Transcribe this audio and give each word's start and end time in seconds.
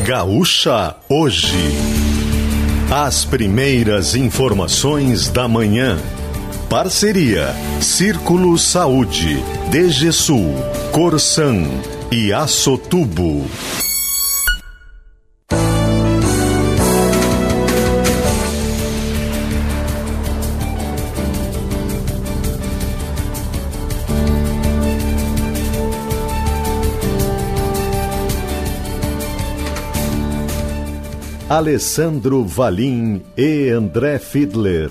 Gaúcha 0.00 0.96
Hoje. 1.06 1.54
As 2.90 3.26
primeiras 3.26 4.14
informações 4.14 5.28
da 5.28 5.46
manhã. 5.46 5.98
Parceria 6.68 7.54
Círculo 7.78 8.56
Saúde, 8.56 9.36
DGSul, 9.70 10.54
Corsan 10.92 11.66
e 12.10 12.32
Açotubo. 12.32 13.44
Alessandro 31.54 32.42
Valim 32.46 33.20
e 33.36 33.68
André 33.68 34.18
Fiedler. 34.18 34.88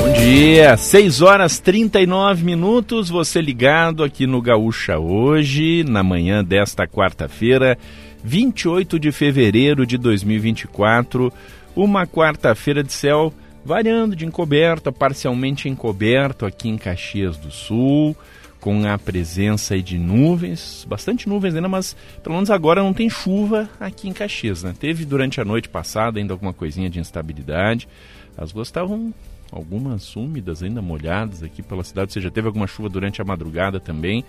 Bom 0.00 0.12
dia, 0.20 0.76
6 0.76 1.22
horas 1.22 1.60
39 1.60 2.42
minutos, 2.42 3.08
você 3.08 3.40
ligado 3.40 4.02
aqui 4.02 4.26
no 4.26 4.42
Gaúcha 4.42 4.98
hoje, 4.98 5.84
na 5.84 6.02
manhã 6.02 6.42
desta 6.42 6.88
quarta-feira, 6.88 7.78
28 8.24 8.98
de 8.98 9.12
fevereiro 9.12 9.86
de 9.86 9.96
2024, 9.96 11.32
uma 11.76 12.04
quarta-feira 12.04 12.82
de 12.82 12.92
céu 12.92 13.32
variando 13.64 14.16
de 14.16 14.26
encoberto 14.26 14.88
a 14.88 14.92
parcialmente 14.92 15.68
encoberto 15.68 16.44
aqui 16.44 16.68
em 16.68 16.76
Caxias 16.76 17.36
do 17.36 17.52
Sul 17.52 18.16
com 18.60 18.86
a 18.86 18.98
presença 18.98 19.80
de 19.80 19.98
nuvens, 19.98 20.86
bastante 20.88 21.28
nuvens 21.28 21.54
ainda, 21.54 21.68
mas 21.68 21.96
pelo 22.22 22.34
menos 22.34 22.50
agora 22.50 22.82
não 22.82 22.92
tem 22.92 23.08
chuva 23.08 23.68
aqui 23.80 24.08
em 24.08 24.12
Caxias, 24.12 24.62
né? 24.62 24.74
Teve 24.78 25.04
durante 25.04 25.40
a 25.40 25.44
noite 25.44 25.68
passada 25.68 26.18
ainda 26.18 26.34
alguma 26.34 26.52
coisinha 26.52 26.90
de 26.90 27.00
instabilidade. 27.00 27.88
As 28.36 28.52
ruas 28.52 28.68
estavam 28.68 29.14
algumas 29.50 30.14
úmidas, 30.14 30.62
ainda 30.62 30.82
molhadas 30.82 31.42
aqui 31.42 31.62
pela 31.62 31.82
cidade, 31.82 32.10
ou 32.10 32.12
seja, 32.12 32.30
teve 32.30 32.46
alguma 32.46 32.66
chuva 32.66 32.88
durante 32.88 33.20
a 33.20 33.24
madrugada 33.24 33.80
também, 33.80 34.24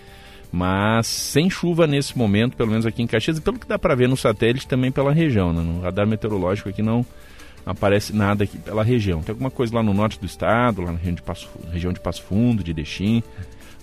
mas 0.52 1.08
sem 1.08 1.50
chuva 1.50 1.86
nesse 1.86 2.18
momento, 2.18 2.56
pelo 2.56 2.72
menos 2.72 2.86
aqui 2.86 3.04
em 3.04 3.08
Caxias, 3.08 3.38
e 3.38 3.42
pelo 3.42 3.60
que 3.60 3.68
dá 3.68 3.78
para 3.78 3.96
ver 3.96 4.08
no 4.08 4.18
satélite 4.18 4.68
também 4.68 4.92
pela 4.92 5.12
região, 5.12 5.54
né? 5.54 5.62
No 5.62 5.82
radar 5.82 6.08
meteorológico 6.08 6.70
aqui 6.70 6.82
não 6.82 7.06
aparece 7.66 8.16
nada 8.16 8.44
aqui 8.46 8.58
pela 8.58 8.84
região. 8.84 9.22
Tem 9.22 9.34
alguma 9.34 9.52
coisa 9.52 9.76
lá 9.76 9.84
no 9.84 9.94
norte 9.94 10.20
do 10.20 10.26
estado, 10.26 10.82
lá 10.82 10.92
na 10.92 10.98
região 10.98 11.16
de 11.16 11.22
Passo, 11.22 11.50
região 11.72 11.94
de 11.94 12.00
Passo 12.00 12.24
Fundo, 12.24 12.64
de 12.64 12.74
Dexim, 12.74 13.22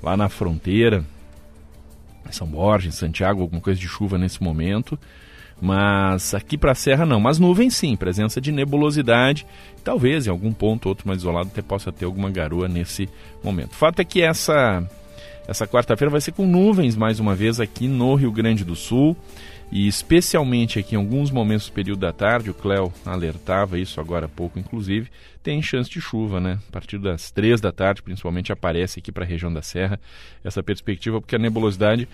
lá 0.03 0.17
na 0.17 0.29
fronteira, 0.29 1.05
São 2.31 2.47
Borges, 2.47 2.95
Santiago, 2.95 3.43
alguma 3.43 3.61
coisa 3.61 3.79
de 3.79 3.89
chuva 3.89 4.19
nesse 4.19 4.43
momento. 4.43 4.99
Mas 5.61 6.35
aqui 6.35 6.57
para 6.57 6.73
a 6.73 6.75
Serra 6.75 7.05
não. 7.05 7.19
Mas 7.19 7.39
nuvens 7.39 7.75
sim, 7.75 7.97
presença 7.97 8.41
de 8.41 8.53
nebulosidade. 8.53 9.45
Talvez 9.83 10.27
em 10.27 10.31
algum 10.31 10.53
ponto 10.53 10.89
outro 10.89 11.09
mais 11.09 11.21
isolado 11.21 11.49
até 11.53 11.63
possa 11.63 11.91
ter 11.91 12.05
alguma 12.05 12.31
garoa 12.31 12.69
nesse 12.69 13.09
momento. 13.43 13.75
Fato 13.75 14.01
é 14.01 14.05
que 14.05 14.23
essa, 14.23 14.89
essa 15.49 15.67
quarta-feira 15.67 16.11
vai 16.11 16.21
ser 16.21 16.33
com 16.33 16.47
nuvens 16.47 16.95
mais 16.97 17.19
uma 17.19 17.35
vez 17.35 17.59
aqui 17.59 17.89
no 17.89 18.15
Rio 18.15 18.31
Grande 18.31 18.65
do 18.65 18.77
Sul 18.77 19.17
e 19.71 19.87
especialmente 19.87 20.79
aqui 20.79 20.95
em 20.95 20.99
alguns 20.99 21.31
momentos 21.31 21.67
do 21.67 21.73
período 21.73 22.01
da 22.01 22.13
tarde, 22.13 22.51
o 22.51 22.55
Cléo 22.55 22.93
alertava 23.05 23.79
isso 23.79 24.01
agora 24.01 24.25
há 24.25 24.29
pouco, 24.29 24.59
inclusive, 24.59 25.11
tem 25.49 25.63
chance 25.63 25.89
de 25.89 25.99
chuva, 25.99 26.39
né? 26.39 26.59
A 26.69 26.73
partir 26.73 26.99
das 26.99 27.31
três 27.31 27.59
da 27.59 27.73
tarde, 27.73 28.03
principalmente, 28.03 28.53
aparece 28.53 28.99
aqui 28.99 29.11
para 29.11 29.25
a 29.25 29.27
região 29.27 29.51
da 29.51 29.63
Serra 29.63 29.99
essa 30.45 30.63
perspectiva, 30.63 31.23
porque 31.23 31.37
a 31.37 31.39
nebulosidade 31.39 32.07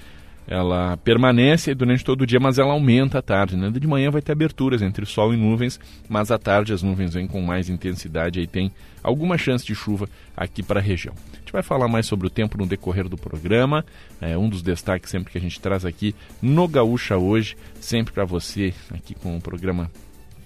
ela 0.46 0.96
permanece 0.98 1.74
durante 1.74 2.04
todo 2.04 2.20
o 2.20 2.26
dia, 2.26 2.38
mas 2.38 2.60
ela 2.60 2.72
aumenta 2.72 3.18
à 3.18 3.22
tarde. 3.22 3.56
Né? 3.56 3.72
De 3.72 3.88
manhã 3.88 4.08
vai 4.08 4.22
ter 4.22 4.30
aberturas 4.30 4.82
entre 4.82 5.04
sol 5.04 5.34
e 5.34 5.36
nuvens, 5.36 5.80
mas 6.08 6.30
à 6.30 6.38
tarde 6.38 6.72
as 6.72 6.80
nuvens 6.80 7.14
vêm 7.14 7.26
com 7.26 7.40
mais 7.40 7.68
intensidade 7.68 8.38
e 8.38 8.46
tem 8.46 8.70
alguma 9.02 9.36
chance 9.36 9.66
de 9.66 9.74
chuva 9.74 10.08
aqui 10.36 10.62
para 10.62 10.78
a 10.78 10.82
região. 10.82 11.14
A 11.32 11.38
gente 11.38 11.52
vai 11.52 11.62
falar 11.62 11.88
mais 11.88 12.06
sobre 12.06 12.28
o 12.28 12.30
tempo 12.30 12.56
no 12.56 12.66
decorrer 12.66 13.08
do 13.08 13.16
programa. 13.16 13.84
É 14.20 14.38
um 14.38 14.48
dos 14.48 14.62
destaques 14.62 15.10
sempre 15.10 15.32
que 15.32 15.38
a 15.38 15.40
gente 15.40 15.60
traz 15.60 15.84
aqui 15.84 16.14
no 16.40 16.68
Gaúcha 16.68 17.16
hoje, 17.16 17.56
sempre 17.80 18.14
para 18.14 18.24
você 18.24 18.72
aqui 18.92 19.12
com 19.12 19.36
o 19.36 19.40
programa 19.40 19.90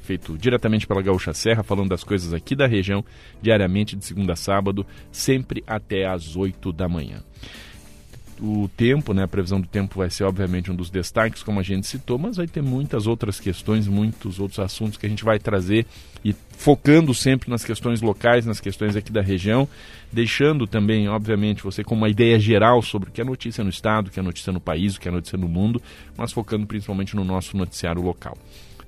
feito 0.09 0.39
diretamente 0.39 0.87
pela 0.87 1.03
Gaúcha 1.03 1.35
Serra, 1.35 1.63
falando 1.63 1.91
das 1.91 2.03
coisas 2.03 2.33
aqui 2.33 2.57
da 2.57 2.67
região, 2.67 3.05
diariamente 3.43 3.95
de 3.95 4.05
segunda 4.07 4.33
a 4.33 4.37
sábado, 4.37 4.87
sempre 5.13 5.63
até 5.67 6.07
às 6.07 6.35
8 6.35 6.73
da 6.73 6.89
manhã 6.89 7.23
o 8.41 8.69
tempo, 8.77 9.13
né, 9.13 9.25
a 9.25 9.29
previsão 9.29 9.61
do 9.61 9.67
tempo 9.67 9.99
vai 9.99 10.11
ser 10.11 10.25
obviamente 10.25 10.71
um 10.71 10.75
dos 10.75 10.91
destaques, 10.91 11.43
como 11.43 11.59
a 11.59 11.63
gente 11.63 11.87
citou, 11.87 12.19
mas 12.19 12.37
vai 12.37 12.47
ter 12.47 12.63
muitas 12.63 13.07
outras 13.07 13.41
questões, 13.41 13.89
muitos 13.89 14.39
outros 14.39 14.59
assuntos 14.61 14.97
que 14.97 15.07
a 15.07 15.09
gente 15.09 15.25
vai 15.25 15.39
trazer 15.39 15.87
e 16.25 16.35
focando 16.51 17.13
sempre 17.15 17.51
nas 17.51 17.65
questões 17.65 18.01
locais, 18.01 18.47
nas 18.47 18.61
questões 18.61 18.97
aqui 18.97 19.11
da 19.11 19.21
região, 19.21 19.69
deixando 20.13 20.67
também, 20.67 21.09
obviamente, 21.09 21.63
você 21.63 21.83
com 21.83 21.95
uma 21.95 22.09
ideia 22.09 22.39
geral 22.39 22.81
sobre 22.83 23.09
o 23.09 23.13
que 23.13 23.21
é 23.21 23.25
notícia 23.25 23.65
no 23.65 23.71
estado, 23.71 24.09
o 24.09 24.11
que 24.11 24.21
é 24.21 24.23
notícia 24.23 24.53
no 24.53 24.61
país, 24.61 24.97
o 24.97 25.01
que 25.01 25.09
é 25.09 25.11
notícia 25.11 25.39
no 25.39 25.49
mundo, 25.49 25.83
mas 26.17 26.33
focando 26.33 26.67
principalmente 26.67 27.17
no 27.17 27.25
nosso 27.25 27.57
noticiário 27.57 28.03
local. 28.03 28.37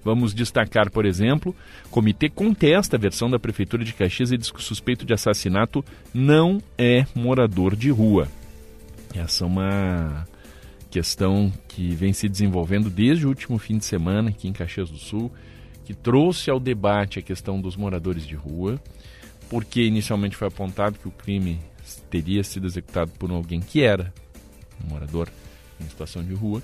Vamos 0.03 0.33
destacar, 0.33 0.91
por 0.91 1.05
exemplo, 1.05 1.55
comitê 1.91 2.28
contesta 2.28 2.97
a 2.97 2.99
versão 2.99 3.31
da 3.31 3.38
Prefeitura 3.38 3.84
de 3.84 3.93
Caxias 3.93 4.33
e 4.33 4.38
diz 4.38 4.50
que 4.50 4.59
o 4.59 4.62
suspeito 4.62 5.05
de 5.05 5.12
assassinato 5.12 5.84
não 6.15 6.61
é 6.78 7.05
morador 7.15 7.77
de 7.77 7.91
rua. 7.91 8.27
Essa 9.15 9.44
é 9.44 9.47
uma 9.47 10.27
questão 10.91 11.53
que 11.69 11.94
vem 11.94 12.12
se 12.12 12.28
desenvolvendo 12.28 12.88
desde 12.88 13.27
o 13.27 13.28
último 13.28 13.59
fim 13.59 13.78
de 13.78 13.84
semana 13.84 14.31
aqui 14.31 14.49
em 14.49 14.53
Caxias 14.53 14.91
do 14.91 14.99
Sul, 14.99 15.31
que 15.84 15.94
trouxe 15.94 16.50
ao 16.50 16.59
debate 16.59 17.19
a 17.19 17.22
questão 17.22 17.61
dos 17.61 17.77
moradores 17.77 18.27
de 18.27 18.34
rua, 18.34 18.81
porque 19.49 19.82
inicialmente 19.82 20.37
foi 20.37 20.49
apontado 20.49 20.99
que 20.99 21.09
o 21.09 21.12
crime 21.12 21.61
teria 22.09 22.43
sido 22.43 22.67
executado 22.67 23.11
por 23.19 23.31
alguém 23.31 23.61
que 23.61 23.82
era 23.82 24.12
um 24.84 24.88
morador 24.88 25.28
em 25.81 25.88
situação 25.88 26.22
de 26.22 26.32
rua. 26.32 26.62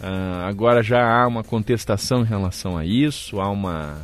Uh, 0.00 0.46
agora 0.48 0.82
já 0.82 1.04
há 1.04 1.26
uma 1.26 1.44
contestação 1.44 2.22
em 2.22 2.24
relação 2.24 2.78
a 2.78 2.86
isso, 2.86 3.38
há 3.38 3.50
uma, 3.50 3.98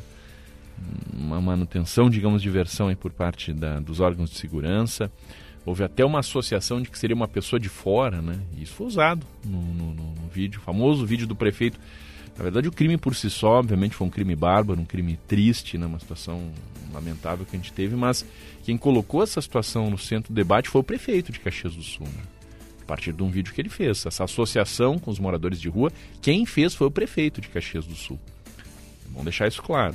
uma 1.13 1.41
manutenção, 1.41 2.11
digamos, 2.11 2.43
de 2.43 2.51
versão 2.51 2.95
por 2.95 3.11
parte 3.11 3.53
da, 3.53 3.81
dos 3.81 3.99
órgãos 3.99 4.31
de 4.31 4.37
segurança. 4.37 5.11
Houve 5.65 5.83
até 5.83 6.05
uma 6.05 6.21
associação 6.21 6.83
de 6.83 6.91
que 6.91 6.99
seria 6.99 7.17
uma 7.17 7.27
pessoa 7.27 7.59
de 7.59 7.69
fora, 7.69 8.21
né? 8.21 8.39
E 8.57 8.63
isso 8.63 8.75
foi 8.75 8.87
usado 8.87 9.27
no, 9.45 9.61
no, 9.61 9.95
no 9.95 10.29
vídeo, 10.31 10.61
o 10.61 10.63
famoso 10.63 11.05
vídeo 11.07 11.27
do 11.27 11.35
prefeito. 11.35 11.79
Na 12.37 12.43
verdade, 12.43 12.69
o 12.69 12.73
crime 12.73 12.99
por 12.99 13.15
si 13.15 13.31
só, 13.31 13.59
obviamente, 13.59 13.95
foi 13.95 14.07
um 14.07 14.11
crime 14.11 14.37
bárbaro, 14.37 14.79
um 14.79 14.85
crime 14.85 15.19
triste, 15.27 15.79
né? 15.79 15.87
uma 15.87 15.99
situação 15.99 16.53
lamentável 16.93 17.47
que 17.47 17.57
a 17.57 17.59
gente 17.59 17.73
teve, 17.73 17.97
mas 17.97 18.25
quem 18.63 18.77
colocou 18.77 19.23
essa 19.23 19.41
situação 19.41 19.91
no 19.91 19.97
centro 19.97 20.33
do 20.33 20.37
debate 20.37 20.69
foi 20.69 20.83
o 20.83 20.85
prefeito 20.85 21.33
de 21.33 21.41
Caxias 21.41 21.75
do 21.75 21.83
Sul, 21.83 22.07
né? 22.07 22.36
A 22.87 22.89
partir 22.89 23.13
de 23.13 23.23
um 23.23 23.29
vídeo 23.29 23.53
que 23.53 23.61
ele 23.61 23.69
fez. 23.69 24.07
Essa 24.07 24.25
associação 24.25 24.99
com 24.99 25.11
os 25.11 25.19
moradores 25.19 25.61
de 25.61 25.69
rua, 25.69 25.93
quem 26.23 26.47
fez 26.47 26.75
foi 26.75 26.87
o 26.87 26.91
prefeito 26.91 27.41
de 27.41 27.49
Caxias 27.49 27.85
do 27.85 27.95
Sul. 27.95 28.19
Vamos 29.09 29.25
deixar 29.25 29.49
isso 29.49 29.63
claro. 29.63 29.95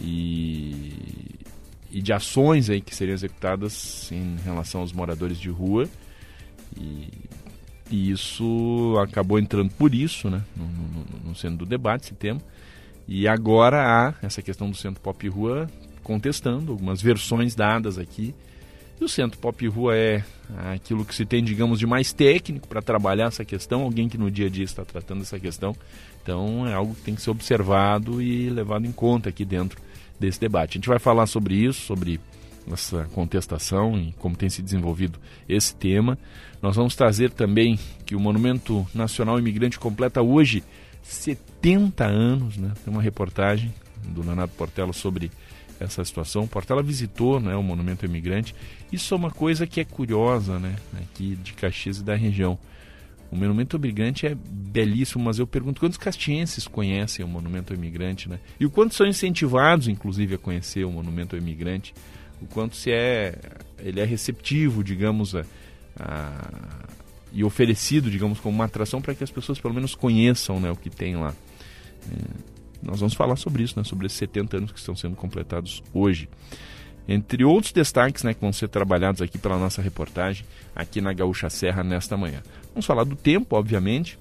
E 0.00 0.94
e 1.92 2.00
de 2.00 2.12
ações 2.12 2.70
aí 2.70 2.80
que 2.80 2.94
seriam 2.94 3.14
executadas 3.14 4.10
em 4.12 4.36
relação 4.44 4.80
aos 4.80 4.92
moradores 4.92 5.38
de 5.38 5.50
rua. 5.50 5.88
E, 6.76 7.08
e 7.90 8.10
isso 8.10 8.94
acabou 9.02 9.38
entrando 9.38 9.70
por 9.72 9.94
isso 9.94 10.30
né, 10.30 10.42
no, 10.56 10.64
no, 10.66 11.28
no, 11.30 11.34
centro 11.34 11.58
do 11.58 11.66
debate, 11.66 12.04
esse 12.04 12.14
tema. 12.14 12.40
E 13.08 13.26
agora 13.26 13.82
há 13.82 14.14
essa 14.24 14.40
questão 14.40 14.70
do 14.70 14.76
centro 14.76 15.00
pop 15.00 15.28
rua 15.28 15.68
contestando 16.02 16.70
algumas 16.70 17.02
versões 17.02 17.54
dadas 17.54 17.98
aqui. 17.98 18.34
E 19.00 19.04
o 19.04 19.08
centro 19.08 19.38
pop 19.38 19.66
rua 19.66 19.96
é 19.96 20.22
aquilo 20.74 21.06
que 21.06 21.14
se 21.14 21.24
tem, 21.24 21.42
digamos, 21.42 21.78
de 21.78 21.86
mais 21.86 22.12
técnico 22.12 22.68
para 22.68 22.82
trabalhar 22.82 23.28
essa 23.28 23.44
questão, 23.44 23.82
alguém 23.82 24.08
que 24.08 24.18
no 24.18 24.30
dia 24.30 24.46
a 24.46 24.50
dia 24.50 24.64
está 24.64 24.84
tratando 24.84 25.22
essa 25.22 25.40
questão. 25.40 25.74
Então 26.22 26.66
é 26.66 26.74
algo 26.74 26.94
que 26.94 27.00
tem 27.00 27.14
que 27.14 27.22
ser 27.22 27.30
observado 27.30 28.20
e 28.20 28.50
levado 28.50 28.86
em 28.86 28.92
conta 28.92 29.30
aqui 29.30 29.44
dentro 29.44 29.80
desse 30.18 30.38
debate. 30.38 30.72
A 30.72 30.78
gente 30.78 30.88
vai 30.88 30.98
falar 30.98 31.26
sobre 31.26 31.54
isso, 31.54 31.80
sobre 31.80 32.20
essa 32.70 33.08
contestação 33.14 33.98
e 33.98 34.12
como 34.18 34.36
tem 34.36 34.50
se 34.50 34.60
desenvolvido 34.60 35.18
esse 35.48 35.74
tema. 35.74 36.18
Nós 36.60 36.76
vamos 36.76 36.94
trazer 36.94 37.30
também 37.30 37.78
que 38.04 38.14
o 38.14 38.20
Monumento 38.20 38.86
Nacional 38.94 39.38
Imigrante 39.38 39.78
completa 39.78 40.20
hoje 40.20 40.62
70 41.02 42.04
anos, 42.04 42.58
né? 42.58 42.72
Tem 42.84 42.92
uma 42.92 43.02
reportagem 43.02 43.72
do 44.08 44.22
Leonardo 44.22 44.52
Portela 44.54 44.92
sobre 44.92 45.30
essa 45.80 46.04
situação. 46.04 46.46
Portela 46.46 46.82
visitou 46.82 47.40
né, 47.40 47.56
o 47.56 47.62
Monumento 47.62 48.04
Imigrante. 48.04 48.54
Isso 48.92 49.14
é 49.14 49.16
uma 49.16 49.30
coisa 49.30 49.66
que 49.66 49.80
é 49.80 49.84
curiosa, 49.84 50.58
né? 50.58 50.76
Aqui 51.00 51.36
de 51.36 51.54
Caxias 51.54 51.98
e 51.98 52.04
da 52.04 52.14
região. 52.14 52.58
O 53.32 53.36
Monumento 53.36 53.76
Imigrante 53.76 54.26
é 54.26 54.34
belíssimo, 54.34 55.24
mas 55.24 55.38
eu 55.38 55.46
pergunto 55.46 55.80
quantos 55.80 55.96
castienses 55.96 56.66
conhecem 56.66 57.24
o 57.24 57.28
Monumento 57.28 57.72
Imigrante, 57.72 58.28
né? 58.28 58.38
E 58.58 58.66
o 58.66 58.70
quanto 58.70 58.94
são 58.94 59.06
incentivados, 59.06 59.88
inclusive, 59.88 60.34
a 60.34 60.38
conhecer 60.38 60.84
o 60.84 60.90
Monumento 60.90 61.36
Imigrante, 61.36 61.94
o 62.42 62.46
quanto 62.46 62.76
se 62.76 62.90
é 62.90 63.38
ele 63.78 64.00
é 64.00 64.04
receptivo, 64.04 64.82
digamos, 64.84 65.34
a, 65.34 65.44
a, 65.98 66.88
e 67.32 67.44
oferecido, 67.44 68.10
digamos, 68.10 68.40
como 68.40 68.54
uma 68.54 68.64
atração 68.64 69.00
para 69.00 69.14
que 69.14 69.24
as 69.24 69.30
pessoas 69.30 69.58
pelo 69.58 69.72
menos 69.72 69.94
conheçam 69.94 70.58
né, 70.60 70.70
o 70.70 70.76
que 70.76 70.90
tem 70.90 71.16
lá. 71.16 71.32
É, 72.10 72.59
nós 72.82 73.00
vamos 73.00 73.14
falar 73.14 73.36
sobre 73.36 73.62
isso, 73.62 73.78
né, 73.78 73.84
sobre 73.84 74.06
esses 74.06 74.18
70 74.18 74.56
anos 74.56 74.72
que 74.72 74.78
estão 74.78 74.96
sendo 74.96 75.16
completados 75.16 75.82
hoje. 75.92 76.28
Entre 77.08 77.44
outros 77.44 77.72
destaques 77.72 78.22
né, 78.22 78.34
que 78.34 78.40
vão 78.40 78.52
ser 78.52 78.68
trabalhados 78.68 79.20
aqui 79.20 79.36
pela 79.36 79.58
nossa 79.58 79.82
reportagem, 79.82 80.44
aqui 80.74 81.00
na 81.00 81.12
Gaúcha 81.12 81.50
Serra 81.50 81.82
nesta 81.82 82.16
manhã. 82.16 82.42
Vamos 82.72 82.86
falar 82.86 83.04
do 83.04 83.16
tempo, 83.16 83.56
obviamente, 83.56 84.18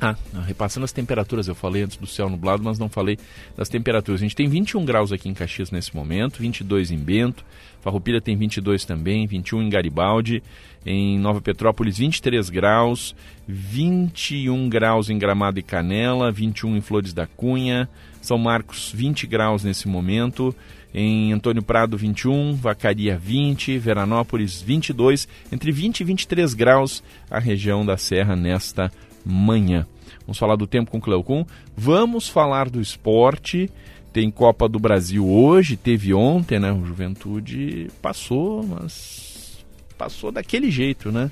ah, 0.00 0.14
repassando 0.46 0.84
as 0.84 0.92
temperaturas, 0.92 1.48
eu 1.48 1.54
falei 1.54 1.82
antes 1.82 1.96
do 1.96 2.06
céu 2.06 2.28
nublado, 2.28 2.62
mas 2.62 2.78
não 2.78 2.88
falei 2.88 3.18
das 3.56 3.68
temperaturas. 3.68 4.20
A 4.20 4.24
gente 4.24 4.36
tem 4.36 4.46
21 4.46 4.84
graus 4.84 5.10
aqui 5.10 5.28
em 5.28 5.34
Caxias 5.34 5.70
nesse 5.70 5.96
momento, 5.96 6.40
22 6.40 6.90
em 6.90 6.98
Bento, 6.98 7.44
Farroupilha 7.80 8.20
tem 8.20 8.36
22 8.36 8.84
também, 8.84 9.26
21 9.26 9.62
em 9.62 9.70
Garibaldi, 9.70 10.42
em 10.84 11.18
Nova 11.18 11.40
Petrópolis 11.40 11.98
23 11.98 12.50
graus, 12.50 13.14
21 13.48 14.68
graus 14.68 15.08
em 15.08 15.18
Gramado 15.18 15.58
e 15.58 15.62
Canela, 15.62 16.30
21 16.30 16.76
em 16.76 16.80
Flores 16.80 17.12
da 17.12 17.26
Cunha, 17.26 17.88
São 18.20 18.36
Marcos 18.36 18.92
20 18.94 19.26
graus 19.26 19.64
nesse 19.64 19.88
momento, 19.88 20.54
em 20.92 21.32
Antônio 21.32 21.62
Prado 21.62 21.96
21, 21.96 22.54
Vacaria 22.54 23.16
20, 23.16 23.78
Veranópolis 23.78 24.60
22, 24.60 25.28
entre 25.52 25.70
20 25.70 26.00
e 26.00 26.04
23 26.04 26.54
graus 26.54 27.02
a 27.30 27.38
região 27.38 27.86
da 27.86 27.96
Serra 27.96 28.34
nesta 28.34 28.90
manhã. 29.26 29.86
Vamos 30.20 30.38
falar 30.38 30.56
do 30.56 30.66
tempo 30.66 30.90
com 30.90 30.98
o 30.98 31.00
Cleocum. 31.00 31.44
Vamos 31.76 32.28
falar 32.28 32.70
do 32.70 32.80
esporte. 32.80 33.70
Tem 34.12 34.30
Copa 34.30 34.66
do 34.68 34.78
Brasil 34.78 35.28
hoje, 35.28 35.76
teve 35.76 36.14
ontem, 36.14 36.58
né? 36.58 36.72
O 36.72 36.86
Juventude 36.86 37.90
passou, 38.00 38.62
mas 38.62 39.58
passou 39.98 40.32
daquele 40.32 40.70
jeito, 40.70 41.12
né? 41.12 41.30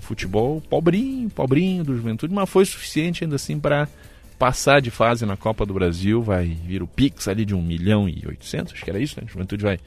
futebol 0.00 0.60
pobrinho, 0.60 1.28
pobrinho 1.30 1.84
do 1.84 1.96
Juventude, 1.96 2.32
mas 2.32 2.48
foi 2.48 2.64
suficiente 2.64 3.24
ainda 3.24 3.36
assim 3.36 3.58
para 3.58 3.88
passar 4.38 4.80
de 4.80 4.90
fase 4.90 5.26
na 5.26 5.36
Copa 5.36 5.66
do 5.66 5.74
Brasil. 5.74 6.22
Vai 6.22 6.46
vir 6.46 6.82
o 6.82 6.86
Pix 6.86 7.28
ali 7.28 7.44
de 7.44 7.54
1 7.54 7.62
milhão 7.62 8.08
e 8.08 8.22
800, 8.26 8.72
acho 8.72 8.84
que 8.84 8.90
era 8.90 9.00
isso, 9.00 9.16
né? 9.18 9.26
A 9.28 9.32
Juventude 9.32 9.64
vai, 9.64 9.78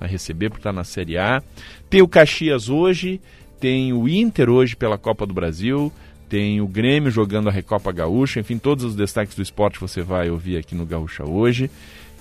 vai 0.00 0.08
receber 0.08 0.48
porque 0.48 0.60
está 0.60 0.72
na 0.72 0.84
Série 0.84 1.18
A. 1.18 1.42
Tem 1.88 2.02
o 2.02 2.08
Caxias 2.08 2.68
hoje, 2.68 3.20
tem 3.60 3.92
o 3.92 4.08
Inter 4.08 4.48
hoje 4.48 4.74
pela 4.74 4.98
Copa 4.98 5.26
do 5.26 5.34
Brasil 5.34 5.92
tem 6.28 6.60
o 6.60 6.66
Grêmio 6.66 7.10
jogando 7.10 7.48
a 7.48 7.52
Recopa 7.52 7.90
Gaúcha, 7.90 8.40
enfim, 8.40 8.58
todos 8.58 8.84
os 8.84 8.94
destaques 8.94 9.34
do 9.34 9.42
esporte 9.42 9.80
você 9.80 10.02
vai 10.02 10.30
ouvir 10.30 10.58
aqui 10.58 10.74
no 10.74 10.84
Gaúcha 10.84 11.28
hoje. 11.28 11.70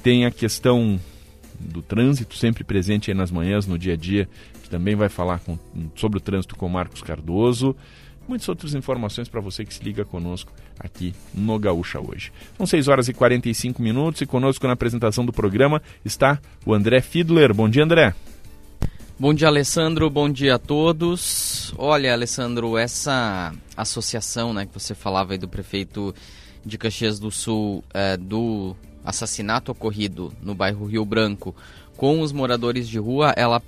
Tem 0.01 0.25
a 0.25 0.31
questão 0.31 0.99
do 1.59 1.81
trânsito, 1.81 2.35
sempre 2.35 2.63
presente 2.63 3.11
aí 3.11 3.17
nas 3.17 3.31
manhãs, 3.31 3.67
no 3.67 3.77
dia 3.77 3.93
a 3.93 3.97
dia, 3.97 4.29
que 4.63 4.69
também 4.69 4.95
vai 4.95 5.09
falar 5.09 5.39
com, 5.39 5.57
sobre 5.95 6.17
o 6.17 6.21
trânsito 6.21 6.55
com 6.55 6.69
Marcos 6.69 7.01
Cardoso. 7.01 7.75
Muitas 8.27 8.47
outras 8.49 8.75
informações 8.75 9.29
para 9.29 9.39
você 9.39 9.63
que 9.63 9.73
se 9.73 9.83
liga 9.83 10.03
conosco 10.03 10.51
aqui 10.79 11.13
no 11.33 11.57
Gaúcha 11.57 11.99
hoje. 11.99 12.31
São 12.57 12.65
6 12.65 12.87
horas 12.87 13.07
e 13.07 13.13
45 13.13 13.81
minutos 13.81 14.21
e 14.21 14.25
conosco 14.25 14.67
na 14.67 14.73
apresentação 14.73 15.25
do 15.25 15.31
programa 15.31 15.81
está 16.03 16.39
o 16.65 16.73
André 16.73 17.01
Fiedler. 17.01 17.53
Bom 17.53 17.69
dia, 17.69 17.83
André. 17.83 18.13
Bom 19.19 19.33
dia, 19.33 19.47
Alessandro. 19.47 20.11
Bom 20.11 20.29
dia 20.29 20.55
a 20.55 20.59
todos. 20.59 21.73
Olha, 21.75 22.13
Alessandro, 22.13 22.77
essa 22.77 23.51
associação, 23.75 24.53
né, 24.53 24.67
que 24.67 24.73
você 24.79 24.93
falava 24.93 25.33
aí 25.33 25.39
do 25.39 25.47
prefeito 25.47 26.13
de 26.63 26.77
Caxias 26.77 27.17
do 27.17 27.31
Sul, 27.31 27.83
é, 27.95 28.15
do 28.15 28.75
assassinato 29.03 29.71
ocorrido 29.71 30.31
no 30.39 30.53
bairro 30.53 30.85
Rio 30.85 31.03
Branco 31.03 31.55
com 31.95 32.21
os 32.21 32.31
moradores 32.31 32.87
de 32.87 32.99
rua, 32.99 33.33
ela 33.35 33.59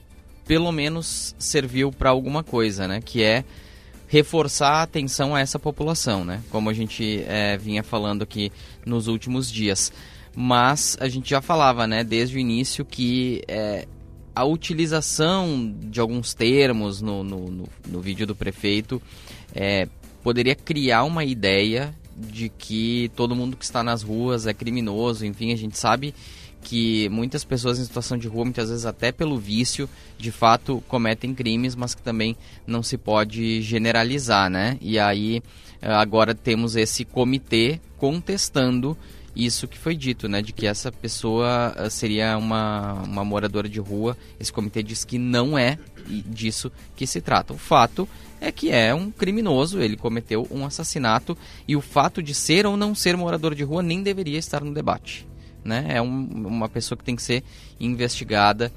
pelo 0.45 0.71
menos 0.71 1.33
serviu 1.39 1.91
para 1.91 2.11
alguma 2.11 2.43
coisa, 2.43 2.87
né, 2.87 3.01
que 3.03 3.23
é 3.23 3.43
reforçar 4.07 4.73
a 4.73 4.83
atenção 4.83 5.33
a 5.33 5.39
essa 5.39 5.57
população, 5.57 6.23
né, 6.23 6.43
como 6.51 6.69
a 6.69 6.73
gente 6.73 7.23
é, 7.27 7.57
vinha 7.57 7.81
falando 7.81 8.21
aqui 8.21 8.51
nos 8.85 9.07
últimos 9.07 9.51
dias. 9.51 9.91
Mas 10.35 10.95
a 10.99 11.09
gente 11.09 11.31
já 11.31 11.41
falava, 11.41 11.87
né, 11.87 12.03
desde 12.03 12.37
o 12.37 12.39
início 12.39 12.85
que 12.85 13.41
é, 13.47 13.87
a 14.39 14.45
utilização 14.45 15.75
de 15.81 15.99
alguns 15.99 16.33
termos 16.33 17.01
no, 17.01 17.25
no, 17.25 17.51
no, 17.51 17.69
no 17.85 17.99
vídeo 17.99 18.25
do 18.25 18.33
prefeito 18.33 19.01
é, 19.53 19.85
poderia 20.23 20.55
criar 20.55 21.03
uma 21.03 21.25
ideia 21.25 21.93
de 22.15 22.47
que 22.47 23.11
todo 23.17 23.35
mundo 23.35 23.57
que 23.57 23.65
está 23.65 23.83
nas 23.83 24.01
ruas 24.01 24.47
é 24.47 24.53
criminoso. 24.53 25.25
Enfim, 25.25 25.51
a 25.51 25.57
gente 25.57 25.77
sabe 25.77 26.15
que 26.61 27.09
muitas 27.09 27.43
pessoas 27.43 27.79
em 27.79 27.83
situação 27.83 28.17
de 28.17 28.29
rua, 28.29 28.45
muitas 28.45 28.69
vezes 28.69 28.85
até 28.85 29.11
pelo 29.11 29.37
vício, 29.37 29.89
de 30.17 30.31
fato 30.31 30.81
cometem 30.87 31.33
crimes, 31.35 31.75
mas 31.75 31.93
que 31.93 32.01
também 32.01 32.37
não 32.65 32.81
se 32.81 32.97
pode 32.97 33.61
generalizar, 33.61 34.49
né? 34.49 34.77
E 34.79 34.97
aí 34.97 35.43
agora 35.81 36.33
temos 36.33 36.77
esse 36.77 37.03
comitê 37.03 37.81
contestando 37.97 38.97
isso 39.35 39.67
que 39.67 39.77
foi 39.77 39.95
dito, 39.95 40.27
né, 40.27 40.41
de 40.41 40.51
que 40.51 40.65
essa 40.65 40.91
pessoa 40.91 41.73
eh, 41.77 41.89
seria 41.89 42.37
uma, 42.37 42.93
uma 43.03 43.23
moradora 43.23 43.69
de 43.69 43.79
rua. 43.79 44.17
Esse 44.39 44.51
comitê 44.51 44.81
diz 44.83 45.03
que 45.03 45.17
não 45.17 45.57
é 45.57 45.77
disso 46.07 46.71
que 46.95 47.05
se 47.05 47.21
trata. 47.21 47.53
O 47.53 47.57
fato 47.57 48.07
é 48.41 48.51
que 48.51 48.71
é 48.71 48.93
um 48.93 49.11
criminoso, 49.11 49.79
ele 49.79 49.97
cometeu 49.97 50.47
um 50.49 50.65
assassinato 50.65 51.37
e 51.67 51.75
o 51.75 51.81
fato 51.81 52.23
de 52.23 52.33
ser 52.33 52.65
ou 52.65 52.75
não 52.75 52.95
ser 52.95 53.15
morador 53.15 53.53
de 53.53 53.63
rua 53.63 53.83
nem 53.83 54.01
deveria 54.01 54.37
estar 54.37 54.63
no 54.63 54.73
debate. 54.73 55.27
Né? 55.63 55.85
É 55.89 56.01
um, 56.01 56.27
uma 56.47 56.69
pessoa 56.69 56.97
que 56.97 57.03
tem 57.03 57.15
que 57.15 57.21
ser 57.21 57.43
investigada 57.79 58.71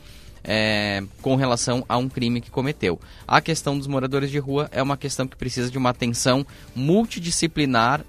é, 0.44 1.02
com 1.20 1.36
relação 1.36 1.84
a 1.88 1.96
um 1.96 2.08
crime 2.08 2.40
que 2.40 2.50
cometeu. 2.50 3.00
A 3.26 3.40
questão 3.40 3.78
dos 3.78 3.86
moradores 3.86 4.30
de 4.30 4.38
rua 4.38 4.68
é 4.72 4.82
uma 4.82 4.96
questão 4.96 5.26
que 5.26 5.36
precisa 5.36 5.70
de 5.70 5.78
uma 5.78 5.90
atenção 5.90 6.44
multidisciplinar 6.74 8.04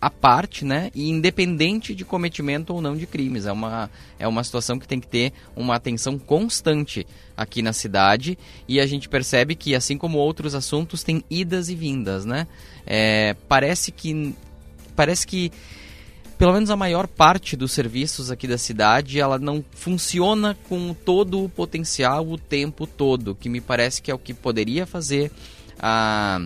a 0.00 0.10
parte, 0.10 0.64
né, 0.64 0.90
e 0.94 1.08
independente 1.08 1.94
de 1.94 2.04
cometimento 2.04 2.72
ou 2.72 2.80
não 2.80 2.96
de 2.96 3.06
crimes. 3.06 3.46
É 3.46 3.52
uma, 3.52 3.90
é 4.18 4.26
uma 4.26 4.42
situação 4.42 4.78
que 4.78 4.88
tem 4.88 5.00
que 5.00 5.06
ter 5.06 5.32
uma 5.54 5.74
atenção 5.74 6.18
constante 6.18 7.06
aqui 7.36 7.62
na 7.62 7.72
cidade 7.72 8.38
e 8.68 8.80
a 8.80 8.86
gente 8.86 9.08
percebe 9.08 9.54
que, 9.54 9.74
assim 9.74 9.96
como 9.96 10.18
outros 10.18 10.54
assuntos, 10.54 11.02
tem 11.02 11.24
idas 11.30 11.68
e 11.68 11.74
vindas, 11.74 12.24
né? 12.24 12.46
É, 12.86 13.36
parece 13.48 13.92
que 13.92 14.34
parece 14.94 15.26
que 15.26 15.50
pelo 16.42 16.54
menos 16.54 16.70
a 16.70 16.76
maior 16.76 17.06
parte 17.06 17.56
dos 17.56 17.70
serviços 17.70 18.28
aqui 18.28 18.48
da 18.48 18.58
cidade, 18.58 19.20
ela 19.20 19.38
não 19.38 19.64
funciona 19.70 20.58
com 20.68 20.92
todo 20.92 21.44
o 21.44 21.48
potencial 21.48 22.26
o 22.28 22.36
tempo 22.36 22.84
todo, 22.84 23.32
que 23.32 23.48
me 23.48 23.60
parece 23.60 24.02
que 24.02 24.10
é 24.10 24.14
o 24.14 24.18
que 24.18 24.34
poderia 24.34 24.84
fazer 24.84 25.30
a 25.78 26.40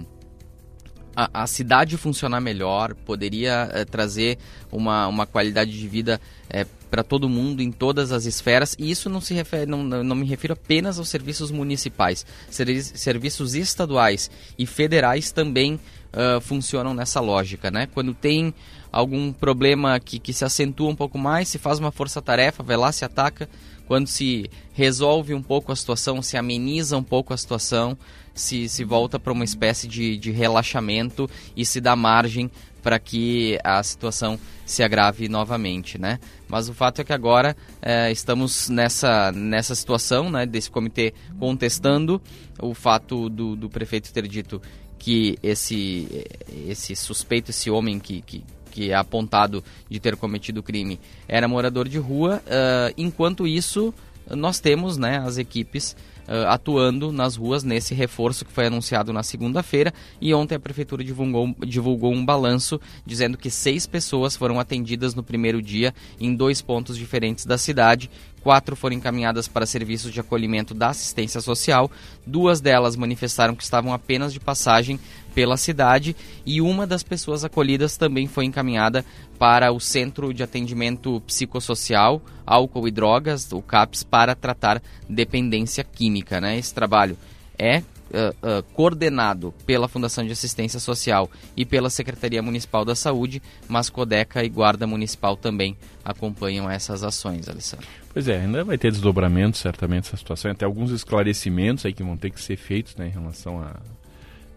a, 1.16 1.42
a 1.42 1.46
cidade 1.46 1.96
funcionar 1.96 2.40
melhor, 2.40 2.94
poderia 2.94 3.70
é, 3.72 3.84
trazer 3.84 4.38
uma, 4.70 5.08
uma 5.08 5.26
qualidade 5.26 5.70
de 5.70 5.88
vida 5.88 6.20
é, 6.50 6.66
para 6.90 7.02
todo 7.02 7.28
mundo 7.28 7.62
em 7.62 7.72
todas 7.72 8.12
as 8.12 8.26
esferas. 8.26 8.76
E 8.78 8.90
isso 8.90 9.08
não 9.08 9.20
se 9.20 9.34
refere 9.34 9.66
não, 9.66 9.82
não 9.82 10.16
me 10.16 10.26
refiro 10.26 10.52
apenas 10.52 10.98
aos 10.98 11.08
serviços 11.08 11.50
municipais. 11.50 12.24
Serviços 12.50 13.54
estaduais 13.54 14.30
e 14.58 14.66
federais 14.66 15.30
também 15.32 15.74
uh, 15.74 16.40
funcionam 16.40 16.94
nessa 16.94 17.20
lógica 17.20 17.70
né? 17.70 17.88
Quando 17.92 18.14
tem 18.14 18.54
algum 18.92 19.32
problema 19.32 19.98
que, 19.98 20.18
que 20.18 20.32
se 20.32 20.44
acentua 20.44 20.88
um 20.88 20.96
pouco 20.96 21.18
mais 21.18 21.48
se 21.48 21.58
faz 21.58 21.78
uma 21.78 21.90
força-tarefa 21.90 22.62
vai 22.62 22.76
lá 22.76 22.92
se 22.92 23.04
ataca. 23.04 23.48
Quando 23.86 24.08
se 24.08 24.50
resolve 24.72 25.32
um 25.32 25.42
pouco 25.42 25.72
a 25.72 25.76
situação 25.76 26.20
se 26.20 26.36
ameniza 26.36 26.96
um 26.96 27.02
pouco 27.02 27.32
a 27.32 27.36
situação 27.36 27.96
se, 28.36 28.68
se 28.68 28.84
volta 28.84 29.18
para 29.18 29.32
uma 29.32 29.44
espécie 29.44 29.88
de, 29.88 30.16
de 30.16 30.30
relaxamento 30.30 31.28
e 31.56 31.64
se 31.64 31.80
dá 31.80 31.96
margem 31.96 32.50
para 32.82 33.00
que 33.00 33.58
a 33.64 33.82
situação 33.82 34.38
se 34.64 34.80
agrave 34.80 35.28
novamente, 35.28 35.98
né? 35.98 36.20
Mas 36.46 36.68
o 36.68 36.74
fato 36.74 37.00
é 37.00 37.04
que 37.04 37.12
agora 37.12 37.56
é, 37.82 38.12
estamos 38.12 38.68
nessa, 38.68 39.32
nessa 39.32 39.74
situação, 39.74 40.30
né, 40.30 40.46
desse 40.46 40.70
comitê 40.70 41.12
contestando 41.36 42.22
o 42.60 42.74
fato 42.74 43.28
do, 43.28 43.56
do 43.56 43.68
prefeito 43.68 44.12
ter 44.12 44.28
dito 44.28 44.62
que 45.00 45.36
esse, 45.42 46.26
esse 46.68 46.94
suspeito, 46.94 47.50
esse 47.50 47.68
homem 47.70 47.98
que, 47.98 48.22
que, 48.22 48.44
que 48.70 48.92
é 48.92 48.94
apontado 48.94 49.64
de 49.90 49.98
ter 49.98 50.14
cometido 50.16 50.60
o 50.60 50.62
crime, 50.62 51.00
era 51.26 51.48
morador 51.48 51.88
de 51.88 51.98
rua. 51.98 52.40
Uh, 52.46 52.94
enquanto 52.96 53.48
isso, 53.48 53.92
nós 54.30 54.60
temos 54.60 54.96
né, 54.96 55.18
as 55.18 55.38
equipes 55.38 55.96
uh, 56.28 56.48
atuando 56.48 57.12
nas 57.12 57.36
ruas 57.36 57.64
nesse 57.64 57.94
reforço 57.94 58.44
que 58.44 58.52
foi 58.52 58.66
anunciado 58.66 59.12
na 59.12 59.22
segunda-feira. 59.22 59.92
E 60.20 60.34
ontem 60.34 60.54
a 60.54 60.60
Prefeitura 60.60 61.02
divulgou, 61.02 61.54
divulgou 61.60 62.12
um 62.12 62.24
balanço 62.24 62.80
dizendo 63.04 63.38
que 63.38 63.50
seis 63.50 63.86
pessoas 63.86 64.36
foram 64.36 64.60
atendidas 64.60 65.14
no 65.14 65.22
primeiro 65.22 65.62
dia 65.62 65.94
em 66.20 66.34
dois 66.34 66.60
pontos 66.60 66.96
diferentes 66.96 67.46
da 67.46 67.58
cidade. 67.58 68.10
Quatro 68.42 68.76
foram 68.76 68.94
encaminhadas 68.94 69.48
para 69.48 69.66
serviços 69.66 70.12
de 70.12 70.20
acolhimento 70.20 70.72
da 70.72 70.90
assistência 70.90 71.40
social. 71.40 71.90
Duas 72.24 72.60
delas 72.60 72.94
manifestaram 72.94 73.56
que 73.56 73.64
estavam 73.64 73.92
apenas 73.92 74.32
de 74.32 74.38
passagem 74.38 75.00
pela 75.36 75.58
cidade 75.58 76.16
e 76.46 76.62
uma 76.62 76.86
das 76.86 77.02
pessoas 77.02 77.44
acolhidas 77.44 77.98
também 77.98 78.26
foi 78.26 78.46
encaminhada 78.46 79.04
para 79.38 79.70
o 79.70 79.78
Centro 79.78 80.32
de 80.32 80.42
Atendimento 80.42 81.20
Psicossocial, 81.26 82.22
Álcool 82.46 82.88
e 82.88 82.90
Drogas, 82.90 83.52
o 83.52 83.60
CAPS, 83.60 84.02
para 84.02 84.34
tratar 84.34 84.82
dependência 85.06 85.84
química. 85.84 86.40
Né? 86.40 86.56
Esse 86.56 86.72
trabalho 86.72 87.18
é 87.58 87.80
uh, 87.80 87.82
uh, 87.82 88.62
coordenado 88.72 89.52
pela 89.66 89.88
Fundação 89.88 90.24
de 90.24 90.32
Assistência 90.32 90.80
Social 90.80 91.30
e 91.54 91.66
pela 91.66 91.90
Secretaria 91.90 92.42
Municipal 92.42 92.82
da 92.82 92.94
Saúde, 92.94 93.42
mas 93.68 93.90
Codeca 93.90 94.42
e 94.42 94.48
Guarda 94.48 94.86
Municipal 94.86 95.36
também 95.36 95.76
acompanham 96.02 96.70
essas 96.70 97.02
ações, 97.02 97.46
Alessandro. 97.46 97.86
Pois 98.10 98.26
é, 98.26 98.40
ainda 98.40 98.64
vai 98.64 98.78
ter 98.78 98.90
desdobramento 98.90 99.58
certamente 99.58 100.06
essa 100.06 100.16
situação, 100.16 100.50
até 100.50 100.64
alguns 100.64 100.90
esclarecimentos 100.92 101.84
aí 101.84 101.92
que 101.92 102.02
vão 102.02 102.16
ter 102.16 102.30
que 102.30 102.40
ser 102.40 102.56
feitos 102.56 102.96
né, 102.96 103.08
em 103.08 103.10
relação 103.10 103.60
a, 103.60 103.76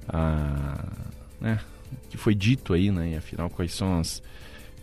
a 0.09 0.85
né, 1.39 1.59
que 2.09 2.17
foi 2.17 2.35
dito 2.35 2.73
aí, 2.73 2.91
né, 2.91 3.11
e 3.11 3.15
afinal 3.15 3.49
quais 3.49 3.73
são 3.73 3.99
as, 3.99 4.21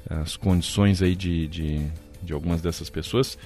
as 0.08 0.36
condições 0.36 1.02
aí 1.02 1.14
de, 1.14 1.46
de, 1.48 1.86
de 2.22 2.32
algumas 2.32 2.62
dessas 2.62 2.88
pessoas. 2.88 3.38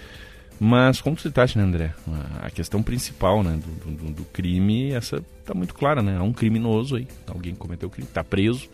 Mas 0.62 1.00
como 1.00 1.16
você 1.18 1.30
acha, 1.40 1.58
né, 1.58 1.64
André? 1.64 1.94
A 2.42 2.50
questão 2.50 2.82
principal 2.82 3.42
né, 3.42 3.58
do, 3.58 3.90
do, 3.90 4.12
do 4.12 4.24
crime, 4.26 4.92
essa 4.92 5.24
está 5.40 5.54
muito 5.54 5.74
clara, 5.74 6.02
né? 6.02 6.18
Há 6.18 6.22
um 6.22 6.34
criminoso 6.34 6.96
aí, 6.96 7.08
alguém 7.26 7.54
cometeu 7.54 7.88
o 7.88 7.90
crime, 7.90 8.06
está 8.06 8.22
preso. 8.22 8.68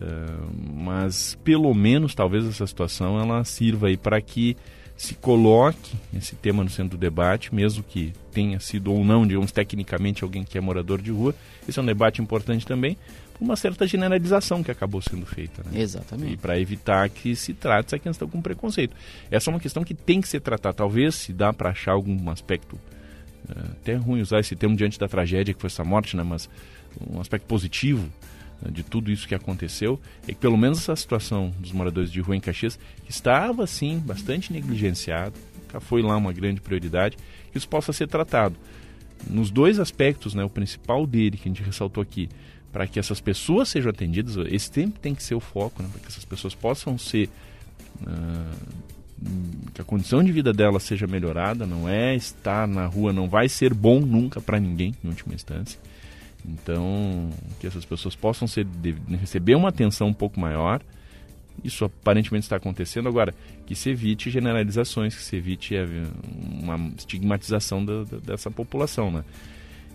Uh, 0.00 0.50
mas 0.74 1.38
pelo 1.44 1.72
menos 1.72 2.12
talvez 2.12 2.44
essa 2.44 2.66
situação 2.66 3.20
ela 3.20 3.44
sirva 3.44 3.86
aí 3.86 3.96
para 3.96 4.20
que 4.20 4.56
se 5.02 5.14
coloque 5.14 5.96
esse 6.16 6.36
tema 6.36 6.62
no 6.62 6.70
centro 6.70 6.96
do 6.96 7.00
debate, 7.00 7.52
mesmo 7.52 7.82
que 7.82 8.12
tenha 8.30 8.60
sido 8.60 8.92
ou 8.92 9.04
não, 9.04 9.26
digamos, 9.26 9.50
tecnicamente 9.50 10.22
alguém 10.22 10.44
que 10.44 10.56
é 10.56 10.60
morador 10.60 11.02
de 11.02 11.10
rua. 11.10 11.34
Esse 11.68 11.76
é 11.80 11.82
um 11.82 11.84
debate 11.84 12.22
importante 12.22 12.64
também, 12.64 12.96
uma 13.40 13.56
certa 13.56 13.84
generalização 13.84 14.62
que 14.62 14.70
acabou 14.70 15.02
sendo 15.02 15.26
feita. 15.26 15.60
Né? 15.64 15.80
Exatamente. 15.80 16.34
E 16.34 16.36
para 16.36 16.56
evitar 16.56 17.08
que 17.08 17.34
se 17.34 17.52
trate 17.52 17.88
essa 17.88 17.98
questão 17.98 18.28
com 18.28 18.40
preconceito. 18.40 18.94
Essa 19.28 19.50
é 19.50 19.52
uma 19.52 19.58
questão 19.58 19.82
que 19.82 19.92
tem 19.92 20.20
que 20.20 20.28
ser 20.28 20.38
tratada. 20.38 20.72
Talvez 20.72 21.16
se 21.16 21.32
dá 21.32 21.52
para 21.52 21.70
achar 21.70 21.94
algum 21.94 22.30
aspecto, 22.30 22.76
uh, 22.76 23.72
até 23.72 23.96
ruim 23.96 24.20
usar 24.20 24.38
esse 24.38 24.54
termo 24.54 24.76
diante 24.76 25.00
da 25.00 25.08
tragédia 25.08 25.52
que 25.52 25.60
foi 25.60 25.66
essa 25.66 25.82
morte, 25.82 26.16
né? 26.16 26.22
mas 26.22 26.48
um 27.10 27.20
aspecto 27.20 27.46
positivo 27.46 28.08
de 28.70 28.82
tudo 28.82 29.10
isso 29.10 29.26
que 29.26 29.34
aconteceu 29.34 30.00
é 30.26 30.32
que 30.32 30.38
pelo 30.38 30.56
menos 30.56 30.78
essa 30.78 30.94
situação 30.94 31.52
dos 31.58 31.72
moradores 31.72 32.10
de 32.10 32.20
rua 32.20 32.36
em 32.36 32.40
Caxias 32.40 32.78
estava 33.08 33.66
sim 33.66 33.98
bastante 33.98 34.52
negligenciado, 34.52 35.34
já 35.72 35.80
foi 35.80 36.02
lá 36.02 36.16
uma 36.16 36.32
grande 36.32 36.60
prioridade, 36.60 37.16
que 37.50 37.58
isso 37.58 37.68
possa 37.68 37.92
ser 37.92 38.06
tratado. 38.06 38.56
Nos 39.28 39.50
dois 39.50 39.78
aspectos, 39.78 40.34
né, 40.34 40.44
o 40.44 40.50
principal 40.50 41.06
dele 41.06 41.36
que 41.36 41.48
a 41.48 41.52
gente 41.52 41.62
ressaltou 41.62 42.02
aqui, 42.02 42.28
para 42.72 42.86
que 42.86 42.98
essas 42.98 43.20
pessoas 43.20 43.68
sejam 43.68 43.90
atendidas, 43.90 44.36
esse 44.50 44.70
tempo 44.70 44.98
tem 44.98 45.14
que 45.14 45.22
ser 45.22 45.34
o 45.34 45.40
foco, 45.40 45.82
né, 45.82 45.88
para 45.90 46.00
que 46.00 46.08
essas 46.08 46.24
pessoas 46.24 46.54
possam 46.54 46.98
ser. 46.98 47.28
Uh, 48.00 48.92
que 49.72 49.80
a 49.80 49.84
condição 49.84 50.22
de 50.22 50.32
vida 50.32 50.52
delas 50.52 50.82
seja 50.82 51.06
melhorada, 51.06 51.64
não 51.64 51.88
é 51.88 52.14
estar 52.16 52.66
na 52.66 52.86
rua, 52.86 53.12
não 53.12 53.28
vai 53.28 53.48
ser 53.48 53.72
bom 53.72 54.00
nunca 54.00 54.40
para 54.40 54.58
ninguém, 54.58 54.94
em 55.02 55.08
última 55.08 55.32
instância. 55.32 55.78
Então, 56.44 57.30
que 57.60 57.66
essas 57.66 57.84
pessoas 57.84 58.16
possam 58.16 58.48
ser, 58.48 58.66
receber 59.20 59.54
uma 59.54 59.68
atenção 59.68 60.08
um 60.08 60.12
pouco 60.12 60.40
maior. 60.40 60.82
Isso 61.62 61.84
aparentemente 61.84 62.44
está 62.44 62.56
acontecendo. 62.56 63.08
Agora, 63.08 63.34
que 63.66 63.74
se 63.74 63.90
evite 63.90 64.30
generalizações, 64.30 65.14
que 65.14 65.22
se 65.22 65.36
evite 65.36 65.76
é, 65.76 65.86
uma 66.62 66.90
estigmatização 66.96 67.84
da, 67.84 68.04
da, 68.04 68.18
dessa 68.18 68.50
população. 68.50 69.10
Né? 69.10 69.24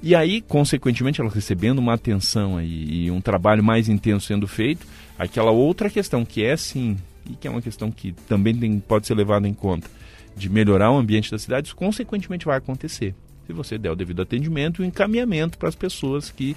E 0.02 0.16
aí, 0.16 0.42
consequentemente, 0.42 1.20
ela 1.20 1.30
recebendo 1.30 1.80
uma 1.80 1.94
atenção 1.94 2.58
aí, 2.58 3.06
e 3.06 3.12
um 3.12 3.20
trabalho 3.20 3.64
mais 3.64 3.90
intenso 3.90 4.28
sendo 4.28 4.48
feito, 4.48 4.86
aquela 5.18 5.52
outra 5.52 5.90
questão 5.90 6.24
que 6.24 6.44
é 6.44 6.56
sim, 6.56 6.98
e 7.30 7.36
que 7.36 7.48
é 7.48 7.52
uma 7.52 7.62
questão 7.62 7.92
que 7.92 8.14
também 8.28 8.56
tem, 8.56 8.80
pode 8.80 9.08
ser 9.08 9.16
levada 9.16 9.48
em 9.48 9.54
conta, 9.54 9.90
de 10.36 10.50
melhorar 10.50 10.92
o 10.92 10.98
ambiente 10.98 11.32
da 11.32 11.40
cidade, 11.40 11.68
isso 11.68 11.76
consequentemente 11.76 12.46
vai 12.46 12.58
acontecer. 12.58 13.16
Se 13.48 13.54
você 13.54 13.78
der 13.78 13.92
o 13.92 13.96
devido 13.96 14.22
atendimento 14.22 14.84
e 14.84 14.86
encaminhamento 14.86 15.58
para 15.58 15.70
as 15.70 15.76
pessoas 15.76 16.30
que, 16.30 16.56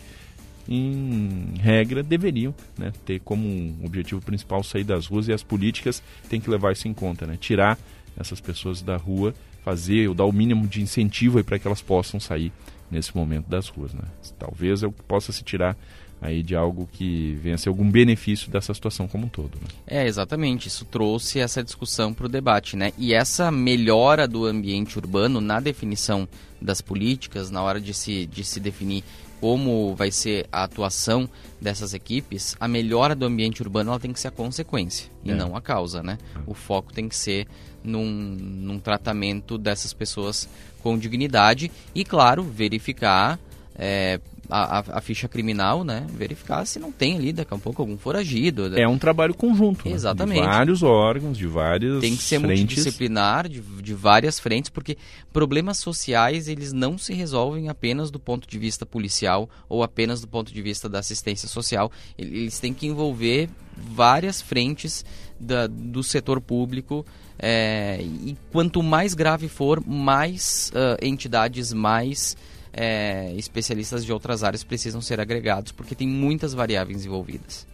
em 0.68 1.54
regra, 1.60 2.02
deveriam 2.02 2.52
né, 2.76 2.92
ter 3.06 3.20
como 3.20 3.76
objetivo 3.84 4.20
principal 4.20 4.64
sair 4.64 4.82
das 4.82 5.06
ruas 5.06 5.28
e 5.28 5.32
as 5.32 5.44
políticas 5.44 6.02
têm 6.28 6.40
que 6.40 6.50
levar 6.50 6.72
isso 6.72 6.88
em 6.88 6.92
conta, 6.92 7.26
né? 7.26 7.38
tirar 7.40 7.78
essas 8.18 8.40
pessoas 8.40 8.82
da 8.82 8.96
rua, 8.96 9.32
fazer 9.64 10.08
ou 10.08 10.14
dar 10.14 10.24
o 10.24 10.32
mínimo 10.32 10.66
de 10.66 10.82
incentivo 10.82 11.42
para 11.44 11.60
que 11.60 11.66
elas 11.66 11.80
possam 11.80 12.18
sair 12.18 12.52
nesse 12.90 13.16
momento 13.16 13.48
das 13.48 13.68
ruas. 13.68 13.94
Né? 13.94 14.02
Talvez 14.36 14.82
eu 14.82 14.90
possa 14.90 15.30
se 15.30 15.44
tirar 15.44 15.76
aí 16.20 16.42
de 16.42 16.54
algo 16.54 16.88
que 16.92 17.38
venha 17.42 17.54
a 17.54 17.58
ser 17.58 17.68
algum 17.68 17.90
benefício 17.90 18.50
dessa 18.50 18.74
situação 18.74 19.08
como 19.08 19.26
um 19.26 19.28
todo. 19.28 19.56
Né? 19.60 19.68
É, 19.86 20.06
exatamente. 20.06 20.68
Isso 20.68 20.84
trouxe 20.84 21.38
essa 21.38 21.62
discussão 21.62 22.12
para 22.12 22.26
o 22.26 22.28
debate, 22.28 22.76
né? 22.76 22.92
E 22.98 23.14
essa 23.14 23.50
melhora 23.50 24.28
do 24.28 24.44
ambiente 24.44 24.98
urbano 24.98 25.40
na 25.40 25.60
definição 25.60 26.28
das 26.60 26.80
políticas, 26.80 27.50
na 27.50 27.62
hora 27.62 27.80
de 27.80 27.94
se, 27.94 28.26
de 28.26 28.44
se 28.44 28.60
definir 28.60 29.02
como 29.40 29.94
vai 29.96 30.10
ser 30.10 30.46
a 30.52 30.64
atuação 30.64 31.28
dessas 31.58 31.94
equipes, 31.94 32.54
a 32.60 32.68
melhora 32.68 33.14
do 33.14 33.24
ambiente 33.24 33.62
urbano 33.62 33.90
ela 33.90 33.98
tem 33.98 34.12
que 34.12 34.20
ser 34.20 34.28
a 34.28 34.30
consequência 34.30 35.10
é. 35.24 35.30
e 35.30 35.34
não 35.34 35.56
a 35.56 35.62
causa, 35.62 36.02
né? 36.02 36.18
É. 36.36 36.40
O 36.46 36.52
foco 36.52 36.92
tem 36.92 37.08
que 37.08 37.16
ser 37.16 37.46
num, 37.82 38.04
num 38.04 38.78
tratamento 38.78 39.56
dessas 39.56 39.94
pessoas 39.94 40.46
com 40.82 40.98
dignidade 40.98 41.70
e, 41.94 42.04
claro, 42.04 42.42
verificar 42.42 43.38
é, 43.82 44.20
a, 44.50 44.98
a, 44.98 45.00
ficha 45.00 45.26
criminal, 45.26 45.84
né? 45.84 46.06
Verificar 46.12 46.66
se 46.66 46.78
não 46.78 46.92
tem 46.92 47.16
ali 47.16 47.32
daqui 47.32 47.54
a 47.54 47.56
pouco 47.56 47.80
algum 47.80 47.96
foragido. 47.96 48.68
Né? 48.68 48.82
É 48.82 48.86
um 48.86 48.98
trabalho 48.98 49.32
conjunto. 49.32 49.88
Exatamente. 49.88 50.40
Né? 50.40 50.46
De 50.46 50.52
vários 50.52 50.82
órgãos, 50.82 51.38
de 51.38 51.46
várias 51.46 52.00
Tem 52.02 52.14
que 52.14 52.22
ser 52.22 52.40
frentes. 52.40 52.60
multidisciplinar, 52.60 53.48
de, 53.48 53.60
de 53.60 53.94
várias 53.94 54.38
frentes, 54.38 54.68
porque 54.68 54.98
problemas 55.32 55.78
sociais 55.78 56.46
eles 56.46 56.74
não 56.74 56.98
se 56.98 57.14
resolvem 57.14 57.70
apenas 57.70 58.10
do 58.10 58.20
ponto 58.20 58.46
de 58.46 58.58
vista 58.58 58.84
policial 58.84 59.48
ou 59.66 59.82
apenas 59.82 60.20
do 60.20 60.28
ponto 60.28 60.52
de 60.52 60.60
vista 60.60 60.86
da 60.86 60.98
assistência 60.98 61.48
social. 61.48 61.90
Eles 62.18 62.60
têm 62.60 62.74
que 62.74 62.86
envolver 62.86 63.48
várias 63.74 64.42
frentes 64.42 65.06
da, 65.38 65.66
do 65.66 66.02
setor 66.02 66.38
público 66.38 67.06
é, 67.38 67.98
e 68.02 68.36
quanto 68.52 68.82
mais 68.82 69.14
grave 69.14 69.48
for, 69.48 69.82
mais 69.86 70.70
uh, 70.74 71.02
entidades, 71.02 71.72
mais 71.72 72.36
é, 72.72 73.32
especialistas 73.36 74.04
de 74.04 74.12
outras 74.12 74.42
áreas 74.42 74.64
precisam 74.64 75.00
ser 75.00 75.20
agregados, 75.20 75.72
porque 75.72 75.94
tem 75.94 76.08
muitas 76.08 76.54
variáveis 76.54 77.04
envolvidas. 77.04 77.66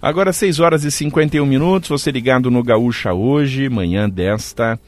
Agora 0.00 0.32
6 0.32 0.60
horas 0.60 0.84
e 0.84 0.90
51 0.90 1.44
minutos, 1.44 1.88
você 1.88 2.10
ligado 2.10 2.50
no 2.50 2.62
Gaúcha 2.62 3.12
hoje, 3.12 3.68
manhã 3.68 4.08
desta 4.08 4.78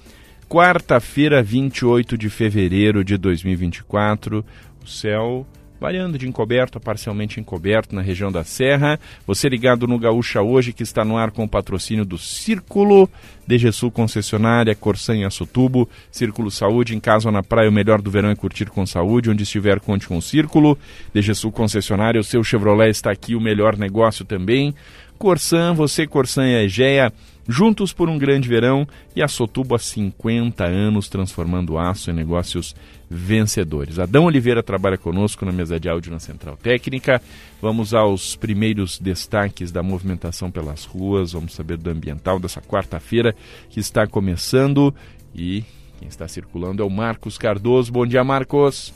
quarta-feira, 0.48 1.42
28 1.42 2.16
de 2.16 2.28
fevereiro 2.30 3.04
de 3.04 3.16
2024. 3.16 4.44
O 4.82 4.86
céu 4.88 5.46
variando 5.80 6.18
de 6.18 6.28
encoberto 6.28 6.76
a 6.76 6.80
parcialmente 6.80 7.40
encoberto 7.40 7.94
na 7.94 8.02
região 8.02 8.30
da 8.30 8.44
Serra. 8.44 9.00
Você 9.26 9.48
ligado 9.48 9.86
no 9.86 9.98
Gaúcha 9.98 10.42
hoje, 10.42 10.74
que 10.74 10.82
está 10.82 11.04
no 11.04 11.16
ar 11.16 11.30
com 11.30 11.42
o 11.44 11.48
patrocínio 11.48 12.04
do 12.04 12.18
Círculo, 12.18 13.08
DGSul 13.46 13.90
Concessionária, 13.90 14.74
Corsan 14.74 15.16
e 15.16 15.24
Açotubo, 15.24 15.88
Círculo 16.10 16.50
Saúde, 16.50 16.94
em 16.94 17.00
casa 17.00 17.28
ou 17.28 17.32
na 17.32 17.42
praia, 17.42 17.70
o 17.70 17.72
melhor 17.72 18.02
do 18.02 18.10
verão 18.10 18.28
é 18.28 18.36
curtir 18.36 18.66
com 18.66 18.84
saúde, 18.84 19.30
onde 19.30 19.42
estiver, 19.42 19.80
conte 19.80 20.06
com 20.06 20.18
o 20.18 20.22
Círculo. 20.22 20.78
DGSul 21.14 21.50
Concessionária, 21.50 22.20
o 22.20 22.24
seu 22.24 22.44
Chevrolet 22.44 22.90
está 22.90 23.10
aqui, 23.10 23.34
o 23.34 23.40
melhor 23.40 23.78
negócio 23.78 24.24
também. 24.24 24.74
Corsan, 25.18 25.74
você, 25.74 26.06
Corsan 26.06 26.46
e 26.46 26.56
a 26.56 26.62
Egea, 26.62 27.12
juntos 27.50 27.92
por 27.92 28.08
um 28.08 28.16
grande 28.16 28.48
verão 28.48 28.86
e 29.14 29.22
a 29.22 29.26
Sotubo 29.26 29.74
há 29.74 29.78
50 29.78 30.64
anos 30.64 31.08
transformando 31.08 31.76
aço 31.76 32.10
em 32.10 32.14
negócios 32.14 32.74
vencedores. 33.10 33.98
Adão 33.98 34.26
Oliveira 34.26 34.62
trabalha 34.62 34.96
conosco 34.96 35.44
na 35.44 35.50
mesa 35.50 35.80
de 35.80 35.88
áudio 35.88 36.12
na 36.12 36.20
Central 36.20 36.56
Técnica. 36.56 37.20
Vamos 37.60 37.92
aos 37.92 38.36
primeiros 38.36 39.00
destaques 39.00 39.72
da 39.72 39.82
movimentação 39.82 40.48
pelas 40.50 40.84
ruas. 40.84 41.32
Vamos 41.32 41.52
saber 41.52 41.76
do 41.76 41.90
ambiental 41.90 42.38
dessa 42.38 42.60
quarta-feira 42.60 43.34
que 43.68 43.80
está 43.80 44.06
começando 44.06 44.94
e 45.34 45.64
quem 45.98 46.08
está 46.08 46.28
circulando 46.28 46.82
é 46.82 46.86
o 46.86 46.90
Marcos 46.90 47.36
Cardoso. 47.36 47.92
Bom 47.92 48.06
dia, 48.06 48.22
Marcos. 48.22 48.94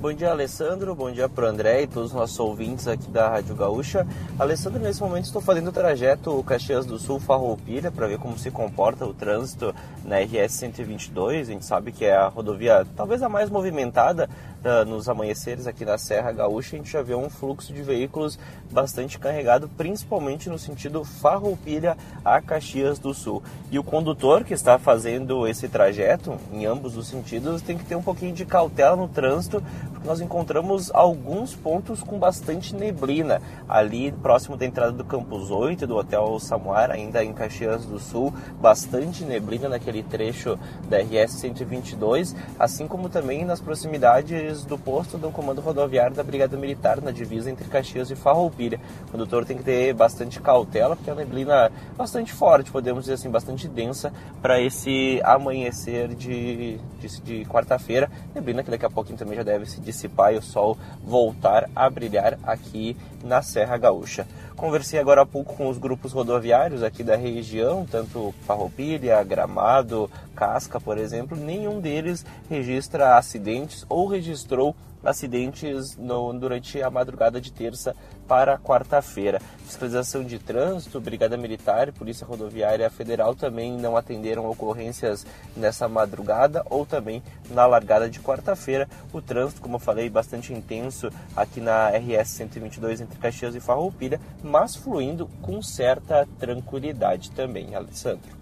Bom 0.00 0.12
dia, 0.12 0.30
Alessandro. 0.30 0.94
Bom 0.94 1.10
dia 1.10 1.28
para 1.28 1.46
o 1.46 1.48
André 1.48 1.82
e 1.82 1.86
todos 1.88 2.10
os 2.10 2.16
nossos 2.16 2.38
ouvintes 2.38 2.86
aqui 2.86 3.10
da 3.10 3.30
Rádio 3.30 3.56
Gaúcha. 3.56 4.06
Alessandro, 4.38 4.80
nesse 4.80 5.00
momento 5.00 5.24
estou 5.24 5.42
fazendo 5.42 5.70
o 5.70 5.72
trajeto 5.72 6.40
Caxias 6.44 6.86
do 6.86 7.00
Sul 7.00 7.18
Farroupilha 7.18 7.90
para 7.90 8.06
ver 8.06 8.16
como 8.20 8.38
se 8.38 8.48
comporta 8.48 9.04
o 9.04 9.12
trânsito 9.12 9.74
na 10.04 10.20
RS 10.20 10.52
122. 10.52 11.48
A 11.48 11.52
gente 11.52 11.64
sabe 11.64 11.90
que 11.90 12.04
é 12.04 12.14
a 12.14 12.28
rodovia 12.28 12.86
talvez 12.96 13.24
a 13.24 13.28
mais 13.28 13.50
movimentada 13.50 14.30
uh, 14.64 14.84
nos 14.84 15.08
amanheceres 15.08 15.66
aqui 15.66 15.84
na 15.84 15.98
Serra 15.98 16.30
Gaúcha. 16.30 16.76
A 16.76 16.78
gente 16.78 16.92
já 16.92 17.02
vê 17.02 17.16
um 17.16 17.28
fluxo 17.28 17.72
de 17.72 17.82
veículos 17.82 18.38
bastante 18.70 19.18
carregado, 19.18 19.68
principalmente 19.76 20.48
no 20.48 20.60
sentido 20.60 21.02
Farroupilha 21.02 21.96
a 22.24 22.40
Caxias 22.40 23.00
do 23.00 23.12
Sul. 23.12 23.42
E 23.68 23.80
o 23.80 23.82
condutor 23.82 24.44
que 24.44 24.54
está 24.54 24.78
fazendo 24.78 25.44
esse 25.48 25.68
trajeto 25.68 26.38
em 26.52 26.66
ambos 26.66 26.96
os 26.96 27.08
sentidos 27.08 27.62
tem 27.62 27.76
que 27.76 27.84
ter 27.84 27.96
um 27.96 28.02
pouquinho 28.02 28.32
de 28.32 28.46
cautela 28.46 28.94
no 28.94 29.08
trânsito 29.08 29.60
nós 30.04 30.20
encontramos 30.20 30.90
alguns 30.92 31.54
pontos 31.54 32.02
com 32.02 32.18
bastante 32.18 32.74
neblina. 32.74 33.40
Ali 33.68 34.12
próximo 34.12 34.56
da 34.56 34.66
entrada 34.66 34.92
do 34.92 35.04
Campus 35.04 35.50
8 35.50 35.86
do 35.86 35.96
Hotel 35.96 36.38
Samuar, 36.40 36.90
ainda 36.90 37.24
em 37.24 37.32
Caxias 37.32 37.84
do 37.84 37.98
Sul, 37.98 38.32
bastante 38.60 39.24
neblina 39.24 39.68
naquele 39.68 40.02
trecho 40.02 40.58
da 40.88 40.98
RS 40.98 41.32
122, 41.32 42.34
assim 42.58 42.86
como 42.86 43.08
também 43.08 43.44
nas 43.44 43.60
proximidades 43.60 44.64
do 44.64 44.78
posto 44.78 45.18
do 45.18 45.30
Comando 45.30 45.60
Rodoviário 45.60 46.16
da 46.16 46.22
Brigada 46.22 46.56
Militar 46.56 47.00
na 47.00 47.10
divisa 47.10 47.50
entre 47.50 47.68
Caxias 47.68 48.10
e 48.10 48.16
Farroupilha. 48.16 48.80
O 49.08 49.12
condutor 49.12 49.44
tem 49.44 49.56
que 49.56 49.64
ter 49.64 49.92
bastante 49.94 50.40
cautela, 50.40 50.96
porque 50.96 51.10
uma 51.10 51.16
neblina 51.16 51.70
bastante 51.96 52.32
forte, 52.32 52.70
podemos 52.70 53.04
dizer 53.04 53.14
assim, 53.14 53.30
bastante 53.30 53.68
densa 53.68 54.12
para 54.40 54.60
esse 54.60 55.20
amanhecer 55.24 56.08
de, 56.08 56.78
de, 57.00 57.20
de 57.22 57.44
quarta-feira. 57.44 58.10
Neblina 58.34 58.62
que 58.62 58.70
daqui 58.70 58.86
a 58.86 58.90
pouquinho 58.90 59.18
também 59.18 59.36
já 59.36 59.42
deve 59.42 59.66
se 59.66 59.80
dissipar 59.88 60.34
e 60.34 60.38
o 60.38 60.42
sol 60.42 60.76
voltar 61.02 61.68
a 61.74 61.88
brilhar 61.88 62.38
aqui 62.42 62.96
na 63.24 63.42
Serra 63.42 63.76
Gaúcha. 63.76 64.26
Conversei 64.54 64.98
agora 64.98 65.22
há 65.22 65.26
pouco 65.26 65.54
com 65.54 65.68
os 65.68 65.78
grupos 65.78 66.12
rodoviários 66.12 66.82
aqui 66.82 67.02
da 67.02 67.16
região, 67.16 67.86
tanto 67.88 68.34
Farroupilha, 68.46 69.22
Gramado, 69.22 70.10
Casca, 70.34 70.80
por 70.80 70.98
exemplo, 70.98 71.36
nenhum 71.36 71.80
deles 71.80 72.26
registra 72.50 73.16
acidentes 73.16 73.86
ou 73.88 74.06
registrou 74.06 74.74
acidentes 75.04 75.96
no, 75.96 76.32
durante 76.32 76.82
a 76.82 76.90
madrugada 76.90 77.40
de 77.40 77.52
terça 77.52 77.94
para 78.28 78.58
quarta-feira. 78.58 79.40
Fiscalização 79.64 80.22
de 80.22 80.38
trânsito, 80.38 81.00
Brigada 81.00 81.36
Militar 81.36 81.90
Polícia 81.92 82.26
Rodoviária 82.26 82.88
Federal 82.90 83.34
também 83.34 83.72
não 83.72 83.96
atenderam 83.96 84.48
ocorrências 84.48 85.26
nessa 85.56 85.88
madrugada 85.88 86.62
ou 86.70 86.86
também 86.86 87.22
na 87.50 87.66
largada 87.66 88.08
de 88.08 88.20
quarta-feira. 88.20 88.88
O 89.12 89.20
trânsito, 89.20 89.60
como 89.60 89.76
eu 89.76 89.80
falei, 89.80 90.08
bastante 90.10 90.52
intenso 90.52 91.10
aqui 91.34 91.60
na 91.60 91.88
RS 91.88 92.28
122 92.28 93.00
entre 93.00 93.18
Caxias 93.18 93.54
e 93.54 93.60
Farroupilha, 93.60 94.20
mas 94.42 94.76
fluindo 94.76 95.28
com 95.40 95.62
certa 95.62 96.28
tranquilidade 96.38 97.30
também, 97.30 97.74
Alessandro. 97.74 98.36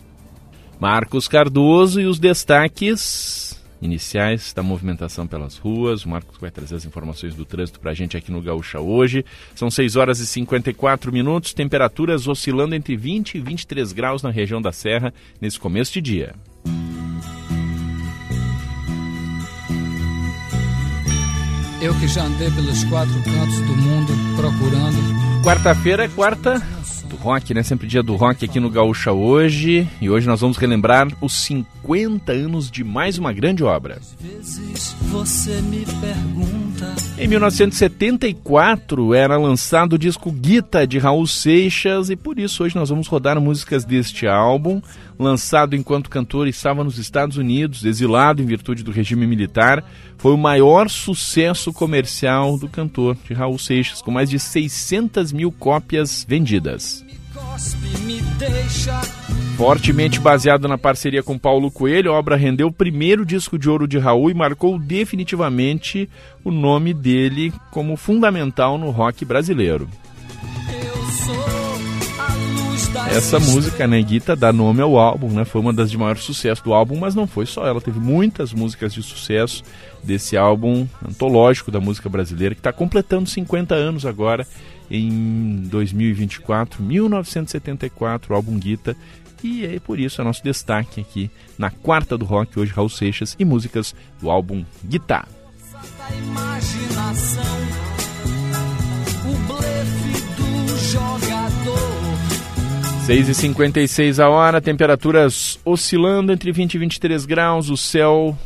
Marcos 0.78 1.26
Cardoso 1.26 2.00
e 2.00 2.07
os 2.07 2.19
destaques 2.19 3.46
iniciais 3.87 4.52
da 4.52 4.62
movimentação 4.62 5.26
pelas 5.26 5.57
ruas. 5.57 6.05
O 6.05 6.09
Marcos 6.09 6.37
vai 6.38 6.50
trazer 6.50 6.75
as 6.75 6.85
informações 6.85 7.35
do 7.35 7.45
trânsito 7.45 7.81
para 7.81 7.93
a 7.93 7.95
gente 7.95 8.16
aqui 8.16 8.31
no 8.31 8.43
Gaúcha 8.43 8.81
hoje. 8.81 9.25
São 9.55 9.71
6 9.71 9.97
horas 9.97 10.21
e 10.21 10.26
54 10.26 11.11
minutos, 11.12 11.55
temperaturas 11.55 12.28
oscilando 12.28 12.75
entre 12.75 12.97
20 12.97 13.37
e 13.37 13.40
23 13.40 13.93
graus 13.93 14.23
na 14.23 14.31
região 14.31 14.61
da 14.61 14.73
Serra 14.73 15.14
nesse 15.40 15.59
começo 15.59 15.93
de 15.95 16.00
dia. 16.02 16.35
Eu 21.81 21.95
que 22.00 22.09
já 22.09 22.25
andei 22.25 22.50
pelos 22.50 22.83
quatro 22.85 23.14
cantos 23.23 23.61
do 23.61 23.76
mundo 23.76 24.12
procurando. 24.35 25.43
Quarta-feira 25.45 26.05
é 26.05 26.09
quarta 26.09 26.61
do 27.07 27.17
rock, 27.17 27.55
né? 27.55 27.63
Sempre 27.63 27.87
dia 27.87 28.03
do 28.03 28.17
rock 28.17 28.45
aqui 28.45 28.61
no 28.61 28.69
Gaúcha 28.69 29.13
hoje. 29.13 29.89
E 30.01 30.11
hoje 30.11 30.27
nós 30.27 30.41
vamos 30.41 30.57
relembrar 30.57 31.09
os 31.21 31.33
50 31.45 32.33
anos 32.33 32.71
de 32.71 32.85
mais 32.85 33.17
uma 33.17 33.33
grande 33.33 33.65
obra. 33.65 33.99
Em 37.19 37.29
1974 37.29 39.15
era 39.15 39.37
lançado 39.39 39.95
o 39.95 39.99
disco 39.99 40.31
Guita 40.31 40.87
de 40.87 40.99
Raul 40.99 41.27
Seixas 41.27 42.11
e 42.11 42.17
por 42.17 42.39
isso 42.39 42.65
hoje 42.65 42.77
nós 42.77 42.91
vamos 42.91 43.07
rodar 43.07 43.41
músicas 43.41 43.85
deste 43.85 44.27
álbum, 44.27 44.83
lançado 45.19 45.75
enquanto 45.75 46.11
cantor 46.11 46.47
estava 46.49 46.85
nos 46.85 46.99
Estados 46.99 47.37
Unidos, 47.37 47.85
exilado 47.85 48.43
em 48.43 48.47
virtude 48.47 48.83
do 48.83 48.91
regime 48.91 49.27
militar. 49.27 49.85
Foi 50.19 50.33
o 50.33 50.39
maior 50.39 50.89
sucesso 50.89 51.73
comercial 51.73 52.59
do 52.59 52.69
cantor 52.69 53.17
de 53.27 53.35
Raul 53.35 53.59
Seixas, 53.59 54.03
com 54.03 54.11
mais 54.11 54.31
de 54.31 54.39
600 54.39 55.33
mil 55.33 55.51
cópias 55.51 56.25
vendidas. 56.29 57.05
Fortemente 59.57 60.21
baseado 60.21 60.69
na 60.69 60.77
parceria 60.77 61.23
com 61.23 61.39
Paulo 61.39 61.71
Coelho, 61.71 62.13
a 62.13 62.19
obra 62.19 62.37
rendeu 62.37 62.69
o 62.69 62.73
primeiro 62.73 63.25
disco 63.25 63.59
de 63.59 63.71
ouro 63.71 63.89
de 63.89 63.99
Raul 63.99 64.31
e 64.31 64.35
marcou 64.35 64.79
definitivamente 64.79 66.09
o 66.45 66.51
nome 66.51 66.93
dele 66.93 67.53
como 67.71 67.97
fundamental 67.97 68.77
no 68.77 68.91
rock 68.91 69.25
brasileiro. 69.25 69.89
Essa 73.10 73.40
música, 73.40 73.86
né, 73.86 74.00
Guita, 74.02 74.36
dá 74.36 74.52
nome 74.52 74.82
ao 74.82 74.99
álbum, 74.99 75.30
né? 75.30 75.45
Foi 75.45 75.60
uma 75.60 75.73
das 75.73 75.90
de 75.90 75.97
maior 75.97 76.19
sucesso 76.19 76.62
do 76.62 76.75
álbum, 76.75 76.99
mas 76.99 77.14
não 77.14 77.26
foi 77.26 77.47
só 77.47 77.66
ela. 77.66 77.80
Teve 77.80 77.99
muitas 77.99 78.52
músicas 78.52 78.92
de 78.92 79.02
sucesso 79.02 79.62
desse 80.02 80.36
álbum 80.36 80.86
antológico 81.06 81.71
da 81.71 81.80
música 81.80 82.08
brasileira, 82.08 82.54
que 82.54 82.60
está 82.60 82.73
completando 82.73 83.28
50 83.28 83.75
anos 83.75 84.04
agora, 84.04 84.47
em 84.90 85.62
2024, 85.64 86.82
1974, 86.82 88.32
o 88.32 88.36
álbum 88.36 88.58
Guita. 88.58 88.97
E 89.42 89.64
é 89.64 89.78
por 89.78 89.99
isso 89.99 90.21
é 90.21 90.25
nosso 90.25 90.42
destaque 90.42 91.00
aqui 91.00 91.30
na 91.58 91.71
quarta 91.71 92.19
do 92.19 92.25
rock, 92.25 92.58
hoje 92.58 92.73
Raul 92.73 92.88
Seixas 92.88 93.36
e 93.38 93.45
músicas 93.45 93.95
do 94.21 94.30
álbum 94.30 94.64
Guitar. 94.84 95.28
O 99.25 99.36
blefe 99.47 100.21
do 100.36 100.78
jogador 100.78 101.25
6 103.06 103.28
e 103.28 103.34
56 103.36 104.19
a 104.19 104.28
hora, 104.28 104.60
temperaturas 104.60 105.60
oscilando 105.64 106.32
entre 106.32 106.50
20 106.50 106.75
e 106.75 106.78
23 106.78 107.25
graus, 107.25 107.71
o 107.71 107.76
céu 107.76 108.36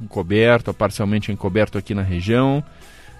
encoberto, 0.00 0.72
parcialmente 0.72 1.30
encoberto 1.30 1.76
aqui 1.76 1.94
na 1.94 2.00
região. 2.00 2.64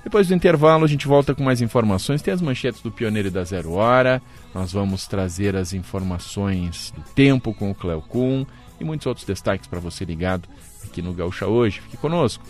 Depois 0.03 0.29
do 0.29 0.35
intervalo, 0.35 0.83
a 0.83 0.89
gente 0.89 1.07
volta 1.07 1.35
com 1.35 1.45
mais 1.45 1.61
informações. 1.61 2.23
Tem 2.23 2.33
as 2.33 2.41
manchetes 2.41 2.81
do 2.81 2.91
Pioneiro 2.91 3.29
e 3.29 3.31
da 3.31 3.45
Zero 3.45 3.73
Hora. 3.73 4.23
Nós 4.55 4.73
vamos 4.73 5.07
trazer 5.07 5.55
as 5.55 5.75
informações 5.75 6.95
do 6.97 7.03
tempo 7.15 7.53
com 7.53 7.71
o 7.71 7.75
Cleo 7.75 8.01
Kuhn 8.01 8.47
e 8.81 8.85
muitos 8.85 9.07
outros 9.07 9.27
destaques 9.27 9.67
para 9.67 9.81
você 9.81 10.03
ligado 10.07 10.49
aqui 10.83 11.03
no 11.03 11.13
Gaúcha 11.13 11.47
hoje. 11.47 11.83
Fique 11.83 11.99
conosco. 11.99 12.43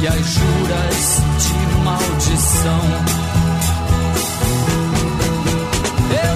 E 0.00 0.06
as 0.06 0.34
juras 0.34 1.20
de 1.44 1.84
maldição 1.84 3.43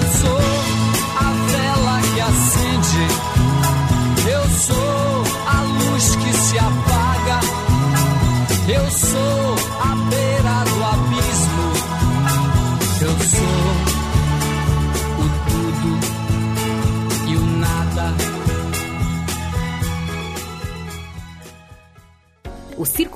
sou 0.09 0.39
a 1.17 1.31
vela 1.51 2.01
que 2.13 2.21
acende, 2.21 3.07
eu 4.31 4.49
sou 4.59 5.23
a 5.47 5.61
luz 5.61 6.15
que 6.15 6.33
se 6.33 6.57
apaga, 6.57 7.39
eu 8.67 8.91
sou 8.91 9.38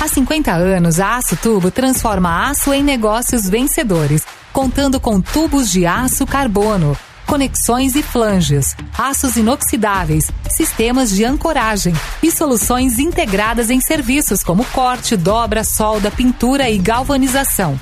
Há 0.00 0.08
50 0.08 0.50
anos, 0.50 0.98
a 0.98 1.16
Aço 1.18 1.36
Tubo 1.36 1.70
transforma 1.70 2.48
aço 2.48 2.72
em 2.72 2.82
negócios 2.82 3.46
vencedores, 3.46 4.24
contando 4.50 4.98
com 4.98 5.20
tubos 5.20 5.70
de 5.70 5.84
aço 5.84 6.26
carbono, 6.26 6.96
conexões 7.26 7.94
e 7.94 8.02
flanges, 8.02 8.74
aços 8.96 9.36
inoxidáveis, 9.36 10.30
sistemas 10.48 11.10
de 11.10 11.22
ancoragem 11.22 11.94
e 12.22 12.32
soluções 12.32 12.98
integradas 12.98 13.68
em 13.68 13.78
serviços 13.78 14.42
como 14.42 14.64
corte, 14.72 15.18
dobra, 15.18 15.62
solda, 15.64 16.10
pintura 16.10 16.70
e 16.70 16.78
galvanização. 16.78 17.78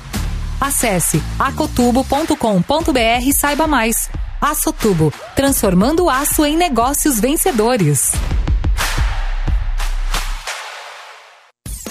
Acesse 0.59 1.23
acotubo.com.br 1.39 3.23
e 3.25 3.31
saiba 3.31 3.65
mais. 3.65 4.09
Aço 4.41 4.73
Tubo, 4.73 5.13
transformando 5.37 6.09
aço 6.09 6.43
em 6.43 6.57
negócios 6.57 7.17
vencedores. 7.17 8.11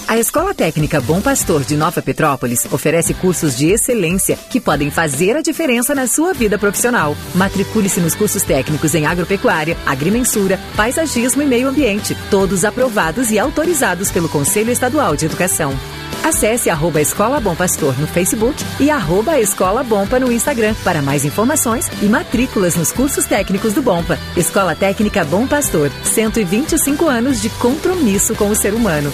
A 0.09 0.17
Escola 0.17 0.55
Técnica 0.55 0.99
Bom 0.99 1.21
Pastor 1.21 1.63
de 1.63 1.77
Nova 1.77 2.01
Petrópolis 2.01 2.65
oferece 2.71 3.13
cursos 3.13 3.55
de 3.55 3.67
excelência 3.67 4.35
que 4.35 4.59
podem 4.59 4.89
fazer 4.89 5.37
a 5.37 5.41
diferença 5.43 5.93
na 5.93 6.07
sua 6.07 6.33
vida 6.33 6.57
profissional. 6.57 7.15
Matricule-se 7.35 7.99
nos 7.99 8.15
cursos 8.15 8.41
técnicos 8.41 8.95
em 8.95 9.05
agropecuária, 9.05 9.77
agrimensura, 9.85 10.59
paisagismo 10.75 11.43
e 11.43 11.45
meio 11.45 11.67
ambiente, 11.67 12.17
todos 12.31 12.65
aprovados 12.65 13.29
e 13.29 13.37
autorizados 13.37 14.11
pelo 14.11 14.27
Conselho 14.27 14.71
Estadual 14.71 15.15
de 15.15 15.27
Educação. 15.27 15.77
Acesse 16.23 16.71
arroba 16.71 16.99
Escola 16.99 17.39
Bom 17.39 17.55
Pastor 17.55 17.97
no 17.99 18.07
Facebook 18.07 18.65
e 18.79 18.89
arroba 18.89 19.39
Escola 19.39 19.83
Bompa 19.83 20.19
no 20.19 20.31
Instagram 20.31 20.73
para 20.83 21.03
mais 21.03 21.23
informações 21.23 21.85
e 22.01 22.05
matrículas 22.05 22.75
nos 22.75 22.91
cursos 22.91 23.25
técnicos 23.25 23.73
do 23.73 23.83
Bompa. 23.83 24.17
Escola 24.35 24.75
Técnica 24.75 25.23
Bom 25.23 25.45
Pastor, 25.45 25.91
125 26.03 27.07
anos 27.07 27.39
de 27.41 27.49
compromisso 27.51 28.33
com 28.33 28.49
o 28.49 28.55
ser 28.55 28.73
humano. 28.73 29.13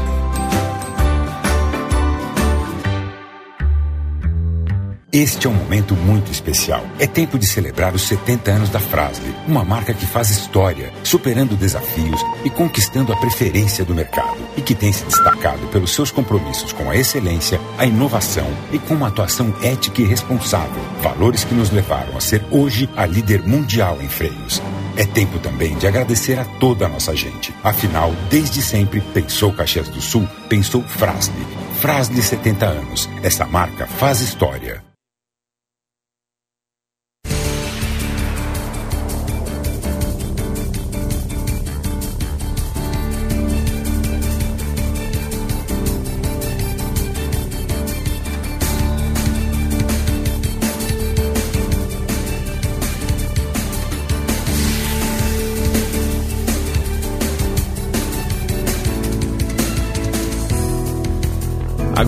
Este 5.13 5.45
é 5.45 5.49
um 5.49 5.53
momento 5.53 5.93
muito 5.93 6.31
especial. 6.31 6.85
É 6.97 7.05
tempo 7.05 7.37
de 7.37 7.45
celebrar 7.45 7.93
os 7.93 8.03
70 8.03 8.49
anos 8.49 8.69
da 8.69 8.79
Frasle, 8.79 9.35
uma 9.45 9.61
marca 9.61 9.93
que 9.93 10.05
faz 10.05 10.29
história, 10.29 10.89
superando 11.03 11.57
desafios 11.57 12.21
e 12.45 12.49
conquistando 12.49 13.11
a 13.11 13.17
preferência 13.17 13.83
do 13.83 13.93
mercado 13.93 14.37
e 14.55 14.61
que 14.61 14.73
tem 14.73 14.93
se 14.93 15.03
destacado 15.03 15.67
pelos 15.67 15.91
seus 15.91 16.11
compromissos 16.11 16.71
com 16.71 16.89
a 16.89 16.95
excelência, 16.95 17.59
a 17.77 17.85
inovação 17.85 18.47
e 18.71 18.79
com 18.79 18.93
uma 18.93 19.09
atuação 19.09 19.53
ética 19.61 20.01
e 20.01 20.05
responsável, 20.05 20.81
valores 21.01 21.43
que 21.43 21.53
nos 21.53 21.71
levaram 21.71 22.15
a 22.15 22.21
ser 22.21 22.41
hoje 22.49 22.89
a 22.95 23.05
líder 23.05 23.45
mundial 23.45 23.97
em 24.01 24.07
freios. 24.07 24.61
É 24.95 25.03
tempo 25.03 25.39
também 25.39 25.77
de 25.77 25.87
agradecer 25.87 26.39
a 26.39 26.45
toda 26.45 26.85
a 26.85 26.89
nossa 26.89 27.13
gente. 27.13 27.53
Afinal, 27.65 28.15
desde 28.29 28.61
sempre, 28.61 29.01
pensou 29.13 29.51
Caxias 29.51 29.89
do 29.89 29.99
Sul, 29.99 30.25
pensou 30.47 30.81
Frasle. 30.83 31.45
Frasle 31.81 32.21
70 32.21 32.65
anos. 32.65 33.09
Essa 33.21 33.45
marca 33.45 33.85
faz 33.87 34.21
história. 34.21 34.90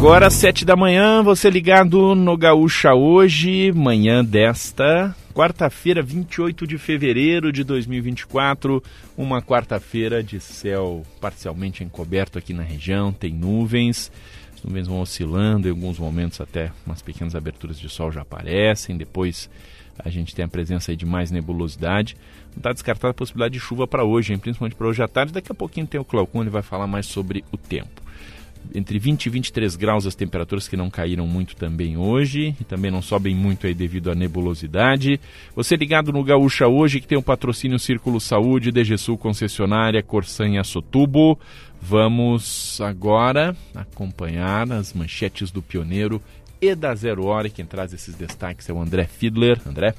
Agora, 0.04 0.30
sete 0.30 0.66
da 0.66 0.76
manhã, 0.76 1.24
você 1.24 1.50
ligado 1.50 2.13
no 2.13 2.36
Gaúcha 2.36 2.94
hoje, 2.94 3.72
manhã 3.72 4.24
desta 4.24 5.16
quarta-feira, 5.34 6.04
28 6.04 6.68
de 6.68 6.78
fevereiro 6.78 7.54
de 7.54 7.63
2024, 7.63 8.84
uma 9.18 9.42
quarta-feira 9.42 10.22
de 10.22 10.42
céu 10.42 11.04
parcialmente 11.22 11.86
encoberto 11.86 12.38
aqui 12.38 12.54
na 12.54 12.63
região, 12.63 13.13
tem 13.13 13.34
nuvens, 13.34 14.12
as 14.54 14.62
nuvens 14.62 14.88
vão 14.88 15.00
oscilando, 15.00 15.70
em 15.70 15.72
alguns 15.72 15.98
momentos 15.98 16.42
até 16.42 16.70
umas 16.86 17.02
pequenas 17.02 17.34
aberturas 17.34 17.80
de 17.80 17.88
sol 17.88 18.12
já 18.12 18.24
aparecem, 18.24 18.98
depois 18.98 19.50
a 19.98 20.10
gente 20.10 20.36
tem 20.36 20.44
a 20.44 20.50
presença 20.50 20.94
de 20.94 21.06
mais 21.06 21.32
nebulosidade. 21.32 22.18
Não 22.52 22.58
está 22.58 22.74
descartada 22.74 23.12
a 23.12 23.13
possibilidade 23.13 23.54
de 23.54 23.62
chuva 23.62 23.88
para 23.88 24.04
hoje, 24.04 24.34
hein? 24.34 24.39
principalmente 24.39 24.76
para 24.76 24.88
hoje 24.88 25.02
à 25.02 25.08
tarde. 25.08 25.32
Daqui 25.32 25.50
a 25.50 25.56
pouquinho 25.56 25.88
tem 25.88 26.02
o 26.02 26.04
Claucon, 26.04 26.42
ele 26.42 26.50
vai 26.50 26.62
falar 26.62 26.88
mais 26.88 27.06
sobre 27.06 27.46
o 27.54 27.58
tempo 27.58 28.03
entre 28.73 28.99
20 28.99 29.26
e 29.26 29.30
23 29.30 29.76
graus 29.76 30.06
as 30.06 30.15
temperaturas 30.15 30.67
que 30.67 30.78
não 30.78 30.89
caíram 30.89 31.28
muito 31.28 31.56
também 31.56 31.97
hoje 31.97 32.56
e 32.60 32.63
também 32.63 32.91
não 32.91 33.02
sobem 33.02 33.36
muito 33.36 33.67
aí 33.67 33.73
devido 33.73 34.12
à 34.12 34.15
nebulosidade. 34.15 35.19
Você 35.56 35.76
ligado 35.76 36.12
no 36.12 36.23
Gaúcha 36.23 36.67
hoje 36.67 36.99
que 36.99 37.08
tem 37.08 37.17
o 37.17 37.23
patrocínio 37.23 37.80
Círculo 37.80 38.19
Saúde, 38.19 38.71
DGSul 38.71 39.17
concessionária, 39.17 40.04
Corsan 40.04 40.49
e 40.49 40.58
Açotubo. 40.58 41.39
Vamos 41.82 42.80
agora 42.82 43.56
acompanhar 43.76 44.71
as 44.71 44.93
manchetes 44.93 45.52
do 45.52 45.62
Pioneiro 45.62 46.21
e 46.62 46.73
da 46.73 46.95
Zero 46.95 47.26
Hora. 47.26 47.49
Quem 47.49 47.65
traz 47.65 47.93
esses 47.93 48.15
destaques 48.15 48.69
é 48.69 48.73
o 48.73 48.82
André 48.82 49.06
Fiedler. 49.06 49.60
André. 49.67 49.93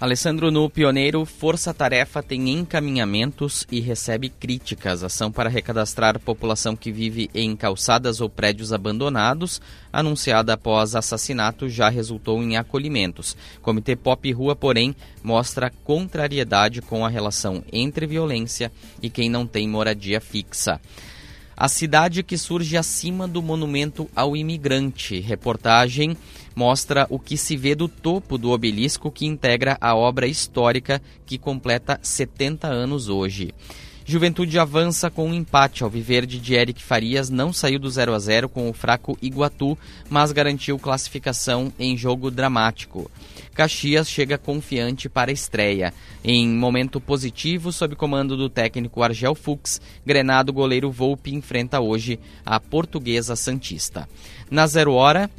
Alessandro, 0.00 0.52
no 0.52 0.70
Pioneiro, 0.70 1.24
Força 1.24 1.74
Tarefa 1.74 2.22
tem 2.22 2.50
encaminhamentos 2.50 3.66
e 3.68 3.80
recebe 3.80 4.28
críticas. 4.28 5.02
Ação 5.02 5.32
para 5.32 5.50
recadastrar 5.50 6.20
população 6.20 6.76
que 6.76 6.92
vive 6.92 7.28
em 7.34 7.56
calçadas 7.56 8.20
ou 8.20 8.30
prédios 8.30 8.72
abandonados, 8.72 9.60
anunciada 9.92 10.52
após 10.52 10.94
assassinato, 10.94 11.68
já 11.68 11.88
resultou 11.88 12.40
em 12.40 12.56
acolhimentos. 12.56 13.36
Comitê 13.60 13.96
Pop 13.96 14.30
Rua, 14.30 14.54
porém, 14.54 14.94
mostra 15.20 15.72
contrariedade 15.82 16.80
com 16.80 17.04
a 17.04 17.08
relação 17.08 17.64
entre 17.72 18.06
violência 18.06 18.70
e 19.02 19.10
quem 19.10 19.28
não 19.28 19.48
tem 19.48 19.68
moradia 19.68 20.20
fixa. 20.20 20.80
A 21.56 21.66
cidade 21.66 22.22
que 22.22 22.38
surge 22.38 22.76
acima 22.76 23.26
do 23.26 23.42
monumento 23.42 24.08
ao 24.14 24.36
imigrante. 24.36 25.18
Reportagem 25.18 26.16
mostra 26.58 27.06
o 27.08 27.20
que 27.20 27.36
se 27.36 27.56
vê 27.56 27.76
do 27.76 27.86
topo 27.86 28.36
do 28.36 28.50
obelisco 28.50 29.12
que 29.12 29.24
integra 29.24 29.78
a 29.80 29.94
obra 29.94 30.26
histórica 30.26 31.00
que 31.24 31.38
completa 31.38 32.00
70 32.02 32.66
anos 32.66 33.08
hoje. 33.08 33.54
Juventude 34.04 34.58
avança 34.58 35.08
com 35.08 35.28
um 35.28 35.34
empate 35.34 35.84
ao 35.84 35.90
Viverde 35.90 36.40
de 36.40 36.54
Eric 36.54 36.82
Farias 36.82 37.30
não 37.30 37.52
saiu 37.52 37.78
do 37.78 37.88
0 37.88 38.12
a 38.12 38.18
0 38.18 38.48
com 38.48 38.68
o 38.68 38.72
fraco 38.72 39.16
Iguatu, 39.22 39.78
mas 40.10 40.32
garantiu 40.32 40.76
classificação 40.80 41.72
em 41.78 41.96
jogo 41.96 42.28
dramático. 42.28 43.08
Caxias 43.54 44.10
chega 44.10 44.36
confiante 44.36 45.08
para 45.08 45.30
a 45.30 45.34
estreia. 45.34 45.94
Em 46.24 46.48
momento 46.48 47.00
positivo, 47.00 47.70
sob 47.70 47.94
comando 47.94 48.36
do 48.36 48.48
técnico 48.50 49.00
Argel 49.00 49.36
Fux, 49.36 49.80
Grenado 50.04 50.52
goleiro 50.52 50.90
Volpe 50.90 51.32
enfrenta 51.32 51.78
hoje 51.78 52.18
a 52.44 52.58
Portuguesa 52.58 53.36
Santista. 53.36 54.08
Na 54.50 54.66
zero 54.66 54.94
hora, 54.94 55.30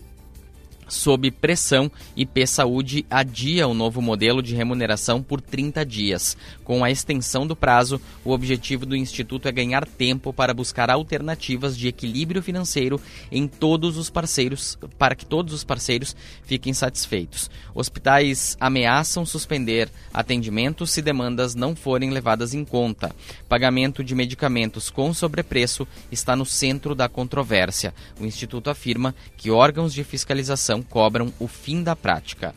sob 0.89 1.31
pressão, 1.31 1.89
IP 2.17 2.45
Saúde 2.45 3.05
adia 3.09 3.67
o 3.67 3.73
novo 3.73 4.01
modelo 4.01 4.41
de 4.41 4.55
remuneração 4.55 5.21
por 5.21 5.39
30 5.39 5.85
dias. 5.85 6.35
Com 6.63 6.83
a 6.83 6.91
extensão 6.91 7.47
do 7.47 7.55
prazo, 7.55 8.01
o 8.25 8.31
objetivo 8.31 8.85
do 8.85 8.95
Instituto 8.95 9.47
é 9.47 9.51
ganhar 9.51 9.85
tempo 9.85 10.33
para 10.33 10.53
buscar 10.53 10.89
alternativas 10.89 11.77
de 11.77 11.87
equilíbrio 11.87 12.41
financeiro 12.41 12.99
em 13.31 13.47
todos 13.47 13.97
os 13.97 14.09
parceiros, 14.09 14.77
para 14.97 15.15
que 15.15 15.25
todos 15.25 15.53
os 15.53 15.63
parceiros 15.63 16.15
fiquem 16.43 16.73
satisfeitos. 16.73 17.49
Hospitais 17.73 18.57
ameaçam 18.59 19.25
suspender 19.25 19.89
atendimentos 20.13 20.91
se 20.91 21.01
demandas 21.01 21.55
não 21.55 21.75
forem 21.75 22.09
levadas 22.09 22.53
em 22.53 22.65
conta. 22.65 23.15
Pagamento 23.47 24.03
de 24.03 24.15
medicamentos 24.15 24.89
com 24.89 25.13
sobrepreço 25.13 25.87
está 26.11 26.35
no 26.35 26.45
centro 26.45 26.95
da 26.95 27.07
controvérsia. 27.07 27.93
O 28.19 28.25
Instituto 28.25 28.69
afirma 28.69 29.15
que 29.37 29.51
órgãos 29.51 29.93
de 29.93 30.03
fiscalização 30.03 30.78
cobram 30.81 31.33
o 31.39 31.47
fim 31.47 31.83
da 31.83 31.95
prática. 31.95 32.53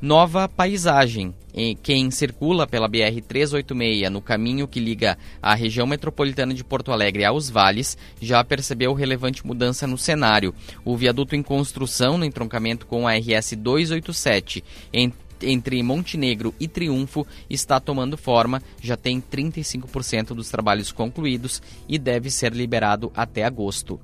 Nova 0.00 0.48
paisagem. 0.48 1.34
Quem 1.82 2.10
circula 2.10 2.66
pela 2.66 2.88
BR-386 2.88 4.08
no 4.10 4.20
caminho 4.20 4.68
que 4.68 4.80
liga 4.80 5.16
a 5.40 5.54
região 5.54 5.86
metropolitana 5.86 6.52
de 6.52 6.64
Porto 6.64 6.92
Alegre 6.92 7.24
aos 7.24 7.48
vales 7.48 7.96
já 8.20 8.42
percebeu 8.44 8.92
relevante 8.92 9.46
mudança 9.46 9.86
no 9.86 9.96
cenário. 9.96 10.54
O 10.84 10.96
viaduto 10.96 11.34
em 11.34 11.42
construção 11.42 12.18
no 12.18 12.24
entroncamento 12.24 12.86
com 12.86 13.06
a 13.06 13.14
RS 13.14 13.54
287 13.56 14.64
entre 15.40 15.82
Montenegro 15.82 16.54
e 16.58 16.66
Triunfo 16.66 17.26
está 17.48 17.78
tomando 17.78 18.16
forma, 18.16 18.62
já 18.82 18.96
tem 18.96 19.20
35% 19.20 20.28
dos 20.28 20.50
trabalhos 20.50 20.90
concluídos 20.90 21.62
e 21.88 21.98
deve 21.98 22.30
ser 22.30 22.52
liberado 22.52 23.12
até 23.14 23.44
agosto. 23.44 24.00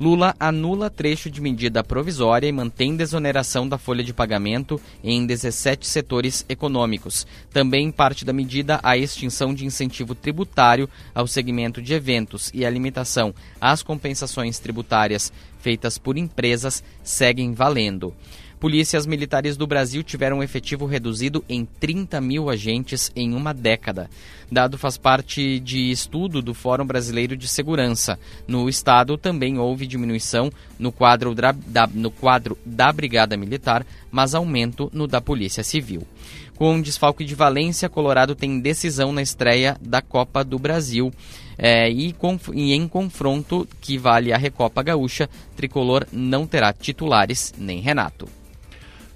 Lula 0.00 0.34
anula 0.38 0.90
trecho 0.90 1.30
de 1.30 1.40
medida 1.40 1.84
provisória 1.84 2.46
e 2.46 2.52
mantém 2.52 2.96
desoneração 2.96 3.68
da 3.68 3.78
folha 3.78 4.02
de 4.02 4.12
pagamento 4.12 4.80
em 5.02 5.24
17 5.26 5.86
setores 5.86 6.44
econômicos. 6.48 7.26
Também 7.52 7.90
parte 7.90 8.24
da 8.24 8.32
medida 8.32 8.80
a 8.82 8.96
extinção 8.96 9.54
de 9.54 9.64
incentivo 9.64 10.14
tributário 10.14 10.88
ao 11.14 11.26
segmento 11.26 11.80
de 11.80 11.94
eventos 11.94 12.50
e 12.52 12.64
a 12.64 12.70
limitação 12.70 13.34
às 13.60 13.82
compensações 13.82 14.58
tributárias 14.58 15.32
feitas 15.60 15.96
por 15.98 16.18
empresas 16.18 16.82
seguem 17.02 17.54
valendo. 17.54 18.12
Polícias 18.62 19.06
militares 19.06 19.56
do 19.56 19.66
Brasil 19.66 20.04
tiveram 20.04 20.38
um 20.38 20.42
efetivo 20.42 20.86
reduzido 20.86 21.44
em 21.48 21.64
30 21.80 22.20
mil 22.20 22.48
agentes 22.48 23.10
em 23.16 23.34
uma 23.34 23.52
década. 23.52 24.08
Dado 24.52 24.78
faz 24.78 24.96
parte 24.96 25.58
de 25.58 25.90
estudo 25.90 26.40
do 26.40 26.54
Fórum 26.54 26.86
Brasileiro 26.86 27.36
de 27.36 27.48
Segurança. 27.48 28.16
No 28.46 28.68
estado 28.68 29.18
também 29.18 29.58
houve 29.58 29.84
diminuição 29.84 30.48
no 30.78 30.92
quadro 30.92 31.34
da, 31.34 31.50
da, 31.50 31.88
no 31.88 32.08
quadro 32.08 32.56
da 32.64 32.92
Brigada 32.92 33.36
Militar, 33.36 33.84
mas 34.12 34.32
aumento 34.32 34.88
no 34.94 35.08
da 35.08 35.20
Polícia 35.20 35.64
Civil. 35.64 36.06
Com 36.54 36.80
desfalque 36.80 37.24
de 37.24 37.34
Valência, 37.34 37.88
Colorado 37.88 38.36
tem 38.36 38.60
decisão 38.60 39.12
na 39.12 39.22
estreia 39.22 39.76
da 39.80 40.00
Copa 40.00 40.44
do 40.44 40.56
Brasil. 40.56 41.12
É, 41.58 41.90
e, 41.90 42.14
e, 42.54 42.72
em 42.72 42.86
confronto 42.86 43.66
que 43.80 43.98
vale 43.98 44.32
a 44.32 44.36
Recopa 44.36 44.84
Gaúcha, 44.84 45.28
Tricolor 45.56 46.06
não 46.12 46.46
terá 46.46 46.72
titulares 46.72 47.52
nem 47.58 47.80
Renato. 47.80 48.28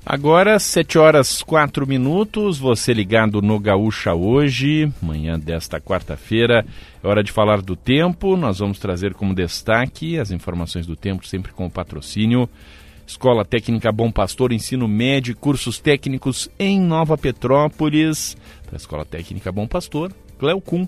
Agora, 0.09 0.57
7 0.61 0.99
horas 0.99 1.43
4 1.43 1.85
minutos, 1.85 2.61
você 2.61 2.93
ligado 2.93 3.43
no 3.43 3.59
Gaúcha 3.59 4.15
hoje, 4.15 4.89
manhã 5.03 5.37
desta 5.37 5.81
quarta-feira, 5.81 6.65
é 7.03 7.09
hora 7.09 7.25
de 7.25 7.33
falar 7.33 7.61
do 7.61 7.75
tempo. 7.75 8.37
Nós 8.37 8.61
vamos 8.61 8.79
trazer 8.79 9.15
como 9.15 9.35
destaque 9.35 10.17
as 10.17 10.31
informações 10.31 10.87
do 10.87 10.95
tempo, 10.95 11.27
sempre 11.27 11.51
com 11.51 11.67
o 11.67 11.71
patrocínio. 11.71 12.49
Escola 13.05 13.45
Técnica 13.45 13.91
Bom 13.91 14.13
Pastor, 14.13 14.53
ensino 14.53 14.87
médio 14.87 15.33
e 15.33 15.35
cursos 15.35 15.81
técnicos 15.81 16.49
em 16.57 16.81
Nova 16.81 17.19
Petrópolis. 17.19 18.37
Para 18.65 18.77
a 18.77 18.79
Escola 18.79 19.05
Técnica 19.05 19.51
Bom 19.51 19.67
Pastor, 19.67 20.13
Cleocum 20.39 20.87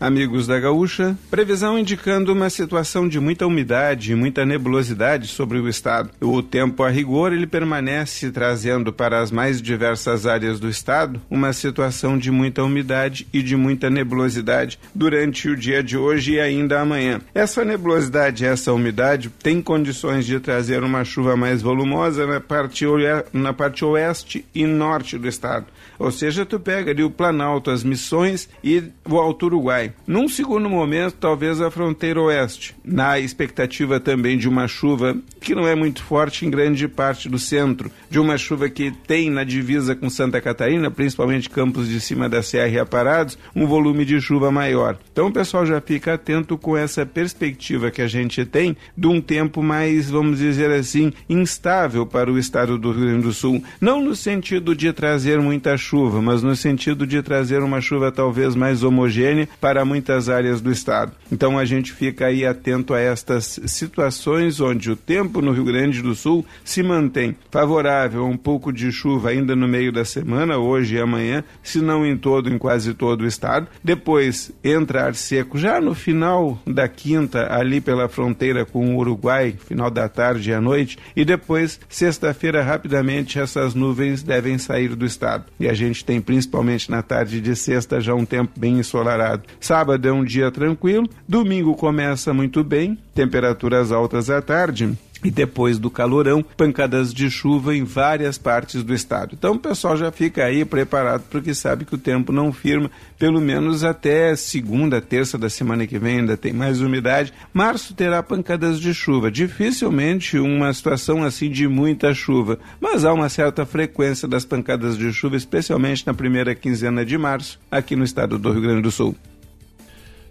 Amigos 0.00 0.46
da 0.46 0.58
Gaúcha, 0.58 1.16
previsão 1.30 1.78
indicando 1.78 2.32
uma 2.32 2.50
situação 2.50 3.08
de 3.08 3.18
muita 3.20 3.46
umidade 3.46 4.12
e 4.12 4.14
muita 4.14 4.44
nebulosidade 4.44 5.28
sobre 5.28 5.58
o 5.58 5.68
estado. 5.68 6.10
O 6.20 6.42
tempo 6.42 6.82
a 6.82 6.90
rigor 6.90 7.32
ele 7.32 7.46
permanece 7.46 8.30
trazendo 8.30 8.92
para 8.92 9.20
as 9.20 9.30
mais 9.30 9.62
diversas 9.62 10.26
áreas 10.26 10.58
do 10.58 10.68
estado 10.68 11.22
uma 11.30 11.52
situação 11.52 12.18
de 12.18 12.30
muita 12.30 12.62
umidade 12.62 13.26
e 13.32 13.42
de 13.42 13.56
muita 13.56 13.88
nebulosidade 13.88 14.78
durante 14.94 15.48
o 15.48 15.56
dia 15.56 15.82
de 15.82 15.96
hoje 15.96 16.34
e 16.34 16.40
ainda 16.40 16.80
amanhã. 16.80 17.20
Essa 17.34 17.64
nebulosidade 17.64 18.44
e 18.44 18.46
essa 18.46 18.72
umidade 18.72 19.30
tem 19.42 19.62
condições 19.62 20.26
de 20.26 20.40
trazer 20.40 20.82
uma 20.82 21.04
chuva 21.04 21.36
mais 21.36 21.62
volumosa 21.62 22.26
na 22.26 22.40
parte, 22.40 22.84
na 23.32 23.52
parte 23.52 23.84
oeste 23.84 24.44
e 24.54 24.66
norte 24.66 25.16
do 25.16 25.28
estado. 25.28 25.66
Ou 25.98 26.10
seja, 26.10 26.44
tu 26.44 26.58
pega 26.58 26.90
ali 26.90 27.02
o 27.02 27.10
Planalto, 27.10 27.70
as 27.70 27.84
Missões 27.84 28.48
e 28.62 28.82
o 29.08 29.18
Alto 29.18 29.46
Uruguai. 29.46 29.83
Num 30.06 30.28
segundo 30.28 30.68
momento, 30.68 31.16
talvez 31.20 31.60
a 31.60 31.70
fronteira 31.70 32.20
oeste, 32.20 32.74
na 32.84 33.18
expectativa 33.18 33.98
também 34.00 34.38
de 34.38 34.48
uma 34.48 34.68
chuva 34.68 35.16
que 35.40 35.54
não 35.54 35.66
é 35.66 35.74
muito 35.74 36.02
forte 36.02 36.46
em 36.46 36.50
grande 36.50 36.88
parte 36.88 37.28
do 37.28 37.38
centro, 37.38 37.90
de 38.08 38.18
uma 38.18 38.38
chuva 38.38 38.68
que 38.68 38.90
tem 38.90 39.30
na 39.30 39.44
divisa 39.44 39.94
com 39.94 40.08
Santa 40.08 40.40
Catarina, 40.40 40.90
principalmente 40.90 41.50
campos 41.50 41.88
de 41.88 42.00
cima 42.00 42.28
da 42.28 42.42
Serra 42.42 42.68
e 42.68 42.78
Aparados, 42.78 43.38
um 43.54 43.66
volume 43.66 44.04
de 44.04 44.20
chuva 44.20 44.50
maior. 44.50 44.98
Então 45.12 45.26
o 45.26 45.32
pessoal 45.32 45.66
já 45.66 45.80
fica 45.80 46.14
atento 46.14 46.56
com 46.56 46.76
essa 46.76 47.04
perspectiva 47.04 47.90
que 47.90 48.02
a 48.02 48.06
gente 48.08 48.44
tem 48.44 48.76
de 48.96 49.06
um 49.06 49.20
tempo 49.20 49.62
mais, 49.62 50.10
vamos 50.10 50.38
dizer 50.38 50.70
assim, 50.70 51.12
instável 51.28 52.06
para 52.06 52.30
o 52.30 52.38
estado 52.38 52.78
do 52.78 52.92
Rio 52.92 53.06
Grande 53.06 53.22
do 53.24 53.32
Sul. 53.32 53.62
Não 53.80 54.02
no 54.02 54.14
sentido 54.14 54.74
de 54.74 54.92
trazer 54.92 55.40
muita 55.40 55.76
chuva, 55.76 56.22
mas 56.22 56.42
no 56.42 56.54
sentido 56.54 57.06
de 57.06 57.22
trazer 57.22 57.62
uma 57.62 57.80
chuva 57.80 58.12
talvez 58.12 58.54
mais 58.54 58.82
homogênea 58.82 59.48
para 59.60 59.73
muitas 59.82 60.28
áreas 60.28 60.60
do 60.60 60.70
estado. 60.70 61.12
Então 61.32 61.58
a 61.58 61.64
gente 61.64 61.90
fica 61.90 62.26
aí 62.26 62.44
atento 62.44 62.92
a 62.92 63.00
estas 63.00 63.58
situações 63.64 64.60
onde 64.60 64.90
o 64.90 64.96
tempo 64.96 65.40
no 65.40 65.52
Rio 65.52 65.64
Grande 65.64 66.02
do 66.02 66.14
Sul 66.14 66.44
se 66.62 66.82
mantém 66.82 67.34
favorável 67.50 68.26
um 68.26 68.36
pouco 68.36 68.70
de 68.70 68.92
chuva 68.92 69.30
ainda 69.30 69.56
no 69.56 69.66
meio 69.66 69.90
da 69.90 70.04
semana, 70.04 70.58
hoje 70.58 70.96
e 70.96 71.00
amanhã, 71.00 71.42
se 71.62 71.80
não 71.80 72.04
em 72.04 72.16
todo, 72.16 72.52
em 72.52 72.58
quase 72.58 72.92
todo 72.92 73.22
o 73.22 73.26
estado. 73.26 73.66
Depois 73.82 74.52
entra 74.62 75.06
ar 75.06 75.14
seco 75.14 75.56
já 75.56 75.80
no 75.80 75.94
final 75.94 76.60
da 76.66 76.86
quinta, 76.88 77.48
ali 77.50 77.80
pela 77.80 78.08
fronteira 78.08 78.66
com 78.66 78.94
o 78.94 78.98
Uruguai, 78.98 79.56
final 79.66 79.90
da 79.90 80.08
tarde 80.08 80.50
e 80.50 80.52
à 80.52 80.60
noite, 80.60 80.98
e 81.16 81.24
depois, 81.24 81.80
sexta-feira, 81.88 82.62
rapidamente 82.62 83.38
essas 83.38 83.74
nuvens 83.74 84.22
devem 84.22 84.58
sair 84.58 84.94
do 84.94 85.06
estado. 85.06 85.44
E 85.58 85.68
a 85.68 85.72
gente 85.72 86.04
tem 86.04 86.20
principalmente 86.20 86.90
na 86.90 87.02
tarde 87.02 87.40
de 87.40 87.54
sexta 87.54 88.00
já 88.00 88.14
um 88.14 88.24
tempo 88.24 88.52
bem 88.58 88.78
ensolarado. 88.78 89.44
Sábado 89.64 90.06
é 90.06 90.12
um 90.12 90.22
dia 90.22 90.50
tranquilo, 90.50 91.08
domingo 91.26 91.74
começa 91.74 92.34
muito 92.34 92.62
bem, 92.62 92.98
temperaturas 93.14 93.90
altas 93.92 94.28
à 94.28 94.42
tarde 94.42 94.92
e 95.24 95.30
depois 95.30 95.78
do 95.78 95.88
calorão, 95.88 96.44
pancadas 96.54 97.14
de 97.14 97.30
chuva 97.30 97.74
em 97.74 97.82
várias 97.82 98.36
partes 98.36 98.82
do 98.82 98.92
estado. 98.92 99.30
Então 99.32 99.54
o 99.54 99.58
pessoal 99.58 99.96
já 99.96 100.12
fica 100.12 100.44
aí 100.44 100.66
preparado 100.66 101.24
porque 101.30 101.54
sabe 101.54 101.86
que 101.86 101.94
o 101.94 101.98
tempo 101.98 102.30
não 102.30 102.52
firma, 102.52 102.90
pelo 103.18 103.40
menos 103.40 103.82
até 103.84 104.36
segunda, 104.36 105.00
terça 105.00 105.38
da 105.38 105.48
semana 105.48 105.86
que 105.86 105.98
vem 105.98 106.18
ainda 106.18 106.36
tem 106.36 106.52
mais 106.52 106.82
umidade. 106.82 107.32
Março 107.50 107.94
terá 107.94 108.22
pancadas 108.22 108.78
de 108.78 108.92
chuva, 108.92 109.30
dificilmente 109.30 110.38
uma 110.38 110.70
situação 110.74 111.24
assim 111.24 111.50
de 111.50 111.66
muita 111.66 112.12
chuva, 112.12 112.58
mas 112.78 113.02
há 113.02 113.14
uma 113.14 113.30
certa 113.30 113.64
frequência 113.64 114.28
das 114.28 114.44
pancadas 114.44 114.98
de 114.98 115.10
chuva, 115.10 115.36
especialmente 115.36 116.06
na 116.06 116.12
primeira 116.12 116.54
quinzena 116.54 117.02
de 117.02 117.16
março, 117.16 117.58
aqui 117.70 117.96
no 117.96 118.04
estado 118.04 118.38
do 118.38 118.52
Rio 118.52 118.60
Grande 118.60 118.82
do 118.82 118.90
Sul. 118.90 119.16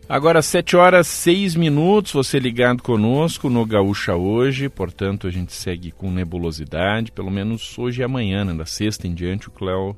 Agora, 0.08 0.42
7 0.42 0.76
horas 0.76 1.08
6 1.08 1.56
minutos, 1.56 2.12
você 2.12 2.38
ligado 2.38 2.84
conosco 2.84 3.50
no 3.50 3.66
Gaúcha 3.66 4.16
hoje, 4.16 4.68
portanto 4.68 5.28
a 5.28 5.32
gente 5.32 5.54
segue 5.54 5.92
com 5.92 6.12
nebulosidade, 6.12 7.12
pelo 7.12 7.32
menos 7.32 7.80
hoje 7.80 8.02
e 8.02 8.04
amanhã, 8.04 8.44
né, 8.44 8.54
da 8.54 8.66
sexta 8.66 9.08
em 9.08 9.14
diante, 9.14 9.48
o 9.48 9.52
Cléo 9.52 9.96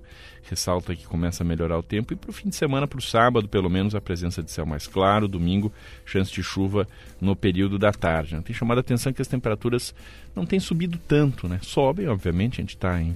ressalta 0.48 0.96
que 0.96 1.08
começa 1.08 1.44
a 1.44 1.46
melhorar 1.46 1.78
o 1.78 1.84
tempo 1.84 2.14
e 2.14 2.16
para 2.16 2.30
o 2.30 2.34
fim 2.34 2.50
de 2.50 2.56
semana, 2.56 2.88
para 2.88 3.00
o 3.00 3.02
sábado, 3.02 3.50
pelo 3.50 3.68
menos 3.68 3.96
a 3.96 4.02
presença 4.02 4.44
de 4.44 4.52
céu 4.52 4.64
mais 4.64 4.86
claro, 4.86 5.28
domingo, 5.28 5.74
chance 6.06 6.32
de 6.32 6.44
chuva 6.44 6.88
no 7.20 7.36
período 7.36 7.80
da 7.80 7.92
tarde. 7.92 8.36
Né? 8.36 8.44
Tem 8.46 8.56
chamado 8.56 8.78
a 8.78 8.82
atenção 8.82 9.12
que 9.12 9.24
as 9.24 9.28
temperaturas 9.28 9.94
não 10.36 10.46
têm 10.46 10.60
subido 10.60 11.00
tanto, 11.08 11.48
né? 11.48 11.60
Sobem, 11.64 12.08
obviamente, 12.08 12.60
a 12.60 12.62
gente 12.62 12.76
está 12.76 13.02
em 13.02 13.12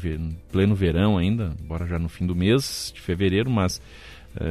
pleno 0.52 0.74
verão 0.74 1.20
ainda, 1.20 1.54
embora 1.62 1.86
já 1.86 2.00
no 2.00 2.10
fim 2.10 2.26
do 2.26 2.36
mês 2.36 2.92
de 2.96 3.00
fevereiro, 3.00 3.50
mas 3.50 3.80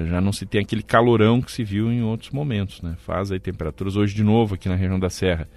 já 0.06 0.20
não 0.20 0.32
se 0.32 0.44
tem 0.44 0.60
aquele 0.60 0.82
calorão 0.82 1.40
que 1.40 1.52
se 1.52 1.62
viu 1.62 1.92
em 1.92 2.02
outros 2.02 2.30
momentos, 2.30 2.82
né? 2.82 2.96
Faz 2.98 3.30
aí 3.30 3.38
temperaturas 3.38 3.96
hoje 3.96 4.14
de 4.14 4.24
novo 4.24 4.54
aqui 4.54 4.68
na 4.68 4.74
região 4.74 4.98
da 4.98 5.10
Serra. 5.10 5.48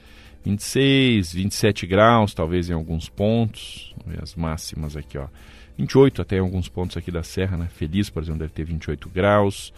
26, 0.43 1.33
27 1.33 1.85
graus, 1.85 2.33
talvez 2.33 2.69
em 2.69 2.73
alguns 2.73 3.09
pontos. 3.09 3.93
As 4.21 4.35
máximas 4.35 4.97
aqui, 4.97 5.17
ó. 5.17 5.27
28 5.77 6.21
até 6.21 6.37
em 6.37 6.39
alguns 6.39 6.67
pontos 6.67 6.97
aqui 6.97 7.11
da 7.11 7.23
Serra, 7.23 7.57
né? 7.57 7.67
Feliz, 7.71 8.09
por 8.09 8.21
exemplo, 8.23 8.39
deve 8.39 8.53
ter 8.53 8.63
28 8.63 9.09
graus. 9.09 9.73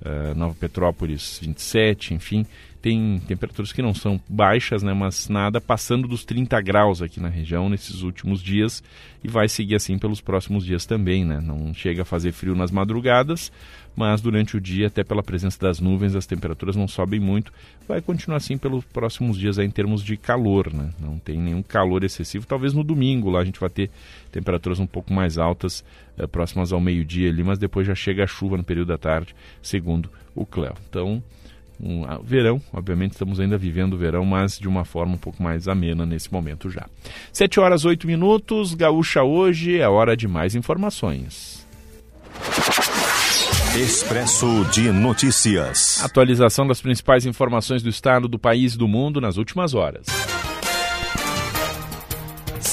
Uh, 0.00 0.34
Nova 0.36 0.54
Petrópolis, 0.54 1.38
27, 1.42 2.12
enfim. 2.12 2.44
Tem 2.86 3.18
temperaturas 3.26 3.72
que 3.72 3.82
não 3.82 3.92
são 3.92 4.20
baixas, 4.28 4.80
né, 4.80 4.94
mas 4.94 5.28
nada 5.28 5.60
passando 5.60 6.06
dos 6.06 6.24
30 6.24 6.60
graus 6.60 7.02
aqui 7.02 7.18
na 7.18 7.28
região 7.28 7.68
nesses 7.68 8.02
últimos 8.02 8.40
dias 8.40 8.80
e 9.24 9.28
vai 9.28 9.48
seguir 9.48 9.74
assim 9.74 9.98
pelos 9.98 10.20
próximos 10.20 10.64
dias 10.64 10.86
também, 10.86 11.24
né? 11.24 11.40
Não 11.40 11.74
chega 11.74 12.02
a 12.02 12.04
fazer 12.04 12.30
frio 12.30 12.54
nas 12.54 12.70
madrugadas, 12.70 13.50
mas 13.96 14.20
durante 14.20 14.56
o 14.56 14.60
dia, 14.60 14.86
até 14.86 15.02
pela 15.02 15.20
presença 15.20 15.58
das 15.58 15.80
nuvens, 15.80 16.14
as 16.14 16.26
temperaturas 16.26 16.76
não 16.76 16.86
sobem 16.86 17.18
muito. 17.18 17.52
Vai 17.88 18.00
continuar 18.00 18.36
assim 18.36 18.56
pelos 18.56 18.84
próximos 18.84 19.36
dias 19.36 19.58
aí, 19.58 19.66
em 19.66 19.70
termos 19.70 20.04
de 20.04 20.16
calor, 20.16 20.72
né? 20.72 20.90
Não 21.00 21.18
tem 21.18 21.38
nenhum 21.38 21.64
calor 21.64 22.04
excessivo. 22.04 22.46
Talvez 22.46 22.72
no 22.72 22.84
domingo 22.84 23.30
lá 23.30 23.40
a 23.40 23.44
gente 23.44 23.58
vai 23.58 23.68
ter 23.68 23.90
temperaturas 24.30 24.78
um 24.78 24.86
pouco 24.86 25.12
mais 25.12 25.38
altas, 25.38 25.84
eh, 26.16 26.26
próximas 26.28 26.72
ao 26.72 26.80
meio-dia 26.80 27.30
ali, 27.30 27.42
mas 27.42 27.58
depois 27.58 27.84
já 27.84 27.96
chega 27.96 28.22
a 28.22 28.28
chuva 28.28 28.56
no 28.56 28.62
período 28.62 28.88
da 28.88 28.98
tarde, 28.98 29.34
segundo 29.60 30.08
o 30.36 30.46
Cléo. 30.46 30.74
Então, 30.88 31.20
um, 31.80 32.04
verão, 32.22 32.60
obviamente 32.72 33.12
estamos 33.12 33.38
ainda 33.38 33.58
vivendo 33.58 33.94
o 33.94 33.98
verão, 33.98 34.24
mas 34.24 34.58
de 34.58 34.68
uma 34.68 34.84
forma 34.84 35.14
um 35.14 35.18
pouco 35.18 35.42
mais 35.42 35.68
amena 35.68 36.06
nesse 36.06 36.32
momento 36.32 36.70
já. 36.70 36.86
7 37.32 37.60
horas 37.60 37.84
8 37.84 38.06
minutos, 38.06 38.74
Gaúcha 38.74 39.22
hoje, 39.22 39.78
é 39.78 39.88
hora 39.88 40.16
de 40.16 40.26
mais 40.26 40.54
informações. 40.54 41.66
Expresso 43.76 44.64
de 44.72 44.90
Notícias. 44.90 46.02
Atualização 46.02 46.66
das 46.66 46.80
principais 46.80 47.26
informações 47.26 47.82
do 47.82 47.90
estado, 47.90 48.26
do 48.26 48.38
país 48.38 48.74
e 48.74 48.78
do 48.78 48.88
mundo 48.88 49.20
nas 49.20 49.36
últimas 49.36 49.74
horas. 49.74 50.06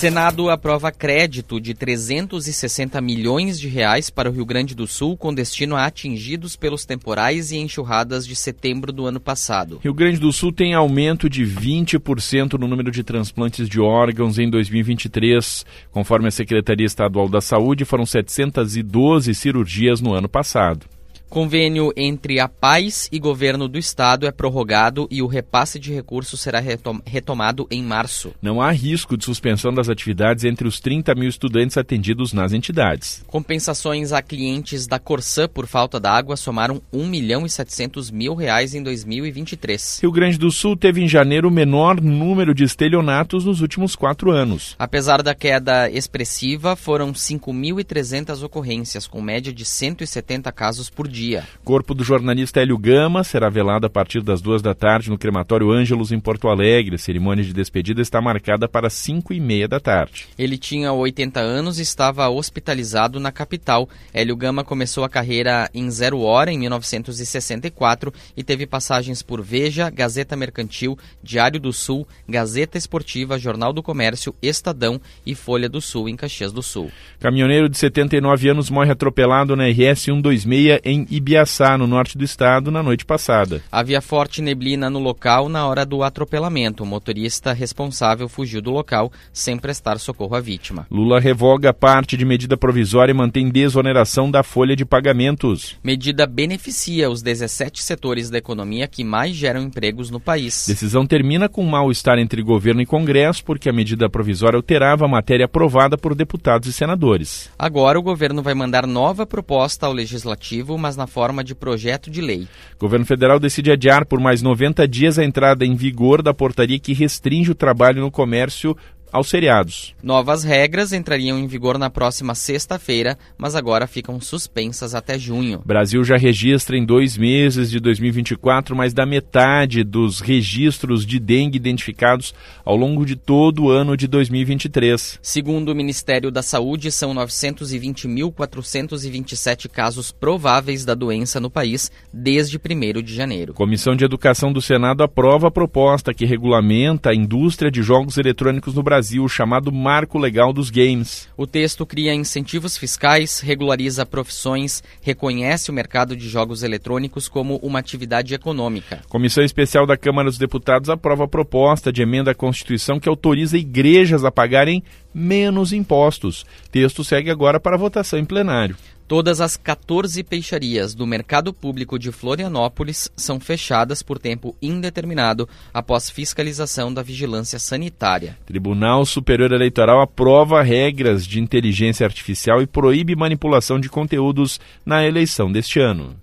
Senado 0.03 0.49
aprova 0.49 0.91
crédito 0.91 1.61
de 1.61 1.73
360 1.73 2.99
milhões 2.99 3.57
de 3.57 3.69
reais 3.69 4.09
para 4.09 4.29
o 4.29 4.33
Rio 4.33 4.45
Grande 4.45 4.75
do 4.75 4.85
Sul 4.85 5.15
com 5.15 5.33
destino 5.33 5.77
a 5.77 5.85
atingidos 5.85 6.57
pelos 6.57 6.83
temporais 6.83 7.53
e 7.53 7.57
enxurradas 7.57 8.27
de 8.27 8.35
setembro 8.35 8.91
do 8.91 9.05
ano 9.05 9.21
passado. 9.21 9.79
Rio 9.81 9.93
Grande 9.93 10.19
do 10.19 10.33
Sul 10.33 10.51
tem 10.51 10.73
aumento 10.73 11.29
de 11.29 11.45
20% 11.45 12.59
no 12.59 12.67
número 12.67 12.91
de 12.91 13.01
transplantes 13.01 13.69
de 13.69 13.79
órgãos 13.79 14.37
em 14.37 14.49
2023. 14.49 15.65
Conforme 15.93 16.27
a 16.27 16.31
Secretaria 16.31 16.85
Estadual 16.85 17.29
da 17.29 17.39
Saúde, 17.39 17.85
foram 17.85 18.05
712 18.05 19.33
cirurgias 19.33 20.01
no 20.01 20.13
ano 20.13 20.27
passado. 20.27 20.85
Convênio 21.34 21.91
entre 21.98 22.39
a 22.39 22.48
Paz 22.48 23.10
e 23.12 23.17
governo 23.17 23.67
do 23.67 23.80
estado 23.80 24.28
é 24.28 24.32
prorrogado 24.32 25.08
e 25.10 25.19
o 25.19 25.26
repasse 25.26 25.80
de 25.80 25.91
recursos 25.91 26.39
será 26.39 26.60
retom 26.60 27.00
retomado 27.04 27.65
em 27.72 27.82
março. 27.82 28.36
Não 28.39 28.62
há 28.62 28.69
risco 28.69 29.17
de 29.17 29.26
suspensão 29.26 29.74
das 29.74 29.89
atividades 29.89 30.43
entre 30.43 30.67
os 30.67 30.80
30 30.80 31.15
mil 31.15 31.28
estudantes 31.28 31.76
atendidos 31.76 32.34
nas 32.34 32.54
entidades. 32.54 33.24
Compensações 33.26 34.12
a 34.12 34.22
clientes 34.22 34.86
da 34.86 35.00
Corsã 35.00 35.48
por 35.48 35.65
falta 35.65 36.00
d'água 36.00 36.38
somaram 36.38 36.80
1 36.93 37.08
milhão 37.08 37.48
e 37.48 37.50
700 37.50 38.12
mil 38.12 38.36
reais 38.36 38.76
em 38.76 38.84
2023. 38.84 40.02
Rio 40.04 40.12
Grande 40.12 40.38
do 40.38 40.52
Sul 40.52 40.78
teve 40.78 41.02
em 41.02 41.08
janeiro 41.08 41.48
o 41.48 41.52
menor 41.52 42.00
número 42.00 42.54
de 42.54 42.63
estelionatos 42.63 43.43
nos 43.43 43.60
últimos 43.60 43.96
quatro 43.96 44.30
anos. 44.30 44.76
Apesar 44.78 45.24
da 45.24 45.34
queda 45.34 45.89
expressiva, 45.89 46.76
foram 46.76 47.12
5.300 47.12 48.43
ocorrências, 48.43 49.08
com 49.08 49.19
média 49.19 49.52
de 49.52 49.65
170 49.65 50.52
casos 50.52 50.91
por 50.91 51.08
dia 51.08 51.22
dia. 51.23 51.47
Corpo 51.63 51.93
do 51.93 52.03
jornalista 52.03 52.62
Hélio 52.62 52.77
Gama 52.77 53.23
será 53.23 53.49
velado 53.49 53.86
a 53.86 53.89
partir 53.89 54.21
das 54.21 54.41
duas 54.41 54.62
da 54.62 54.73
tarde 54.73 55.09
no 55.09 55.17
crematório 55.17 55.71
Ângelos, 55.71 56.12
em 56.12 56.19
Porto 56.19 56.49
Alegre. 56.49 56.95
A 56.95 56.99
cerimônia 56.99 57.43
de 57.43 57.53
despedida 57.53 58.01
está 58.01 58.21
marcada 58.21 58.67
para 58.67 58.89
cinco 58.89 59.33
e 59.33 59.39
meia 59.39 59.67
da 59.67 59.79
tarde. 59.79 60.27
Ele 60.38 60.57
tinha 60.57 60.91
80 60.91 61.39
anos 61.39 61.79
e 61.79 61.81
estava 61.81 62.27
hospitalizado 62.29 63.19
na 63.19 63.31
capital. 63.31 63.88
Hélio 64.13 64.36
Gama 64.36 64.63
começou 64.63 65.03
a 65.03 65.09
carreira 65.09 65.69
em 65.73 65.89
Zero 65.89 66.19
Hora, 66.19 66.51
em 66.51 66.59
1964, 66.59 68.13
e 68.36 68.43
teve 68.43 68.67
passagens 68.67 69.21
por 69.21 69.41
Veja, 69.41 69.89
Gazeta 69.89 70.36
Mercantil, 70.36 70.97
Diário 71.23 71.59
do 71.59 71.71
Sul, 71.71 72.07
Gazeta 72.27 72.77
Esportiva, 72.77 73.39
Jornal 73.39 73.71
do 73.71 73.81
Comércio, 73.81 74.36
Estadão 74.41 74.99
e 75.25 75.33
Folha 75.36 75.69
do 75.69 75.79
Sul, 75.79 76.09
em 76.09 76.15
Caxias 76.15 76.51
do 76.51 76.62
Sul. 76.62 76.91
Caminhoneiro 77.19 77.69
de 77.69 77.77
79 77.77 78.49
anos 78.49 78.69
morre 78.69 78.91
atropelado 78.91 79.55
na 79.55 79.67
RS 79.67 80.01
126 80.01 80.79
em 80.83 81.05
Ibiaçá, 81.15 81.78
no 81.78 81.86
norte 81.86 82.17
do 82.17 82.23
estado, 82.23 82.71
na 82.71 82.82
noite 82.82 83.06
passada. 83.06 83.62
Havia 83.71 84.02
forte 84.02 84.41
neblina 84.41 84.89
no 84.89 84.97
local 84.97 85.47
na 85.47 85.67
hora 85.67 85.86
do 85.86 86.02
atropelamento. 86.02 86.82
O 86.82 86.88
motorista 86.88 87.54
responsável 87.54 88.28
fugiu 88.28 88.63
do 88.63 88.71
local 88.71 89.12
sem 89.32 89.56
prestar 89.56 89.99
socorro 89.99 90.36
à 90.36 90.39
vítima. 90.39 90.88
Lula 90.89 91.19
revoga 91.19 91.71
parte 91.71 92.17
de 92.17 92.26
medida 92.26 92.58
provisória 92.58 93.12
e 93.12 93.15
mantém 93.15 93.47
desoneração 93.47 94.32
da 94.32 94.41
folha 94.41 94.76
de 94.76 94.86
pagamentos. 94.86 95.76
Medida 95.84 96.26
beneficia 96.26 97.12
os 97.12 97.21
17 97.21 97.84
setores 97.84 98.32
da 98.32 98.39
economia 98.39 98.88
que 98.88 99.04
mais 99.04 99.36
geram 99.36 99.62
empregos 99.62 100.10
no 100.10 100.19
país. 100.19 100.65
Decisão 100.67 101.06
termina 101.06 101.47
com 101.47 101.63
mal-estar 101.63 102.17
entre 102.17 102.41
governo 102.41 102.82
e 102.82 102.88
Congresso, 102.88 103.45
porque 103.45 103.69
a 103.69 103.73
medida 103.73 104.10
provisória 104.10 104.58
alterava 104.58 105.06
a 105.06 105.08
matéria 105.08 105.45
aprovada 105.45 105.95
por 105.95 106.15
deputados 106.15 106.67
e 106.67 106.73
senadores. 106.73 107.52
Agora 107.60 107.99
o 107.99 108.04
governo 108.04 108.41
vai 108.41 108.56
mandar 108.56 108.88
nova 108.88 109.28
proposta 109.28 109.86
ao 109.86 109.93
legislativo, 109.93 110.76
mas 110.76 110.92
na 110.97 111.03
na 111.03 111.08
forma 111.08 111.43
de 111.43 111.53
projeto 111.53 112.10
de 112.10 112.21
lei. 112.21 112.47
O 112.75 112.79
governo 112.79 113.06
federal 113.06 113.39
decide 113.39 113.71
adiar 113.71 114.06
por 114.06 114.19
mais 114.19 114.41
90 114.41 114.88
dias 114.88 115.19
a 115.19 115.23
entrada 115.23 115.65
em 115.65 115.75
vigor 115.75 116.21
da 116.21 116.34
portaria 116.34 116.79
que 116.79 116.93
restringe 116.93 117.51
o 117.51 117.56
trabalho 117.56 118.01
no 118.01 118.10
comércio 118.10 118.75
aos 119.13 119.30
seriados. 119.30 119.95
Novas 120.02 120.43
regras 120.43 120.91
entrariam 120.91 121.38
em 121.38 121.45
vigor 121.45 121.78
na 121.78 121.88
próxima 121.88 122.34
sexta-feira, 122.34 123.15
mas 123.38 123.56
agora 123.56 123.86
ficam 123.86 124.19
suspensas 124.19 124.95
até 124.95 125.19
junho. 125.19 125.62
Brasil 125.63 126.04
já 126.04 126.17
registra 126.17 126.76
em 126.76 126.84
dois 126.84 127.15
meses 127.15 127.69
de 127.69 127.80
2024 127.80 128.76
mais 128.76 128.91
da 128.91 129.06
metade 129.06 129.84
dos 129.84 130.19
registros 130.19 131.06
de 131.06 131.19
dengue 131.19 131.58
identificados 131.58 132.34
ao 132.65 132.76
longo 132.76 133.06
de 133.06 133.15
todo 133.15 133.65
o 133.65 133.69
ano 133.69 133.95
de 133.95 134.08
2023. 134.08 135.19
Segundo 135.21 135.69
o 135.69 135.76
Ministério 135.76 136.32
da 136.32 136.41
Saúde, 136.41 136.91
são 136.91 137.13
920.427 137.13 139.69
casos 139.69 140.12
prováveis 140.12 140.86
da 140.86 140.95
doença 140.95 141.39
no 141.39 141.52
país 141.52 141.91
desde 142.12 142.58
1 142.58 143.04
de 143.04 143.13
janeiro. 143.13 143.54
Comissão 143.54 143.95
de 143.95 144.04
Educação 144.04 144.52
do 144.52 144.60
Senado 144.60 145.04
aprova 145.04 145.49
a 145.49 145.52
proposta 145.52 146.15
que 146.15 146.26
regulamenta 146.26 147.12
a 147.12 147.15
indústria 147.15 147.69
de 147.69 147.84
jogos 147.84 148.17
eletrônicos 148.17 148.73
no 148.73 148.82
Brasil 148.82 149.02
Brasil, 149.03 149.27
chamado 149.27 149.69
Marco 149.69 150.17
Legal 150.17 150.53
dos 150.53 150.69
Games. 150.69 151.27
O 151.35 151.45
texto 151.45 151.85
cria 151.85 152.13
incentivos 152.13 152.77
fiscais, 152.77 153.41
regulariza 153.41 154.05
profissões, 154.05 154.81
reconhece 155.01 155.69
o 155.69 155.73
mercado 155.73 156.15
de 156.15 156.29
jogos 156.29 156.63
eletrônicos 156.63 157.27
como 157.27 157.57
uma 157.57 157.79
atividade 157.79 158.33
econômica. 158.33 159.01
Comissão 159.09 159.43
Especial 159.43 159.85
da 159.85 159.97
Câmara 159.97 160.29
dos 160.29 160.37
Deputados 160.37 160.89
aprova 160.89 161.25
a 161.25 161.27
proposta 161.27 161.91
de 161.91 162.01
emenda 162.01 162.31
à 162.31 162.35
Constituição 162.35 162.97
que 162.97 163.09
autoriza 163.09 163.57
igrejas 163.57 164.23
a 164.23 164.31
pagarem 164.31 164.81
menos 165.13 165.73
impostos. 165.73 166.45
Texto 166.71 167.03
segue 167.03 167.29
agora 167.29 167.59
para 167.59 167.77
votação 167.77 168.17
em 168.17 168.25
plenário. 168.25 168.77
Todas 169.07 169.41
as 169.41 169.57
14 169.57 170.23
peixarias 170.23 170.95
do 170.95 171.05
Mercado 171.05 171.53
Público 171.53 171.99
de 171.99 172.11
Florianópolis 172.11 173.11
são 173.15 173.39
fechadas 173.39 174.01
por 174.01 174.17
tempo 174.17 174.55
indeterminado 174.61 175.47
após 175.73 176.09
fiscalização 176.09 176.93
da 176.93 177.03
vigilância 177.03 177.59
sanitária. 177.59 178.37
Tribunal 178.45 179.05
Superior 179.05 179.51
Eleitoral 179.51 180.01
aprova 180.01 180.61
regras 180.63 181.27
de 181.27 181.39
inteligência 181.39 182.05
artificial 182.05 182.61
e 182.61 182.67
proíbe 182.67 183.15
manipulação 183.15 183.79
de 183.79 183.89
conteúdos 183.89 184.59
na 184.85 185.05
eleição 185.05 185.51
deste 185.51 185.79
ano. 185.79 186.22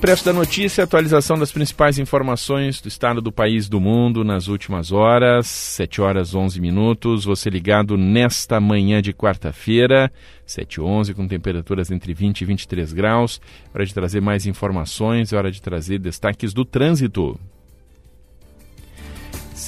Expresso 0.00 0.24
da 0.24 0.32
Notícia, 0.32 0.82
atualização 0.82 1.38
das 1.38 1.52
principais 1.52 1.98
informações 1.98 2.80
do 2.80 2.88
estado 2.88 3.20
do 3.20 3.30
país 3.30 3.68
do 3.68 3.78
mundo 3.78 4.24
nas 4.24 4.48
últimas 4.48 4.92
horas, 4.92 5.46
7 5.46 6.00
horas 6.00 6.34
11 6.34 6.58
minutos. 6.58 7.26
Você 7.26 7.50
ligado 7.50 7.98
nesta 7.98 8.58
manhã 8.58 9.02
de 9.02 9.12
quarta-feira, 9.12 10.10
7 10.46 10.76
e 10.76 10.80
11, 10.80 11.12
com 11.12 11.28
temperaturas 11.28 11.90
entre 11.90 12.14
20 12.14 12.40
e 12.40 12.44
23 12.46 12.94
graus. 12.94 13.42
Hora 13.74 13.84
de 13.84 13.92
trazer 13.92 14.22
mais 14.22 14.46
informações, 14.46 15.34
é 15.34 15.36
hora 15.36 15.52
de 15.52 15.60
trazer 15.60 15.98
destaques 15.98 16.54
do 16.54 16.64
trânsito 16.64 17.38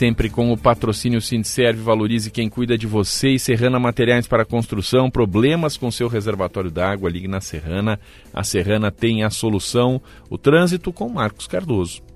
sempre 0.03 0.29
com 0.29 0.51
o 0.51 0.57
patrocínio 0.57 1.21
Sindserve, 1.21 1.81
valorize 1.81 2.29
quem 2.29 2.49
cuida 2.49 2.77
de 2.77 2.89
você 2.89 3.29
e 3.29 3.39
Serrana 3.39 3.79
Materiais 3.79 4.27
para 4.27 4.45
Construção, 4.45 5.09
problemas 5.09 5.77
com 5.77 5.93
seu 5.93 6.09
reservatório 6.09 6.73
d'água, 6.73 7.09
ligue 7.09 7.29
na 7.29 7.41
Serrana, 7.41 8.01
a 8.35 8.43
Serrana 8.43 8.91
tem 8.91 9.23
a 9.23 9.31
solução, 9.31 10.03
o 10.29 10.37
trânsito 10.37 10.93
com 10.93 11.09
Marcos 11.09 11.47
Cardoso. 11.47 12.12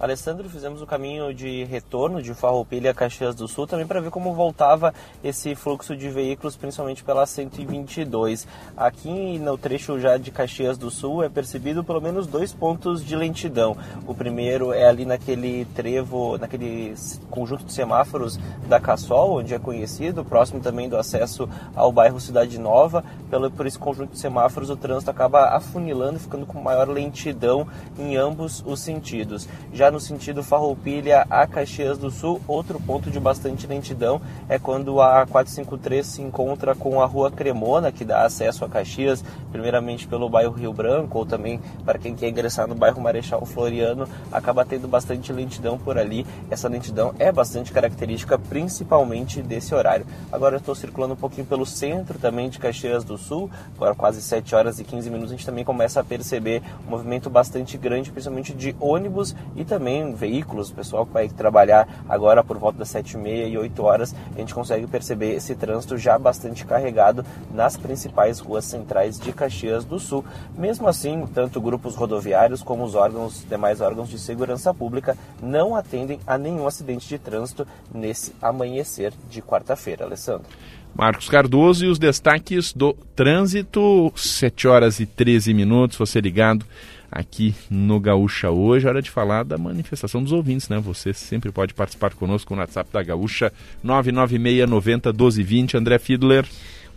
Alessandro, 0.00 0.48
fizemos 0.48 0.80
o 0.80 0.86
caminho 0.86 1.34
de 1.34 1.64
retorno 1.64 2.22
de 2.22 2.32
Farroupilha 2.32 2.92
a 2.92 2.94
Caxias 2.94 3.34
do 3.34 3.48
Sul 3.48 3.66
também 3.66 3.84
para 3.84 4.00
ver 4.00 4.10
como 4.10 4.32
voltava 4.32 4.94
esse 5.24 5.56
fluxo 5.56 5.96
de 5.96 6.08
veículos, 6.08 6.54
principalmente 6.54 7.02
pela 7.02 7.26
122. 7.26 8.46
Aqui 8.76 9.40
no 9.40 9.58
trecho 9.58 9.98
já 9.98 10.16
de 10.16 10.30
Caxias 10.30 10.78
do 10.78 10.88
Sul 10.88 11.24
é 11.24 11.28
percebido 11.28 11.82
pelo 11.82 12.00
menos 12.00 12.28
dois 12.28 12.52
pontos 12.52 13.04
de 13.04 13.16
lentidão. 13.16 13.76
O 14.06 14.14
primeiro 14.14 14.72
é 14.72 14.86
ali 14.86 15.04
naquele 15.04 15.64
trevo, 15.74 16.38
naquele 16.38 16.94
conjunto 17.28 17.64
de 17.64 17.72
semáforos 17.72 18.38
da 18.68 18.78
Cassol, 18.78 19.38
onde 19.38 19.52
é 19.52 19.58
conhecido, 19.58 20.24
próximo 20.24 20.60
também 20.60 20.88
do 20.88 20.96
acesso 20.96 21.48
ao 21.74 21.90
bairro 21.90 22.20
Cidade 22.20 22.56
Nova. 22.56 23.04
Pelo, 23.28 23.50
por 23.50 23.66
esse 23.66 23.78
conjunto 23.78 24.12
de 24.12 24.18
semáforos, 24.20 24.70
o 24.70 24.76
trânsito 24.76 25.10
acaba 25.10 25.56
afunilando, 25.56 26.20
ficando 26.20 26.46
com 26.46 26.60
maior 26.60 26.88
lentidão 26.88 27.66
em 27.98 28.16
ambos 28.16 28.62
os 28.64 28.78
sentidos. 28.78 29.48
Já 29.72 29.87
no 29.90 30.00
sentido 30.00 30.42
Farroupilha 30.42 31.26
a 31.30 31.46
Caxias 31.46 31.98
do 31.98 32.10
Sul, 32.10 32.40
outro 32.46 32.80
ponto 32.80 33.10
de 33.10 33.18
bastante 33.18 33.66
lentidão 33.66 34.20
é 34.48 34.58
quando 34.58 35.00
a 35.00 35.26
453 35.26 36.06
se 36.06 36.22
encontra 36.22 36.74
com 36.74 37.00
a 37.00 37.06
Rua 37.06 37.30
Cremona, 37.30 37.92
que 37.92 38.04
dá 38.04 38.24
acesso 38.24 38.64
a 38.64 38.68
Caxias, 38.68 39.24
primeiramente 39.50 40.06
pelo 40.06 40.28
bairro 40.28 40.52
Rio 40.52 40.72
Branco, 40.72 41.18
ou 41.18 41.26
também 41.26 41.60
para 41.84 41.98
quem 41.98 42.14
quer 42.14 42.28
ingressar 42.28 42.66
no 42.66 42.74
bairro 42.74 43.00
Marechal 43.00 43.44
Floriano, 43.44 44.08
acaba 44.30 44.64
tendo 44.64 44.88
bastante 44.88 45.32
lentidão 45.32 45.78
por 45.78 45.98
ali. 45.98 46.26
Essa 46.50 46.68
lentidão 46.68 47.14
é 47.18 47.32
bastante 47.32 47.72
característica, 47.72 48.38
principalmente 48.38 49.42
desse 49.42 49.74
horário. 49.74 50.06
Agora 50.30 50.56
eu 50.56 50.60
estou 50.60 50.74
circulando 50.74 51.14
um 51.14 51.16
pouquinho 51.16 51.46
pelo 51.46 51.64
centro 51.64 52.18
também 52.18 52.48
de 52.48 52.58
Caxias 52.58 53.04
do 53.04 53.16
Sul, 53.16 53.50
agora 53.76 53.94
quase 53.94 54.20
7 54.20 54.54
horas 54.54 54.78
e 54.78 54.84
15 54.84 55.10
minutos, 55.10 55.32
a 55.32 55.36
gente 55.36 55.46
também 55.46 55.64
começa 55.64 56.00
a 56.00 56.04
perceber 56.04 56.62
um 56.86 56.90
movimento 56.90 57.30
bastante 57.30 57.78
grande, 57.78 58.10
principalmente 58.10 58.52
de 58.52 58.74
ônibus 58.80 59.34
e 59.56 59.64
também 59.64 59.77
veículos, 60.14 60.70
o 60.70 60.74
pessoal 60.74 61.06
que 61.06 61.12
vai 61.12 61.28
trabalhar 61.28 61.88
agora 62.08 62.42
por 62.42 62.58
volta 62.58 62.78
das 62.78 62.88
7 62.88 63.12
e 63.12 63.16
meia 63.18 63.46
e 63.46 63.56
8 63.56 63.82
horas, 63.82 64.14
a 64.34 64.38
gente 64.38 64.54
consegue 64.54 64.86
perceber 64.86 65.34
esse 65.34 65.54
trânsito 65.54 65.96
já 65.96 66.18
bastante 66.18 66.64
carregado 66.64 67.24
nas 67.52 67.76
principais 67.76 68.38
ruas 68.40 68.64
centrais 68.64 69.18
de 69.18 69.32
Caxias 69.32 69.84
do 69.84 69.98
Sul. 69.98 70.24
Mesmo 70.56 70.88
assim, 70.88 71.26
tanto 71.32 71.60
grupos 71.60 71.94
rodoviários 71.94 72.62
como 72.62 72.84
os 72.84 72.94
órgãos, 72.94 73.44
demais 73.48 73.80
órgãos 73.80 74.08
de 74.08 74.18
segurança 74.18 74.72
pública 74.74 75.16
não 75.42 75.74
atendem 75.74 76.20
a 76.26 76.36
nenhum 76.36 76.66
acidente 76.66 77.08
de 77.08 77.18
trânsito 77.18 77.66
nesse 77.92 78.34
amanhecer 78.42 79.12
de 79.30 79.40
quarta-feira, 79.40 80.04
Alessandro. 80.04 80.48
Marcos 80.94 81.28
Cardoso 81.28 81.84
e 81.84 81.88
os 81.88 81.98
destaques 81.98 82.72
do 82.72 82.92
trânsito, 83.14 84.12
7 84.16 84.66
horas 84.66 84.98
e 84.98 85.06
13 85.06 85.54
minutos, 85.54 85.96
você 85.96 86.20
ligado 86.20 86.66
aqui 87.10 87.54
no 87.70 87.98
Gaúcha 87.98 88.50
hoje. 88.50 88.86
Hora 88.86 89.02
de 89.02 89.10
falar 89.10 89.44
da 89.44 89.58
manifestação 89.58 90.22
dos 90.22 90.32
ouvintes, 90.32 90.68
né? 90.68 90.78
Você 90.78 91.12
sempre 91.12 91.50
pode 91.50 91.74
participar 91.74 92.14
conosco 92.14 92.54
no 92.54 92.60
WhatsApp 92.60 92.90
da 92.92 93.02
Gaúcha 93.02 93.52
996 93.82 94.68
90 94.68 95.12
1220. 95.12 95.76
André 95.76 95.98
Fiedler. 95.98 96.46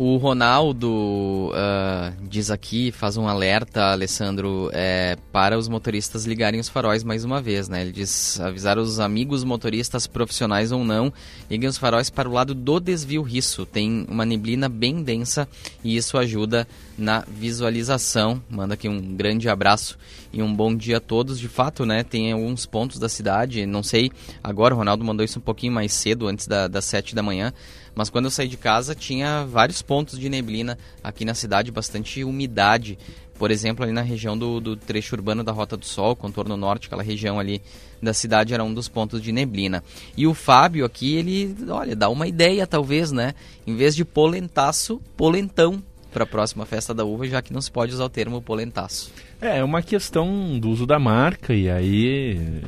O 0.04 0.18
Ronaldo 0.18 1.52
uh, 1.52 2.28
diz 2.28 2.50
aqui, 2.50 2.92
faz 2.92 3.18
um 3.18 3.28
alerta, 3.28 3.92
Alessandro, 3.92 4.72
é, 4.74 5.16
para 5.32 5.56
os 5.56 5.70
motoristas 5.70 6.26
ligarem 6.26 6.60
os 6.60 6.68
faróis 6.68 7.04
mais 7.04 7.24
uma 7.24 7.40
vez, 7.40 7.70
né? 7.70 7.84
Ele 7.84 7.92
diz 7.92 8.40
avisar 8.40 8.80
os 8.80 9.00
amigos 9.00 9.44
motoristas 9.44 10.08
profissionais 10.08 10.72
ou 10.72 10.84
não, 10.84 11.14
liguem 11.48 11.70
os 11.70 11.78
faróis 11.78 12.10
para 12.10 12.28
o 12.28 12.32
lado 12.32 12.56
do 12.56 12.80
desvio 12.80 13.22
riço. 13.22 13.64
Tem 13.64 14.08
uma 14.10 14.26
neblina 14.26 14.68
bem 14.68 15.04
densa 15.04 15.48
e 15.84 15.96
isso 15.96 16.18
ajuda 16.18 16.68
na 16.98 17.24
visualização. 17.28 18.42
Manda 18.50 18.74
aqui 18.74 18.90
um 18.90 19.00
grande 19.16 19.48
abraço 19.50 20.00
e 20.34 20.42
um 20.42 20.52
bom 20.52 20.76
dia 20.76 20.98
a 20.98 21.00
todos. 21.00 21.40
De 21.40 21.48
fato, 21.48 21.86
né? 21.86 22.04
Tem 22.04 22.32
alguns 22.32 22.66
pontos 22.66 22.98
da 22.98 23.08
cidade, 23.08 23.68
não 23.68 23.84
sei, 23.84 24.12
agora 24.44 24.74
o 24.74 24.78
Ronaldo 24.80 25.06
mandou 25.06 25.24
isso 25.24 25.38
um 25.38 25.44
pouquinho 25.44 25.74
mais 25.74 25.94
cedo, 25.94 26.28
antes 26.28 26.48
da, 26.48 26.68
das 26.68 26.86
sete 26.86 27.14
da 27.14 27.22
manhã 27.22 27.54
mas 27.96 28.10
quando 28.10 28.26
eu 28.26 28.32
saí 28.32 28.48
de 28.48 28.58
casa 28.58 28.96
tinha 28.96 29.46
vários 29.46 29.82
pontos 29.82 30.18
de 30.18 30.30
neblina 30.30 30.78
aqui 31.04 31.26
na 31.26 31.34
cidade, 31.34 31.72
bastante 31.72 32.24
umidade. 32.24 32.98
Por 33.38 33.50
exemplo, 33.50 33.84
ali 33.84 33.92
na 33.92 34.02
região 34.02 34.38
do, 34.38 34.60
do 34.60 34.76
trecho 34.76 35.16
urbano 35.16 35.44
da 35.44 35.52
Rota 35.52 35.76
do 35.76 35.86
Sol, 35.86 36.16
contorno 36.16 36.56
norte, 36.56 36.86
aquela 36.86 37.02
região 37.02 37.40
ali 37.40 37.60
da 38.02 38.14
cidade 38.14 38.54
era 38.54 38.64
um 38.64 38.74
dos 38.74 38.88
pontos 38.88 39.22
de 39.22 39.32
neblina. 39.32 39.84
E 40.16 40.28
o 40.28 40.34
Fábio 40.34 40.86
aqui, 40.86 41.16
ele, 41.16 41.56
olha, 41.70 41.96
dá 41.96 42.08
uma 42.08 42.28
ideia 42.28 42.68
talvez, 42.68 43.12
né? 43.12 43.34
Em 43.66 43.76
vez 43.76 43.96
de 43.96 44.06
polentaço, 44.06 45.02
polentão 45.18 45.82
para 46.14 46.24
a 46.24 46.28
próxima 46.28 46.66
festa 46.66 46.94
da 46.94 47.06
uva, 47.06 47.26
já 47.28 47.42
que 47.42 47.54
não 47.54 47.62
se 47.62 47.72
pode 47.72 47.94
usar 47.94 48.06
o 48.06 48.10
termo 48.10 48.42
polentaço. 48.42 49.12
É, 49.42 49.58
é 49.58 49.64
uma 49.64 49.82
questão 49.82 50.60
do 50.60 50.70
uso 50.70 50.86
da 50.86 51.00
marca 51.00 51.54
e 51.54 51.70
aí 51.70 52.62